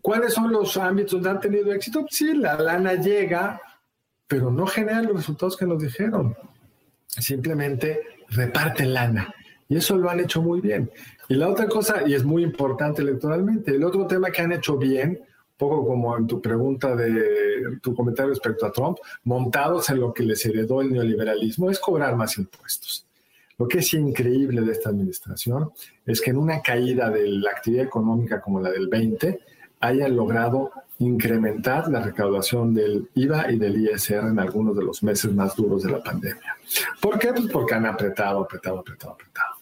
¿Cuáles 0.00 0.34
son 0.34 0.52
los 0.52 0.76
ámbitos 0.76 1.12
donde 1.12 1.30
han 1.30 1.40
tenido 1.40 1.72
éxito? 1.72 2.04
Sí, 2.10 2.34
la 2.34 2.54
lana 2.56 2.94
llega, 2.94 3.60
pero 4.26 4.50
no 4.50 4.66
genera 4.66 5.00
los 5.02 5.16
resultados 5.16 5.56
que 5.56 5.64
nos 5.64 5.80
dijeron. 5.80 6.36
Simplemente 7.06 8.00
reparten 8.34 8.94
lana. 8.94 9.32
Y 9.68 9.76
eso 9.76 9.96
lo 9.96 10.10
han 10.10 10.20
hecho 10.20 10.42
muy 10.42 10.60
bien. 10.60 10.90
Y 11.28 11.34
la 11.34 11.48
otra 11.48 11.66
cosa, 11.66 12.06
y 12.06 12.14
es 12.14 12.24
muy 12.24 12.42
importante 12.42 13.02
electoralmente, 13.02 13.74
el 13.74 13.84
otro 13.84 14.06
tema 14.06 14.30
que 14.30 14.42
han 14.42 14.52
hecho 14.52 14.76
bien 14.76 15.20
poco 15.56 15.86
como 15.86 16.16
en 16.16 16.26
tu 16.26 16.42
pregunta 16.42 16.96
de 16.96 17.78
tu 17.80 17.94
comentario 17.94 18.30
respecto 18.30 18.66
a 18.66 18.72
Trump, 18.72 18.98
montados 19.24 19.88
en 19.90 20.00
lo 20.00 20.12
que 20.12 20.24
les 20.24 20.44
heredó 20.44 20.80
el 20.80 20.92
neoliberalismo, 20.92 21.70
es 21.70 21.78
cobrar 21.78 22.16
más 22.16 22.36
impuestos. 22.36 23.06
Lo 23.58 23.68
que 23.68 23.78
es 23.78 23.94
increíble 23.94 24.60
de 24.62 24.72
esta 24.72 24.90
administración 24.90 25.70
es 26.04 26.20
que 26.20 26.30
en 26.30 26.38
una 26.38 26.60
caída 26.60 27.10
de 27.10 27.28
la 27.28 27.50
actividad 27.50 27.84
económica 27.84 28.40
como 28.40 28.60
la 28.60 28.70
del 28.70 28.88
20, 28.88 29.38
hayan 29.78 30.16
logrado 30.16 30.72
incrementar 31.02 31.88
la 31.88 32.00
recaudación 32.00 32.74
del 32.74 33.08
IVA 33.14 33.50
y 33.50 33.58
del 33.58 33.76
ISR 33.76 34.28
en 34.28 34.38
algunos 34.38 34.76
de 34.76 34.84
los 34.84 35.02
meses 35.02 35.32
más 35.32 35.56
duros 35.56 35.82
de 35.82 35.90
la 35.90 36.02
pandemia. 36.02 36.56
¿Por 37.00 37.18
qué? 37.18 37.32
Pues 37.32 37.46
porque 37.50 37.74
han 37.74 37.86
apretado, 37.86 38.40
apretado, 38.40 38.78
apretado, 38.80 39.12
apretado. 39.14 39.54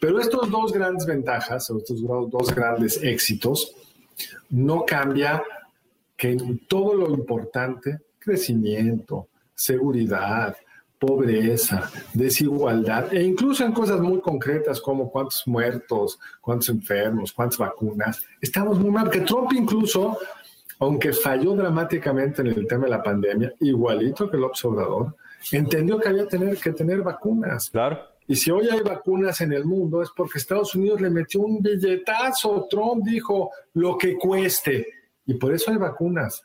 Pero 0.00 0.18
estos 0.18 0.50
dos 0.50 0.72
grandes 0.72 1.06
ventajas, 1.06 1.70
estos 1.70 2.02
dos 2.02 2.54
grandes 2.54 3.02
éxitos, 3.02 3.74
no 4.50 4.84
cambia 4.84 5.42
que 6.16 6.32
en 6.32 6.58
todo 6.66 6.94
lo 6.94 7.10
importante, 7.10 7.98
crecimiento, 8.18 9.28
seguridad, 9.54 10.56
pobreza, 10.98 11.90
desigualdad, 12.12 13.12
e 13.14 13.22
incluso 13.22 13.64
en 13.64 13.72
cosas 13.72 14.00
muy 14.00 14.20
concretas 14.20 14.80
como 14.80 15.10
cuántos 15.10 15.46
muertos, 15.46 16.18
cuántos 16.40 16.68
enfermos, 16.70 17.32
cuántas 17.32 17.58
vacunas, 17.58 18.24
estamos 18.40 18.78
muy 18.80 18.90
mal, 18.90 19.08
que 19.08 19.20
Trump 19.20 19.52
incluso, 19.52 20.18
aunque 20.78 21.12
falló 21.12 21.54
dramáticamente 21.54 22.42
en 22.42 22.48
el 22.48 22.66
tema 22.66 22.84
de 22.84 22.90
la 22.90 23.02
pandemia, 23.02 23.52
igualito 23.60 24.30
que 24.30 24.36
el 24.36 24.44
observador, 24.44 25.16
entendió 25.52 25.98
que 25.98 26.08
había 26.08 26.26
tener, 26.26 26.56
que 26.58 26.72
tener 26.72 27.02
vacunas. 27.02 27.70
Claro. 27.70 28.00
Y 28.26 28.36
si 28.36 28.50
hoy 28.50 28.68
hay 28.68 28.82
vacunas 28.82 29.40
en 29.40 29.52
el 29.54 29.64
mundo 29.64 30.02
es 30.02 30.10
porque 30.14 30.38
Estados 30.38 30.74
Unidos 30.74 31.00
le 31.00 31.08
metió 31.08 31.40
un 31.40 31.62
billetazo. 31.62 32.66
Trump 32.70 33.02
dijo 33.04 33.50
lo 33.72 33.96
que 33.96 34.16
cueste. 34.16 34.86
Y 35.24 35.34
por 35.34 35.54
eso 35.54 35.70
hay 35.70 35.78
vacunas. 35.78 36.44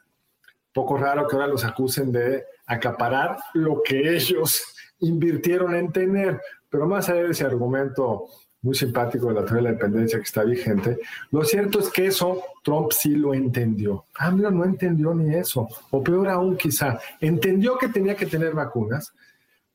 Poco 0.74 0.98
raro 0.98 1.28
que 1.28 1.36
ahora 1.36 1.48
los 1.48 1.66
acusen 1.66 2.12
de 2.12 2.46
acaparar 2.66 3.38
lo 3.54 3.84
que 3.84 4.16
ellos 4.16 4.64
invirtieron 5.00 5.76
en 5.76 5.92
tener. 5.92 6.40
Pero 6.70 6.88
más 6.88 7.10
allá 7.10 7.24
de 7.24 7.32
ese 7.32 7.44
argumento 7.46 8.28
muy 8.64 8.76
simpático 8.76 9.28
de 9.28 9.36
la 9.36 9.45
teoría 9.45 9.57
de 9.57 9.64
la 9.64 9.72
dependencia 9.72 10.18
que 10.18 10.24
está 10.24 10.43
vigente, 10.43 10.97
lo 11.32 11.43
cierto 11.43 11.80
es 11.80 11.89
que 11.89 12.07
eso 12.07 12.41
Trump 12.64 12.91
sí 12.91 13.16
lo 13.16 13.34
entendió. 13.34 14.05
AMLO 14.16 14.49
no 14.49 14.64
entendió 14.64 15.14
ni 15.14 15.36
eso. 15.36 15.68
O 15.91 16.01
peor 16.01 16.30
aún 16.30 16.57
quizá, 16.57 16.99
entendió 17.20 17.78
que 17.78 17.89
tenía 17.89 18.16
que 18.16 18.26
tener 18.26 18.53
vacunas, 18.53 19.14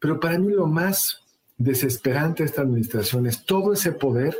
pero 0.00 0.18
para 0.18 0.38
mí 0.38 0.52
lo 0.52 0.66
más 0.66 1.22
desesperante 1.58 2.44
esta 2.44 2.62
administración 2.62 3.26
es 3.26 3.44
todo 3.44 3.72
ese 3.72 3.92
poder 3.92 4.36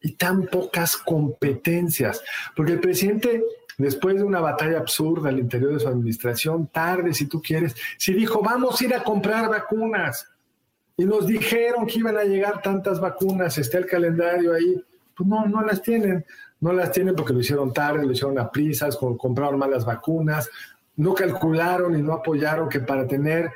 y 0.00 0.12
tan 0.12 0.46
pocas 0.46 0.96
competencias. 0.96 2.22
Porque 2.54 2.72
el 2.72 2.80
presidente, 2.80 3.42
después 3.76 4.16
de 4.16 4.22
una 4.22 4.40
batalla 4.40 4.78
absurda 4.78 5.30
al 5.30 5.38
interior 5.40 5.72
de 5.72 5.80
su 5.80 5.88
administración, 5.88 6.68
tarde 6.68 7.12
si 7.12 7.26
tú 7.26 7.42
quieres, 7.42 7.74
si 7.98 8.12
dijo, 8.12 8.40
vamos 8.40 8.80
a 8.80 8.84
ir 8.84 8.94
a 8.94 9.02
comprar 9.02 9.48
vacunas. 9.48 10.28
Y 11.00 11.06
nos 11.06 11.26
dijeron 11.26 11.86
que 11.86 11.98
iban 11.98 12.18
a 12.18 12.24
llegar 12.24 12.60
tantas 12.60 13.00
vacunas, 13.00 13.56
está 13.56 13.78
el 13.78 13.86
calendario 13.86 14.52
ahí. 14.52 14.84
Pues 15.16 15.26
no, 15.26 15.46
no 15.46 15.62
las 15.62 15.80
tienen. 15.80 16.26
No 16.60 16.74
las 16.74 16.92
tienen 16.92 17.16
porque 17.16 17.32
lo 17.32 17.40
hicieron 17.40 17.72
tarde, 17.72 18.04
lo 18.04 18.12
hicieron 18.12 18.38
a 18.38 18.50
prisas, 18.50 18.98
compraron 18.98 19.58
malas 19.58 19.86
vacunas, 19.86 20.50
no 20.96 21.14
calcularon 21.14 21.98
y 21.98 22.02
no 22.02 22.12
apoyaron 22.12 22.68
que 22.68 22.80
para 22.80 23.06
tener 23.06 23.50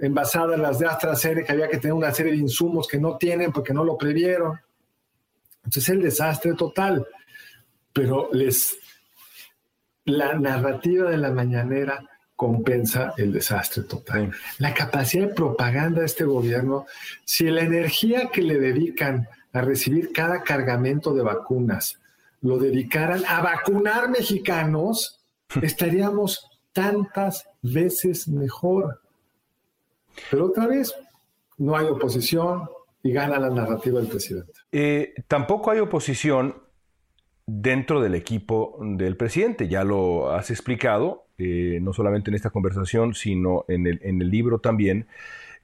envasadas 0.00 0.60
las 0.60 0.78
de 0.78 0.86
AstraZeneca, 0.86 1.54
había 1.54 1.66
que 1.66 1.78
tener 1.78 1.92
una 1.92 2.14
serie 2.14 2.30
de 2.30 2.38
insumos 2.38 2.86
que 2.86 3.00
no 3.00 3.16
tienen 3.16 3.50
porque 3.50 3.74
no 3.74 3.82
lo 3.82 3.98
previeron. 3.98 4.56
Entonces 5.64 5.88
el 5.88 6.02
desastre 6.02 6.54
total. 6.54 7.04
Pero 7.92 8.28
les 8.32 8.78
la 10.04 10.34
narrativa 10.34 11.10
de 11.10 11.16
la 11.16 11.32
mañanera 11.32 12.00
compensa 12.36 13.14
el 13.16 13.32
desastre 13.32 13.82
total. 13.82 14.30
La 14.58 14.74
capacidad 14.74 15.28
de 15.28 15.34
propaganda 15.34 16.00
de 16.00 16.06
este 16.06 16.24
gobierno, 16.24 16.86
si 17.24 17.44
la 17.44 17.62
energía 17.62 18.28
que 18.32 18.42
le 18.42 18.58
dedican 18.58 19.28
a 19.52 19.62
recibir 19.62 20.12
cada 20.12 20.42
cargamento 20.42 21.14
de 21.14 21.22
vacunas 21.22 21.98
lo 22.42 22.58
dedicaran 22.58 23.24
a 23.26 23.40
vacunar 23.40 24.10
mexicanos, 24.10 25.24
estaríamos 25.62 26.48
tantas 26.72 27.48
veces 27.62 28.28
mejor. 28.28 29.00
Pero 30.30 30.46
otra 30.46 30.66
vez, 30.66 30.94
no 31.56 31.74
hay 31.74 31.86
oposición, 31.86 32.68
y 33.06 33.12
gana 33.12 33.38
la 33.38 33.50
narrativa 33.50 34.00
del 34.00 34.08
presidente. 34.08 34.52
Eh, 34.72 35.14
tampoco 35.28 35.70
hay 35.70 35.78
oposición 35.78 36.56
dentro 37.46 38.00
del 38.00 38.16
equipo 38.16 38.78
del 38.80 39.16
presidente, 39.16 39.68
ya 39.68 39.84
lo 39.84 40.30
has 40.32 40.50
explicado, 40.50 41.25
eh, 41.38 41.78
no 41.80 41.92
solamente 41.92 42.30
en 42.30 42.34
esta 42.34 42.50
conversación, 42.50 43.14
sino 43.14 43.64
en 43.68 43.86
el, 43.86 44.00
en 44.02 44.20
el 44.20 44.30
libro 44.30 44.58
también. 44.58 45.06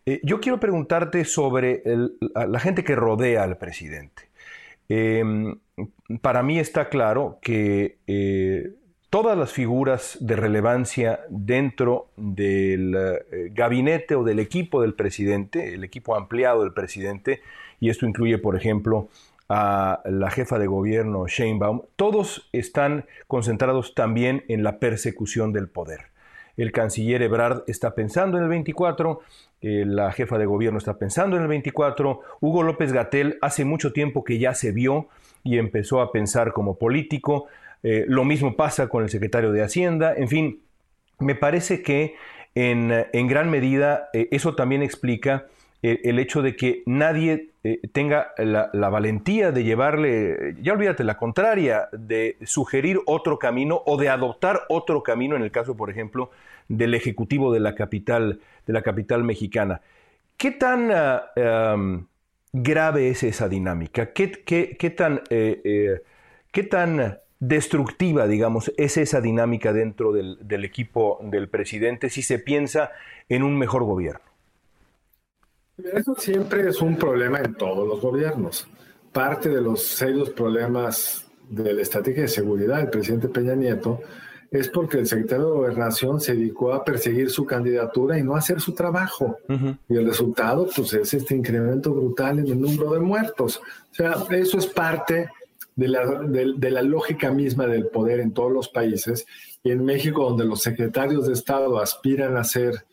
Eh, 0.05 0.21
yo 0.23 0.41
quiero 0.41 0.59
preguntarte 0.59 1.25
sobre 1.25 1.83
la 2.35 2.61
gente 2.61 2.85
que 2.85 2.97
rodea 2.97 3.45
al 3.45 3.59
presidente. 3.59 4.31
Em, 4.89 5.59
para 6.21 6.43
mí 6.43 6.59
está 6.59 6.89
claro 6.89 7.39
que 7.41 7.99
todas 9.13 9.37
las 9.37 9.53
figuras 9.53 10.17
de 10.21 10.37
relevancia 10.37 11.21
dentro 11.29 12.09
del 12.17 12.95
eh, 12.95 13.51
gabinete 13.53 14.15
o 14.15 14.25
del 14.25 14.39
equipo 14.39 14.81
del 14.81 14.95
presidente, 14.95 15.75
el 15.75 15.85
equipo 15.85 16.17
ampliado 16.17 16.63
del 16.63 16.73
presidente, 16.73 17.43
y 17.79 17.91
esto 17.91 18.07
incluye, 18.07 18.39
por 18.39 18.57
ejemplo, 18.57 19.11
a 19.49 20.01
la 20.05 20.31
jefa 20.31 20.59
de 20.59 20.67
gobierno 20.67 21.27
Sheinbaum, 21.27 21.83
todos 21.97 22.49
están 22.53 23.07
concentrados 23.27 23.95
también 23.95 24.45
en 24.49 24.63
la 24.63 24.79
persecución 24.79 25.53
del 25.53 25.69
poder. 25.69 26.13
El 26.57 26.73
canciller 26.73 27.23
Ebrard 27.23 27.63
está 27.67 27.95
pensando 27.95 28.37
en 28.37 28.45
el 28.45 28.51
24, 28.51 29.21
eh, 29.63 29.85
la 29.87 30.13
jefa 30.13 30.39
de 30.39 30.47
gobierno 30.47 30.79
está 30.79 30.99
pensando 30.99 31.37
en 31.37 31.43
el 31.43 31.49
24, 31.49 32.21
Hugo 32.41 32.63
López 32.63 32.93
Gatel 32.93 33.39
hace 33.41 33.65
mucho 33.65 33.93
tiempo 33.93 34.25
que 34.25 34.39
ya 34.39 34.55
se 34.55 34.73
vio 34.73 35.09
y 35.45 35.59
empezó 35.59 36.01
a 36.01 36.13
pensar 36.13 36.53
como 36.53 36.79
político, 36.79 37.47
eh, 37.83 38.05
lo 38.07 38.25
mismo 38.25 38.55
pasa 38.55 38.89
con 38.89 39.03
el 39.03 39.11
secretario 39.11 39.51
de 39.51 39.63
Hacienda. 39.63 40.15
En 40.15 40.29
fin, 40.29 40.61
me 41.19 41.35
parece 41.35 41.83
que 41.83 42.15
en, 42.55 43.27
gran 43.29 43.51
medida 43.51 44.09
eh, 44.13 44.29
eso 44.31 44.55
también 44.55 44.83
explica 44.83 45.47
el 45.83 46.21
hecho 46.21 46.43
de 46.43 46.55
que 46.55 46.85
nadie 46.87 47.52
tenga 47.93 48.33
la, 48.39 48.89
valentía 48.89 49.53
de 49.53 49.63
llevarle, 49.63 50.57
ya 50.61 50.73
olvídate, 50.73 51.05
la 51.05 51.17
contraria, 51.17 51.89
de 51.93 52.37
sugerir 52.43 53.01
otro 53.07 53.39
camino 53.39 53.83
o 53.87 53.97
de 53.97 54.09
adoptar 54.09 54.63
otro 54.69 55.03
camino, 55.03 55.37
en 55.37 55.43
el 55.43 55.53
caso, 55.53 55.77
por 55.77 55.91
ejemplo, 55.91 56.31
del 56.69 56.95
Ejecutivo 56.95 57.53
de 57.53 57.61
la 57.61 57.75
capital, 57.75 58.41
de 58.67 58.73
la 58.73 58.83
capital 58.83 59.23
mexicana. 59.23 59.81
¿Qué 60.37 60.51
tan 60.51 60.89
grave 62.53 63.09
es 63.11 63.23
esa 63.23 63.49
dinámica? 63.49 64.13
¿Qué, 64.13 64.27
tan, 64.97 65.23
qué 65.29 66.63
tan 66.69 67.19
destructiva, 67.43 68.29
digamos, 68.29 68.73
es 68.77 68.97
esa 68.97 69.21
dinámica 69.21 69.73
dentro 69.73 70.13
del, 70.13 70.65
equipo 70.65 71.19
del 71.23 71.49
presidente 71.49 72.09
si 72.09 72.23
se 72.23 72.39
piensa 72.39 72.93
en 73.29 73.43
un 73.43 73.59
mejor 73.59 73.85
gobierno? 73.85 74.32
Eso 75.79 76.15
siempre 76.17 76.69
es 76.69 76.81
un 76.81 76.97
problema 76.97 77.41
en 77.41 77.55
todos 77.55 77.87
los 77.87 78.01
gobiernos. 78.01 78.67
Parte 79.13 79.49
de 79.49 79.61
los 79.61 79.83
serios 79.83 80.31
problemas 80.31 81.27
de 81.49 81.73
la 81.73 81.83
estrategia 81.83 82.23
de 82.23 82.29
seguridad 82.29 82.79
del 82.79 82.91
presidente 82.91 83.29
Peña 83.29 83.55
Nieto 83.55 84.01
es 84.51 84.69
porque 84.69 84.99
el 84.99 85.07
secretario 85.07 85.47
de 85.47 85.53
Gobernación 85.53 86.21
se 86.21 86.35
dedicó 86.35 86.75
a 86.75 86.85
perseguir 86.85 87.31
su 87.31 87.47
candidatura 87.47 88.19
y 88.19 88.23
no 88.23 88.35
a 88.35 88.39
hacer 88.39 88.61
su 88.61 88.75
trabajo. 88.75 89.39
Y 89.89 89.97
el 89.97 90.07
resultado, 90.07 90.69
pues, 90.77 90.93
es 90.93 91.15
este 91.15 91.35
incremento 91.35 91.93
brutal 91.93 92.39
en 92.39 92.47
el 92.47 92.61
número 92.61 92.93
de 92.93 93.01
muertos. 93.01 93.63
O 93.91 93.95
sea, 93.95 94.15
eso 94.31 94.59
es 94.59 94.67
parte 94.67 95.31
de 95.75 95.89
la, 95.89 96.83
lógica 96.83 97.31
misma 97.31 97.67
del 97.67 97.87
poder 97.87 98.21
en 98.21 98.33
todos 98.33 98.53
los 98.53 98.69
países. 98.69 99.27
Y 99.65 99.71
en 99.71 99.87
México, 99.87 100.29
donde 100.29 100.45
los 100.45 100.61
secretarios 100.61 101.27
de 101.27 101.33
Estado 101.33 101.79
aspiran 101.81 102.37
a 102.37 102.45
ser 102.45 102.85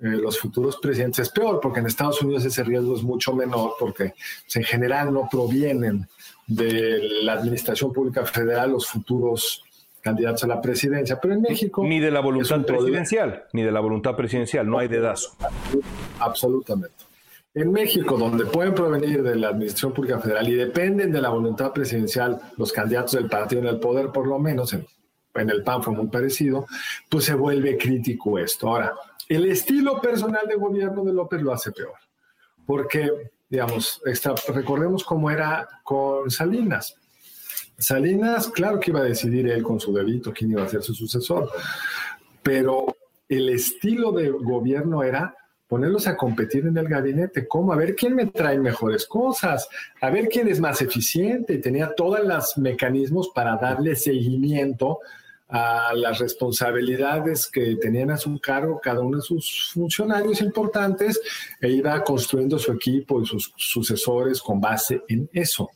eh, 0.00 0.06
los 0.08 0.38
futuros 0.38 0.76
presidentes, 0.76 1.26
es 1.26 1.30
peor, 1.30 1.58
porque 1.60 1.80
en 1.80 1.86
Estados 1.86 2.22
Unidos 2.22 2.44
ese 2.44 2.62
riesgo 2.62 2.94
es 2.94 3.02
mucho 3.02 3.34
menor, 3.34 3.74
porque 3.78 4.14
pues, 4.42 4.56
en 4.56 4.64
general 4.64 5.12
no 5.12 5.28
provienen 5.30 6.06
de 6.46 7.22
la 7.22 7.32
administración 7.34 7.92
pública 7.92 8.24
federal 8.24 8.70
los 8.72 8.86
futuros 8.86 9.64
candidatos 10.00 10.44
a 10.44 10.46
la 10.46 10.60
presidencia, 10.60 11.18
pero 11.20 11.34
en 11.34 11.42
México... 11.42 11.84
Ni 11.84 12.00
de 12.00 12.10
la 12.10 12.20
voluntad 12.20 12.64
presidencial, 12.64 13.44
ni 13.52 13.62
de 13.62 13.72
la 13.72 13.80
voluntad 13.80 14.16
presidencial, 14.16 14.68
no 14.68 14.78
hay 14.78 14.88
dedazo. 14.88 15.36
Absolutamente. 16.20 17.08
En 17.54 17.72
México, 17.72 18.16
donde 18.16 18.44
pueden 18.46 18.74
provenir 18.74 19.22
de 19.22 19.34
la 19.34 19.48
Administración 19.48 19.92
Pública 19.92 20.20
Federal 20.20 20.48
y 20.48 20.54
dependen 20.54 21.10
de 21.10 21.20
la 21.20 21.30
voluntad 21.30 21.72
presidencial, 21.72 22.40
los 22.56 22.72
candidatos 22.72 23.12
del 23.12 23.28
partido 23.28 23.62
en 23.62 23.68
el 23.68 23.80
poder, 23.80 24.10
por 24.12 24.26
lo 24.26 24.38
menos, 24.38 24.72
en, 24.74 24.86
el 25.34 25.62
PAN 25.62 25.82
fue 25.82 25.92
muy 25.92 26.08
parecido, 26.08 26.66
pues 27.08 27.24
se 27.24 27.34
vuelve 27.34 27.76
crítico 27.76 28.38
esto. 28.38 28.68
Ahora, 28.68 28.94
el 29.28 29.50
estilo 29.50 30.00
personal 30.00 30.46
de 30.48 30.56
gobierno 30.56 31.04
de 31.04 31.12
López 31.12 31.42
lo 31.42 31.52
hace 31.52 31.72
peor, 31.72 31.94
porque, 32.66 33.10
digamos, 33.48 34.00
recordemos 34.54 35.04
cómo 35.04 35.30
era 35.30 35.68
con 35.82 36.30
Salinas. 36.30 36.96
Salinas, 37.76 38.48
claro 38.48 38.80
que 38.80 38.90
iba 38.90 39.00
a 39.00 39.04
decidir 39.04 39.48
él 39.48 39.62
con 39.62 39.78
su 39.78 39.92
debito 39.92 40.32
quién 40.32 40.50
iba 40.50 40.64
a 40.64 40.68
ser 40.68 40.82
su 40.82 40.94
sucesor, 40.94 41.50
pero 42.42 42.96
el 43.28 43.50
estilo 43.50 44.10
de 44.12 44.30
gobierno 44.30 45.02
era 45.02 45.36
ponerlos 45.68 46.06
a 46.06 46.16
competir 46.16 46.66
en 46.66 46.76
el 46.78 46.88
gabinete. 46.88 47.46
¿Cómo? 47.46 47.72
A 47.72 47.76
ver 47.76 47.94
quién 47.94 48.16
me 48.16 48.26
trae 48.26 48.58
mejores 48.58 49.06
cosas, 49.06 49.68
a 50.00 50.10
ver 50.10 50.28
quién 50.28 50.48
es 50.48 50.58
más 50.58 50.80
eficiente. 50.80 51.58
Tenía 51.58 51.94
todos 51.94 52.20
los 52.26 52.56
mecanismos 52.56 53.30
para 53.34 53.56
darle 53.56 53.94
seguimiento 53.94 55.00
a 55.48 55.94
las 55.94 56.18
responsabilidades 56.18 57.48
que 57.50 57.76
tenían 57.76 58.10
a 58.10 58.18
su 58.18 58.38
cargo 58.38 58.80
cada 58.82 59.00
uno 59.00 59.16
de 59.16 59.22
sus 59.22 59.70
funcionarios 59.72 60.42
importantes 60.42 61.20
e 61.60 61.70
iba 61.70 62.02
construyendo 62.04 62.58
su 62.58 62.72
equipo 62.72 63.22
y 63.22 63.26
sus 63.26 63.52
sucesores 63.56 64.42
con 64.42 64.60
base 64.60 65.02
en 65.08 65.28
eso. 65.32 65.70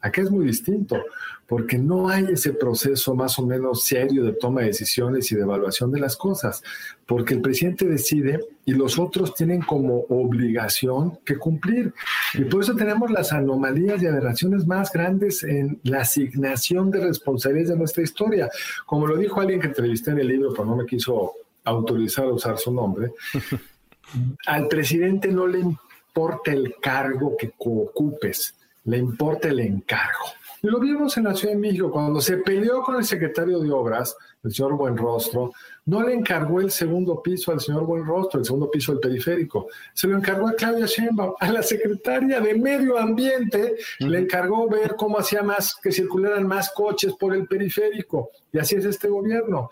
Aquí 0.00 0.20
es 0.20 0.30
muy 0.30 0.46
distinto 0.46 1.02
porque 1.48 1.78
no 1.78 2.10
hay 2.10 2.26
ese 2.30 2.52
proceso 2.52 3.14
más 3.14 3.38
o 3.38 3.46
menos 3.46 3.84
serio 3.86 4.22
de 4.22 4.34
toma 4.34 4.60
de 4.60 4.66
decisiones 4.66 5.32
y 5.32 5.34
de 5.34 5.42
evaluación 5.42 5.90
de 5.90 5.98
las 5.98 6.14
cosas, 6.14 6.62
porque 7.06 7.34
el 7.34 7.40
presidente 7.40 7.86
decide 7.86 8.40
y 8.66 8.72
los 8.72 8.98
otros 8.98 9.34
tienen 9.34 9.62
como 9.62 10.00
obligación 10.10 11.18
que 11.24 11.38
cumplir. 11.38 11.94
Y 12.34 12.44
por 12.44 12.62
eso 12.62 12.76
tenemos 12.76 13.10
las 13.10 13.32
anomalías 13.32 14.02
y 14.02 14.06
aberraciones 14.06 14.66
más 14.66 14.92
grandes 14.92 15.42
en 15.42 15.80
la 15.84 16.02
asignación 16.02 16.90
de 16.90 17.00
responsabilidades 17.00 17.70
de 17.70 17.78
nuestra 17.78 18.02
historia. 18.02 18.50
Como 18.84 19.06
lo 19.06 19.16
dijo 19.16 19.40
alguien 19.40 19.60
que 19.60 19.68
entrevisté 19.68 20.10
en 20.10 20.18
el 20.18 20.28
libro, 20.28 20.50
pero 20.52 20.66
no 20.66 20.76
me 20.76 20.84
quiso 20.84 21.32
autorizar 21.64 22.26
a 22.26 22.32
usar 22.34 22.58
su 22.58 22.72
nombre, 22.72 23.12
al 24.46 24.68
presidente 24.68 25.28
no 25.28 25.46
le 25.46 25.60
importa 25.60 26.52
el 26.52 26.74
cargo 26.78 27.36
que 27.38 27.52
ocupes, 27.58 28.54
le 28.88 28.96
importa 28.96 29.48
el 29.48 29.60
encargo. 29.60 30.24
Y 30.62 30.66
lo 30.66 30.80
vimos 30.80 31.16
en 31.18 31.24
la 31.24 31.34
Ciudad 31.34 31.54
de 31.54 31.60
México, 31.60 31.90
cuando 31.90 32.20
se 32.20 32.38
peleó 32.38 32.82
con 32.82 32.96
el 32.96 33.04
secretario 33.04 33.60
de 33.60 33.70
Obras, 33.70 34.16
el 34.42 34.52
señor 34.52 34.76
Buenrostro, 34.76 35.52
no 35.84 36.02
le 36.02 36.14
encargó 36.14 36.60
el 36.60 36.70
segundo 36.70 37.22
piso 37.22 37.52
al 37.52 37.60
señor 37.60 37.84
Buenrostro, 37.84 38.40
el 38.40 38.46
segundo 38.46 38.70
piso 38.70 38.92
del 38.92 39.00
periférico, 39.00 39.68
se 39.92 40.08
lo 40.08 40.16
encargó 40.16 40.48
a 40.48 40.54
Claudia 40.54 40.86
Sheinbaum, 40.86 41.34
a 41.38 41.52
la 41.52 41.62
secretaria 41.62 42.40
de 42.40 42.54
Medio 42.54 42.98
Ambiente, 42.98 43.76
le 44.00 44.18
encargó 44.18 44.68
ver 44.68 44.96
cómo 44.96 45.18
hacía 45.18 45.42
más, 45.42 45.76
que 45.80 45.92
circularan 45.92 46.46
más 46.46 46.72
coches 46.72 47.12
por 47.20 47.34
el 47.34 47.46
periférico, 47.46 48.30
y 48.52 48.58
así 48.58 48.76
es 48.76 48.86
este 48.86 49.08
gobierno. 49.08 49.68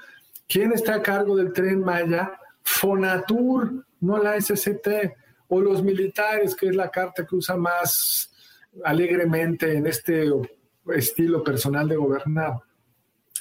¿Quién 0.46 0.72
está 0.72 0.96
a 0.96 1.02
cargo 1.02 1.34
del 1.34 1.52
tren 1.52 1.80
Maya? 1.80 2.38
Fonatur, 2.62 3.86
no 4.00 4.18
la 4.18 4.38
SCT, 4.40 4.88
o 5.48 5.60
los 5.60 5.82
militares, 5.82 6.54
que 6.54 6.68
es 6.68 6.76
la 6.76 6.90
carta 6.90 7.26
que 7.26 7.34
usa 7.34 7.56
más 7.56 8.30
alegremente 8.84 9.72
en 9.74 9.86
este 9.86 10.30
estilo 10.94 11.42
personal 11.42 11.88
de 11.88 11.96
gobernar. 11.96 12.54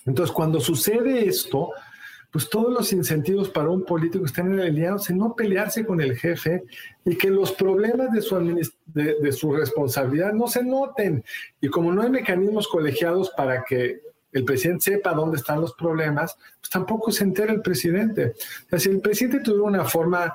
Entonces, 0.05 0.33
cuando 0.33 0.59
sucede 0.59 1.27
esto, 1.27 1.71
pues 2.35 2.49
todos 2.49 2.73
los 2.73 2.91
incentivos 2.91 3.49
para 3.49 3.69
un 3.69 3.85
político 3.85 4.25
están 4.25 4.59
aliados 4.59 5.09
en 5.09 5.19
no 5.19 5.35
pelearse 5.35 5.85
con 5.85 6.01
el 6.01 6.17
jefe 6.17 6.65
y 7.05 7.15
que 7.17 7.29
los 7.29 7.53
problemas 7.53 8.11
de 8.11 8.21
su, 8.21 8.61
de, 8.87 9.31
su 9.31 9.53
responsabilidad 9.53 10.33
no 10.33 10.47
se 10.47 10.61
noten. 10.61 11.23
Y 11.61 11.69
como 11.69 11.93
no 11.93 12.01
hay 12.01 12.09
mecanismos 12.09 12.67
colegiados 12.67 13.31
para 13.37 13.63
que 13.63 14.01
el 14.33 14.43
presidente 14.43 14.91
sepa 14.91 15.13
dónde 15.13 15.37
están 15.37 15.61
los 15.61 15.75
problemas, 15.75 16.35
pues 16.59 16.69
tampoco 16.69 17.09
se 17.09 17.23
entera 17.23 17.53
el 17.53 17.61
presidente. 17.61 18.33
O 18.65 18.69
sea, 18.69 18.79
si 18.79 18.89
el 18.89 18.99
presidente 18.99 19.39
tuviera 19.39 19.63
una 19.63 19.85
forma 19.85 20.33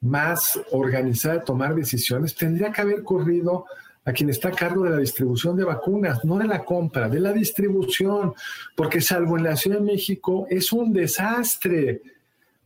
más 0.00 0.58
organizada 0.70 1.34
de 1.34 1.44
tomar 1.44 1.74
decisiones, 1.74 2.34
tendría 2.34 2.72
que 2.72 2.80
haber 2.80 3.02
corrido 3.02 3.66
a 4.08 4.12
quien 4.14 4.30
está 4.30 4.48
a 4.48 4.52
cargo 4.52 4.84
de 4.84 4.90
la 4.90 4.96
distribución 4.96 5.54
de 5.54 5.64
vacunas, 5.64 6.24
no 6.24 6.38
de 6.38 6.46
la 6.46 6.64
compra, 6.64 7.10
de 7.10 7.20
la 7.20 7.30
distribución, 7.30 8.32
porque 8.74 9.02
salvo 9.02 9.36
en 9.36 9.44
la 9.44 9.54
Ciudad 9.54 9.80
de 9.80 9.84
México 9.84 10.46
es 10.48 10.72
un 10.72 10.94
desastre. 10.94 12.00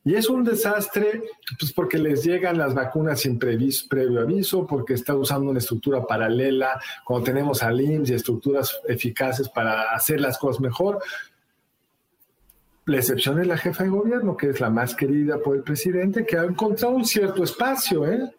Y 0.05 0.15
es 0.15 0.29
un 0.29 0.45
desastre 0.45 1.25
pues 1.59 1.73
porque 1.73 1.99
les 1.99 2.23
llegan 2.23 2.59
las 2.59 2.75
vacunas 2.75 3.23
sin 3.23 3.41
previo 3.41 4.21
aviso, 4.21 4.69
porque 4.69 4.95
está 4.95 5.17
usando 5.17 5.51
una 5.51 5.59
estructura 5.59 6.07
paralela, 6.07 6.81
cuando 7.05 7.25
tenemos 7.25 7.61
al 7.65 7.81
IMSS 7.81 8.11
y 8.11 8.15
estructuras 8.15 8.81
eficaces 8.87 9.49
para 9.49 9.91
hacer 9.95 10.21
las 10.21 10.39
cosas 10.39 10.61
mejor. 10.61 11.03
La 12.87 12.99
excepción 12.99 13.41
es 13.41 13.49
la 13.49 13.59
jefa 13.59 13.83
de 13.83 13.91
gobierno, 13.91 14.37
que 14.37 14.51
es 14.51 14.61
la 14.61 14.71
más 14.71 14.95
querida 14.95 15.39
por 15.39 15.57
el 15.57 15.65
presidente, 15.65 16.25
que 16.25 16.39
ha 16.39 16.45
encontrado 16.45 16.95
un 16.95 17.05
cierto 17.05 17.43
espacio, 17.43 18.07
¿eh? 18.07 18.31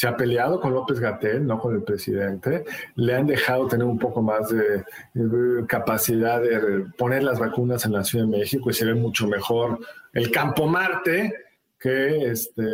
Se 0.00 0.08
ha 0.08 0.16
peleado 0.16 0.58
con 0.62 0.72
López 0.72 0.98
Gatel, 0.98 1.46
no 1.46 1.58
con 1.58 1.74
el 1.74 1.82
presidente, 1.82 2.64
le 2.94 3.14
han 3.14 3.26
dejado 3.26 3.66
tener 3.66 3.86
un 3.86 3.98
poco 3.98 4.22
más 4.22 4.48
de, 4.48 4.82
capacidad 5.66 6.40
de 6.40 6.86
poner 6.96 7.22
las 7.22 7.38
vacunas 7.38 7.84
en 7.84 7.92
la 7.92 8.02
Ciudad 8.02 8.24
de 8.24 8.38
México 8.38 8.70
y 8.70 8.72
se 8.72 8.86
ve 8.86 8.94
mucho 8.94 9.26
mejor 9.26 9.78
el 10.14 10.30
Campo 10.30 10.66
Marte 10.66 11.34
que 11.78 12.30
este, 12.30 12.64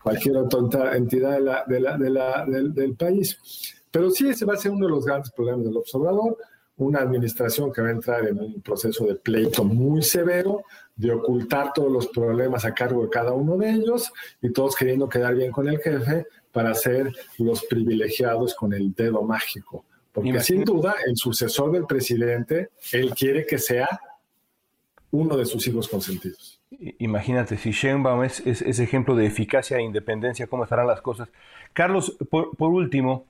cualquier 0.00 0.36
otra 0.36 0.96
entidad 0.96 1.66
del, 1.66 2.96
país. 2.96 3.74
Pero 3.90 4.08
sí, 4.10 4.28
ese 4.28 4.44
va 4.44 4.54
a 4.54 4.58
ser 4.58 4.70
uno 4.70 4.86
de 4.86 4.92
los 4.92 5.04
grandes 5.04 5.32
problemas 5.32 5.64
del 5.64 5.76
observador 5.76 6.36
una 6.78 7.00
administración 7.00 7.72
que 7.72 7.80
va 7.80 7.88
a 7.88 7.92
entrar 7.92 8.26
en 8.28 8.38
un 8.38 8.60
proceso 8.60 9.06
de 9.06 9.14
pleito 9.14 9.64
muy 9.64 10.02
severo, 10.02 10.62
de 10.96 11.12
ocultar 11.12 11.72
todos 11.74 11.92
los 11.92 12.08
problemas 12.08 12.64
a 12.64 12.74
cargo 12.74 13.02
de 13.02 13.10
cada 13.10 13.32
uno 13.32 13.56
de 13.56 13.70
ellos 13.70 14.12
y 14.40 14.50
todos 14.50 14.74
queriendo 14.74 15.08
quedar 15.08 15.34
bien 15.34 15.52
con 15.52 15.68
el 15.68 15.78
jefe 15.78 16.26
para 16.50 16.74
ser 16.74 17.12
los 17.38 17.64
privilegiados 17.66 18.54
con 18.54 18.72
el 18.72 18.94
dedo 18.94 19.22
mágico. 19.22 19.84
Porque 20.12 20.40
sin 20.40 20.64
duda 20.64 20.94
el 21.06 21.14
sucesor 21.16 21.72
del 21.72 21.84
presidente, 21.84 22.70
él 22.92 23.14
quiere 23.14 23.44
que 23.44 23.58
sea 23.58 23.88
uno 25.10 25.36
de 25.36 25.44
sus 25.44 25.66
hijos 25.66 25.88
consentidos. 25.88 26.58
Imagínate, 26.98 27.58
si 27.58 27.70
Sheinbaum 27.70 28.24
es, 28.24 28.40
es, 28.46 28.78
ejemplo 28.80 29.14
de 29.14 29.26
eficacia 29.26 29.76
e 29.76 29.82
independencia, 29.82 30.46
¿cómo 30.46 30.64
estarán 30.64 30.86
las 30.86 31.02
cosas? 31.02 31.28
Carlos, 31.74 32.16
por, 32.30 32.54
último, 32.58 33.26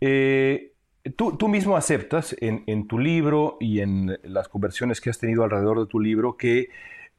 eh, 0.00 0.72
Tú, 1.14 1.48
mismo 1.48 1.76
aceptas 1.76 2.34
en, 2.40 2.88
tu 2.88 2.98
libro 2.98 3.58
y 3.60 3.78
en 3.78 4.18
las 4.24 4.48
conversiones 4.48 5.00
que 5.00 5.08
has 5.08 5.18
tenido 5.20 5.44
alrededor 5.44 5.78
de 5.78 5.86
tu 5.86 6.00
libro 6.00 6.36
que 6.36 6.68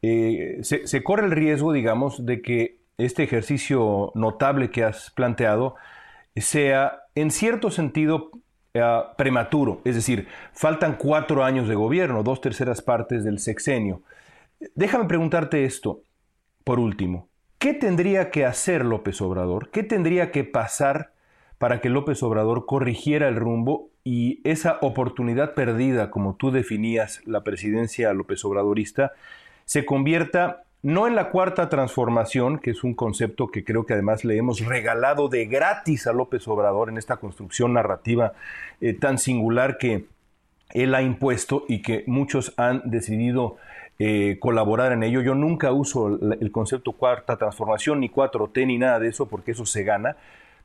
eh, 0.02 0.60
se, 0.62 1.04
corre 1.04 1.26
el 1.26 1.32
riesgo, 1.32 1.74
digamos, 1.74 2.26
de 2.26 2.42
que 2.42 2.80
este 2.98 3.24
ejercicio 3.24 4.12
notable 4.16 4.70
que 4.70 4.84
has 4.84 5.12
planteado 5.12 5.76
sea 6.36 7.02
en 7.16 7.32
cierto 7.32 7.72
sentido 7.72 8.32
eh, 8.74 8.84
prematuro, 9.18 9.82
es 9.86 9.96
decir, 9.96 10.28
faltan 10.54 10.98
cuatro 10.98 11.44
años 11.44 11.68
de 11.68 11.76
gobierno, 11.76 12.24
dos 12.24 12.42
terceras 12.42 12.82
partes 12.82 13.24
del 13.24 13.40
sexenio. 13.40 14.02
Déjame 14.76 15.06
preguntarte 15.06 15.66
esto, 15.66 16.02
por 16.64 16.80
último, 16.80 17.30
¿qué 17.60 17.74
tendría 17.74 18.32
que 18.32 18.46
hacer 18.46 18.86
López 18.86 19.22
Obrador? 19.22 19.70
¿Qué 19.72 19.84
tendría 19.84 20.32
que 20.32 20.44
pasar? 20.44 21.12
para 21.58 21.82
que 21.82 21.90
López 21.90 22.22
Obrador 22.24 22.66
corrigiera 22.66 23.28
el 23.28 23.36
rumbo 23.36 23.90
y 24.04 24.42
esa 24.44 24.78
oportunidad 24.82 25.54
perdida, 25.54 26.12
como 26.12 26.36
tú 26.36 26.52
definías 26.52 27.22
la 27.26 27.44
presidencia 27.44 28.14
López 28.14 28.46
Obradorista, 28.46 29.14
se 29.68 29.86
convierta 29.86 30.64
no 30.82 31.08
en 31.08 31.16
la 31.16 31.30
cuarta 31.30 31.68
transformación, 31.68 32.58
que 32.58 32.72
es 32.72 32.86
un 32.86 32.94
concepto 32.94 33.50
que 33.50 33.66
creo 33.66 33.86
que 33.86 33.94
además 33.94 34.24
le 34.24 34.38
hemos 34.38 34.66
regalado 34.66 35.28
de 35.28 35.46
gratis 35.46 36.08
a 36.08 36.14
López 36.14 36.48
Obrador 36.48 36.88
en 36.88 36.98
esta 36.98 37.18
construcción 37.18 37.74
narrativa 37.74 38.32
eh, 38.80 38.94
tan 38.94 39.18
singular 39.18 39.78
que 39.78 40.06
él 40.70 40.96
ha 40.96 41.02
impuesto 41.02 41.66
y 41.68 41.82
que 41.82 42.06
muchos 42.08 42.54
han 42.56 42.82
decidido 42.86 43.58
eh, 44.00 44.38
colaborar 44.40 44.94
en 44.94 45.04
ello. 45.04 45.20
Yo 45.20 45.36
nunca 45.36 45.74
uso 45.74 46.08
el, 46.08 46.38
el 46.40 46.52
concepto 46.54 46.94
cuarta 46.94 47.36
transformación, 47.36 48.00
ni 48.00 48.10
4T, 48.10 48.68
ni 48.68 48.78
nada 48.78 49.00
de 49.00 49.10
eso, 49.10 49.26
porque 49.26 49.52
eso 49.52 49.66
se 49.66 49.84
gana. 49.84 50.16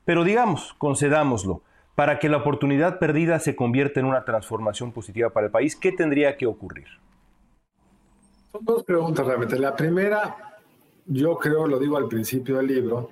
Pero 0.05 0.23
digamos, 0.23 0.75
concedámoslo, 0.77 1.61
para 1.95 2.19
que 2.19 2.29
la 2.29 2.37
oportunidad 2.37 2.99
perdida 2.99 3.39
se 3.39 3.57
convierta 3.57 3.99
en 3.99 4.05
una 4.05 4.23
transformación 4.23 4.93
positiva 4.93 5.31
para 5.31 5.47
el 5.47 5.51
país, 5.51 5.75
¿qué 5.75 5.91
tendría 5.91 6.37
que 6.37 6.45
ocurrir? 6.45 6.87
Son 8.53 8.63
dos 8.65 8.83
preguntas 8.83 9.25
realmente. 9.25 9.57
La 9.57 9.75
primera, 9.75 10.59
yo 11.07 11.35
creo, 11.37 11.65
lo 11.65 11.79
digo 11.79 11.97
al 11.97 12.07
principio 12.07 12.57
del 12.57 12.67
libro, 12.67 13.09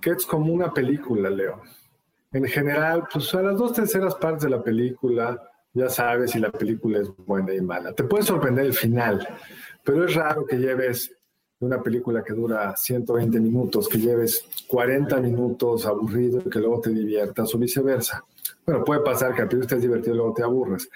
que 0.00 0.10
es 0.10 0.26
como 0.26 0.52
una 0.52 0.74
película, 0.74 1.30
Leo. 1.30 1.62
En 2.32 2.46
general, 2.46 3.06
pues 3.12 3.32
a 3.36 3.42
las 3.42 3.56
dos 3.56 3.72
terceras 3.72 4.16
partes 4.16 4.42
de 4.42 4.50
la 4.50 4.60
película, 4.60 5.40
ya 5.72 5.88
sabes 5.88 6.32
si 6.32 6.40
la 6.40 6.50
película 6.50 6.98
es 6.98 7.16
buena 7.24 7.54
y 7.54 7.60
mala. 7.60 7.92
Te 7.92 8.02
puede 8.02 8.24
sorprender 8.24 8.66
el 8.66 8.74
final, 8.74 9.24
pero 9.84 10.06
es 10.06 10.14
raro 10.16 10.44
que 10.44 10.56
lleves 10.56 11.14
una 11.60 11.80
película 11.80 12.24
que 12.24 12.32
dura 12.32 12.74
120 12.76 13.38
minutos, 13.38 13.88
que 13.88 13.98
lleves 13.98 14.44
40 14.66 15.20
minutos 15.20 15.86
aburrido 15.86 16.42
y 16.44 16.50
que 16.50 16.58
luego 16.58 16.80
te 16.80 16.90
diviertas 16.90 17.54
o 17.54 17.58
viceversa. 17.58 18.24
Bueno, 18.66 18.82
puede 18.82 19.02
pasar 19.02 19.36
que 19.36 19.42
al 19.42 19.48
principio 19.48 19.76
estés 19.76 19.82
divertido 19.82 20.14
y 20.14 20.16
luego 20.16 20.34
te 20.34 20.42
aburres. 20.42 20.90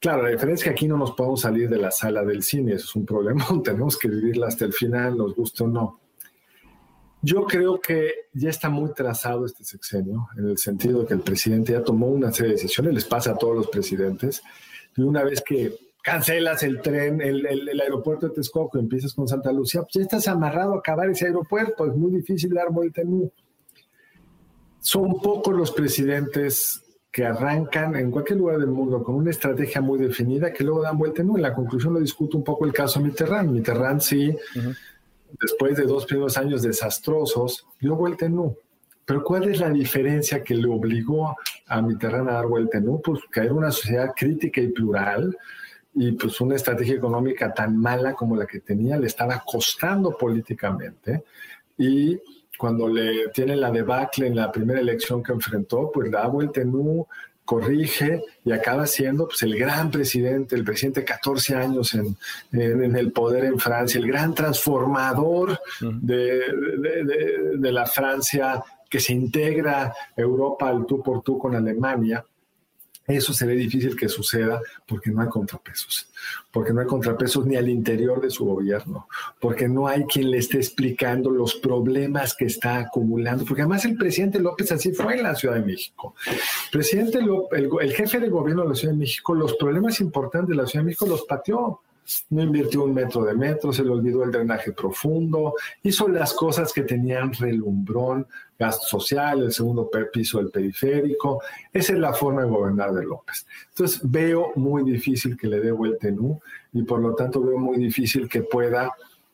Claro, 0.00 0.22
la 0.22 0.30
diferencia 0.30 0.62
es 0.62 0.64
que 0.64 0.70
aquí 0.70 0.88
no 0.88 0.96
nos 0.96 1.12
podemos 1.12 1.42
salir 1.42 1.68
de 1.68 1.76
la 1.76 1.90
sala 1.90 2.24
del 2.24 2.42
cine, 2.42 2.72
eso 2.72 2.86
es 2.86 2.96
un 2.96 3.04
problema, 3.04 3.44
tenemos 3.64 3.98
que 3.98 4.08
vivirla 4.08 4.46
hasta 4.46 4.64
el 4.64 4.72
final, 4.72 5.16
nos 5.16 5.34
guste 5.34 5.64
o 5.64 5.68
no. 5.68 6.00
Yo 7.22 7.44
creo 7.44 7.78
que 7.78 8.12
ya 8.32 8.48
está 8.48 8.70
muy 8.70 8.94
trazado 8.94 9.44
este 9.44 9.62
sexenio, 9.62 10.28
en 10.38 10.48
el 10.48 10.56
sentido 10.56 11.00
de 11.00 11.06
que 11.06 11.14
el 11.14 11.20
presidente 11.20 11.72
ya 11.72 11.84
tomó 11.84 12.06
una 12.06 12.32
serie 12.32 12.52
de 12.52 12.54
decisiones, 12.54 12.94
les 12.94 13.04
pasa 13.04 13.32
a 13.32 13.36
todos 13.36 13.54
los 13.54 13.68
presidentes, 13.68 14.42
y 14.96 15.02
una 15.02 15.22
vez 15.22 15.42
que 15.42 15.76
cancelas 16.02 16.62
el 16.62 16.80
tren, 16.80 17.20
el, 17.20 17.78
aeropuerto 17.78 18.26
de 18.26 18.34
Texcoco, 18.34 18.78
empiezas 18.78 19.12
con 19.12 19.28
Santa 19.28 19.52
Lucía, 19.52 19.82
pues 19.82 19.92
ya 19.96 20.00
estás 20.00 20.28
amarrado 20.28 20.72
a 20.72 20.78
acabar 20.78 21.10
ese 21.10 21.26
aeropuerto, 21.26 21.84
es 21.84 21.94
muy 21.94 22.10
difícil 22.10 22.54
dar 22.54 22.70
vuelta 22.70 23.02
en. 23.02 23.30
Son 24.80 25.20
pocos 25.20 25.54
los 25.54 25.72
presidentes 25.72 26.89
que 27.10 27.26
arrancan 27.26 27.96
en 27.96 28.10
cualquier 28.10 28.38
lugar 28.38 28.58
del 28.58 28.70
mundo 28.70 29.02
con 29.02 29.16
una 29.16 29.30
estrategia 29.30 29.80
muy 29.80 29.98
definida 29.98 30.52
que 30.52 30.62
luego 30.62 30.82
dan 30.82 30.96
vuelta 30.96 31.22
en 31.22 31.42
la 31.42 31.52
conclusión 31.52 31.94
lo 31.94 32.00
discuto 32.00 32.36
un 32.38 32.44
poco 32.44 32.64
el 32.64 32.72
caso 32.72 33.00
Mitterrand. 33.00 33.50
Mitterrand 33.50 34.00
sí, 34.00 34.36
después 35.40 35.76
de 35.76 35.84
dos 35.84 36.06
primeros 36.06 36.36
años 36.36 36.62
desastrosos, 36.62 37.66
dio 37.80 37.96
vuelta 37.96 38.26
en 38.26 38.38
U. 38.38 38.56
Pero 39.04 39.24
¿cuál 39.24 39.48
es 39.48 39.58
la 39.58 39.70
diferencia 39.70 40.44
que 40.44 40.54
le 40.54 40.68
obligó 40.68 41.36
a 41.66 41.82
Mitterrand 41.82 42.28
a 42.28 42.34
dar 42.34 42.46
vuelta 42.46 42.78
en 42.78 42.88
U? 42.88 43.02
Pues 43.02 43.20
que 43.32 43.40
era 43.40 43.52
una 43.52 43.72
sociedad 43.72 44.12
crítica 44.16 44.60
y 44.60 44.68
plural, 44.68 45.36
y 45.94 46.12
pues 46.12 46.40
una 46.40 46.54
estrategia 46.54 46.94
económica 46.94 47.52
tan 47.52 47.76
mala 47.76 48.14
como 48.14 48.36
la 48.36 48.46
que 48.46 48.60
tenía 48.60 48.96
le 48.96 49.08
estaba 49.08 49.42
costando 49.44 50.16
políticamente 50.16 51.24
y 51.76 52.20
cuando 52.60 52.86
le 52.86 53.28
tiene 53.28 53.56
la 53.56 53.70
debacle 53.70 54.26
en 54.26 54.36
la 54.36 54.52
primera 54.52 54.80
elección 54.80 55.22
que 55.22 55.32
enfrentó, 55.32 55.90
pues 55.90 56.10
da 56.10 56.26
vuelta 56.26 56.60
en 56.60 56.74
U, 56.74 57.06
corrige 57.42 58.22
y 58.44 58.52
acaba 58.52 58.86
siendo 58.86 59.26
pues, 59.26 59.42
el 59.44 59.58
gran 59.58 59.90
presidente, 59.90 60.56
el 60.56 60.64
presidente 60.64 61.02
14 61.02 61.56
años 61.56 61.94
en, 61.94 62.14
en, 62.52 62.94
el 62.94 63.12
poder 63.12 63.46
en 63.46 63.58
Francia, 63.58 63.98
el 63.98 64.06
gran 64.06 64.34
transformador 64.34 65.58
de, 65.80 66.42
de, 66.76 67.56
de 67.56 67.72
la 67.72 67.86
Francia 67.86 68.62
que 68.90 69.00
se 69.00 69.14
integra 69.14 69.94
Europa 70.14 70.68
al 70.68 70.84
tú 70.84 71.02
por 71.02 71.22
tú 71.22 71.38
con 71.38 71.56
Alemania 71.56 72.22
eso 73.16 73.32
se 73.32 73.46
ve 73.46 73.54
difícil 73.54 73.96
que 73.96 74.08
suceda 74.08 74.60
porque 74.86 75.10
no 75.10 75.22
hay 75.22 75.28
contrapesos, 75.28 76.08
porque 76.50 76.72
no 76.72 76.80
hay 76.80 76.86
contrapesos 76.86 77.46
ni 77.46 77.56
al 77.56 77.68
interior 77.68 78.20
de 78.20 78.30
su 78.30 78.44
gobierno, 78.44 79.08
porque 79.40 79.68
no 79.68 79.86
hay 79.86 80.04
quien 80.04 80.30
le 80.30 80.38
esté 80.38 80.58
explicando 80.58 81.30
los 81.30 81.54
problemas 81.56 82.34
que 82.34 82.46
está 82.46 82.78
acumulando, 82.78 83.44
porque 83.44 83.62
además 83.62 83.84
el 83.84 83.96
presidente 83.96 84.40
López 84.40 84.72
así 84.72 84.92
fue 84.92 85.16
en 85.16 85.22
la 85.22 85.34
Ciudad 85.34 85.54
de 85.54 85.62
México. 85.62 86.14
El 86.26 86.38
presidente 86.70 87.22
López, 87.22 87.60
el, 87.80 87.92
jefe 87.92 88.20
de 88.20 88.28
gobierno 88.28 88.62
de 88.62 88.68
la 88.70 88.74
Ciudad 88.74 88.94
de 88.94 88.98
México, 88.98 89.34
los 89.34 89.54
problemas 89.54 90.00
importantes 90.00 90.50
de 90.50 90.56
la 90.56 90.66
Ciudad 90.66 90.82
de 90.82 90.86
México 90.86 91.06
los 91.06 91.22
pateó 91.22 91.80
no 92.30 92.42
invirtió 92.42 92.84
un 92.84 92.94
metro 92.94 93.24
de 93.24 93.34
metro, 93.34 93.72
se 93.72 93.84
le 93.84 93.90
olvidó 93.90 94.24
el 94.24 94.32
drenaje 94.32 94.72
profundo, 94.72 95.54
hizo 95.82 96.08
las 96.08 96.32
cosas 96.32 96.72
que 96.72 96.82
tenían 96.82 97.32
relumbrón, 97.32 98.26
gasto 98.58 98.86
social, 98.86 99.42
el 99.42 99.52
segundo 99.52 99.90
piso 100.12 100.38
del 100.38 100.50
periférico. 100.50 101.42
Esa 101.72 101.92
es 101.92 101.98
la 101.98 102.12
forma 102.12 102.42
de 102.42 102.48
gobernar 102.48 102.92
de 102.92 103.04
López. 103.04 103.46
Entonces 103.68 104.00
veo 104.02 104.52
muy 104.56 104.84
difícil 104.84 105.36
que 105.36 105.46
le 105.46 105.60
dé 105.60 105.72
vuelta 105.72 106.08
en 106.08 106.20
U 106.20 106.40
y 106.72 106.82
por 106.82 107.00
lo 107.00 107.14
tanto 107.14 107.42
veo 107.42 107.58
muy 107.58 107.78
difícil 107.78 108.28
que 108.28 108.42
pueda 108.42 108.92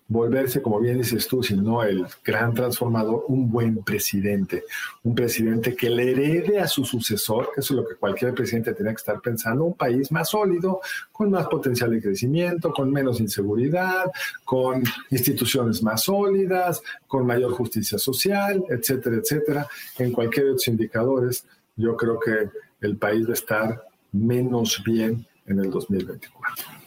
volverse, 0.09 0.63
como 0.63 0.81
bien 0.81 0.99
dices 0.99 1.27
tú, 1.27 1.43
sino 1.43 1.83
el 1.83 2.07
gran 2.25 2.55
transformador, 2.55 3.25
un 3.29 3.51
buen 3.51 3.83
presidente, 3.83 4.65
un 5.03 5.15
presidente 5.15 5.75
que 5.75 5.91
le 5.91 6.13
herede 6.13 6.61
a 6.61 6.69
su 6.69 6.85
sucesor, 6.85 7.51
que 7.53 7.61
eso 7.61 7.75
es 7.75 7.81
lo 7.81 7.89
que 7.89 7.97
cualquier 7.97 8.33
presidente 8.33 8.75
tiene 8.75 8.91
que 8.91 8.97
estar 8.97 9.21
pensando, 9.21 9.65
un 9.65 9.75
país 9.75 10.13
más 10.13 10.31
sólido, 10.31 10.81
con 11.11 11.31
más 11.31 11.47
potencial 11.49 11.91
de 11.91 12.01
crecimiento, 12.01 12.73
con 12.73 12.93
menos 12.93 13.21
inseguridad, 13.21 14.11
con 14.45 14.85
instituciones 15.11 15.83
más 15.83 16.05
sólidas, 16.05 16.83
con 17.07 17.27
mayor 17.27 17.53
justicia 17.53 17.99
social, 17.99 18.65
etcétera, 18.69 19.17
etcétera. 19.17 19.67
En 19.99 20.13
cualquier 20.13 20.47
de 20.47 20.53
los 20.53 20.69
indicadores, 20.69 21.45
yo 21.75 21.97
creo 21.97 22.21
que 22.21 22.49
el 22.81 22.97
país 22.97 23.27
va 23.27 23.31
a 23.31 23.35
estar 23.35 23.83
menos 24.13 24.83
bien 24.85 25.27
en 25.47 25.59
el 25.59 25.71
2024. 25.71 26.86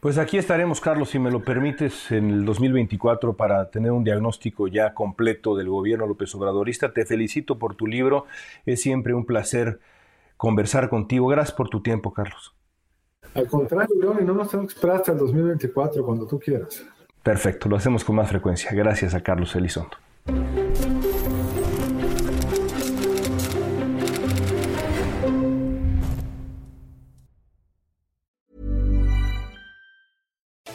Pues 0.00 0.18
aquí 0.18 0.36
estaremos, 0.36 0.80
Carlos, 0.80 1.10
si 1.10 1.18
me 1.18 1.30
lo 1.30 1.42
permites, 1.42 2.12
en 2.12 2.30
el 2.30 2.44
2024 2.44 3.34
para 3.34 3.70
tener 3.70 3.92
un 3.92 4.04
diagnóstico 4.04 4.68
ya 4.68 4.94
completo 4.94 5.56
del 5.56 5.68
gobierno 5.68 6.06
López 6.06 6.34
Obradorista. 6.34 6.92
Te 6.92 7.06
felicito 7.06 7.58
por 7.58 7.74
tu 7.74 7.86
libro. 7.86 8.26
Es 8.66 8.82
siempre 8.82 9.14
un 9.14 9.24
placer 9.24 9.80
conversar 10.36 10.90
contigo. 10.90 11.26
Gracias 11.28 11.56
por 11.56 11.70
tu 11.70 11.82
tiempo, 11.82 12.12
Carlos. 12.12 12.54
Al 13.34 13.48
contrario, 13.48 13.94
y 14.20 14.24
no 14.24 14.34
nos 14.34 14.50
tenemos 14.50 14.72
que 14.72 14.76
esperar 14.76 14.96
hasta 14.96 15.12
el 15.12 15.18
2024, 15.18 16.04
cuando 16.04 16.26
tú 16.26 16.38
quieras. 16.38 16.84
Perfecto, 17.22 17.68
lo 17.68 17.76
hacemos 17.76 18.04
con 18.04 18.16
más 18.16 18.28
frecuencia. 18.28 18.70
Gracias 18.72 19.14
a 19.14 19.22
Carlos 19.22 19.54
Elizondo. 19.56 19.96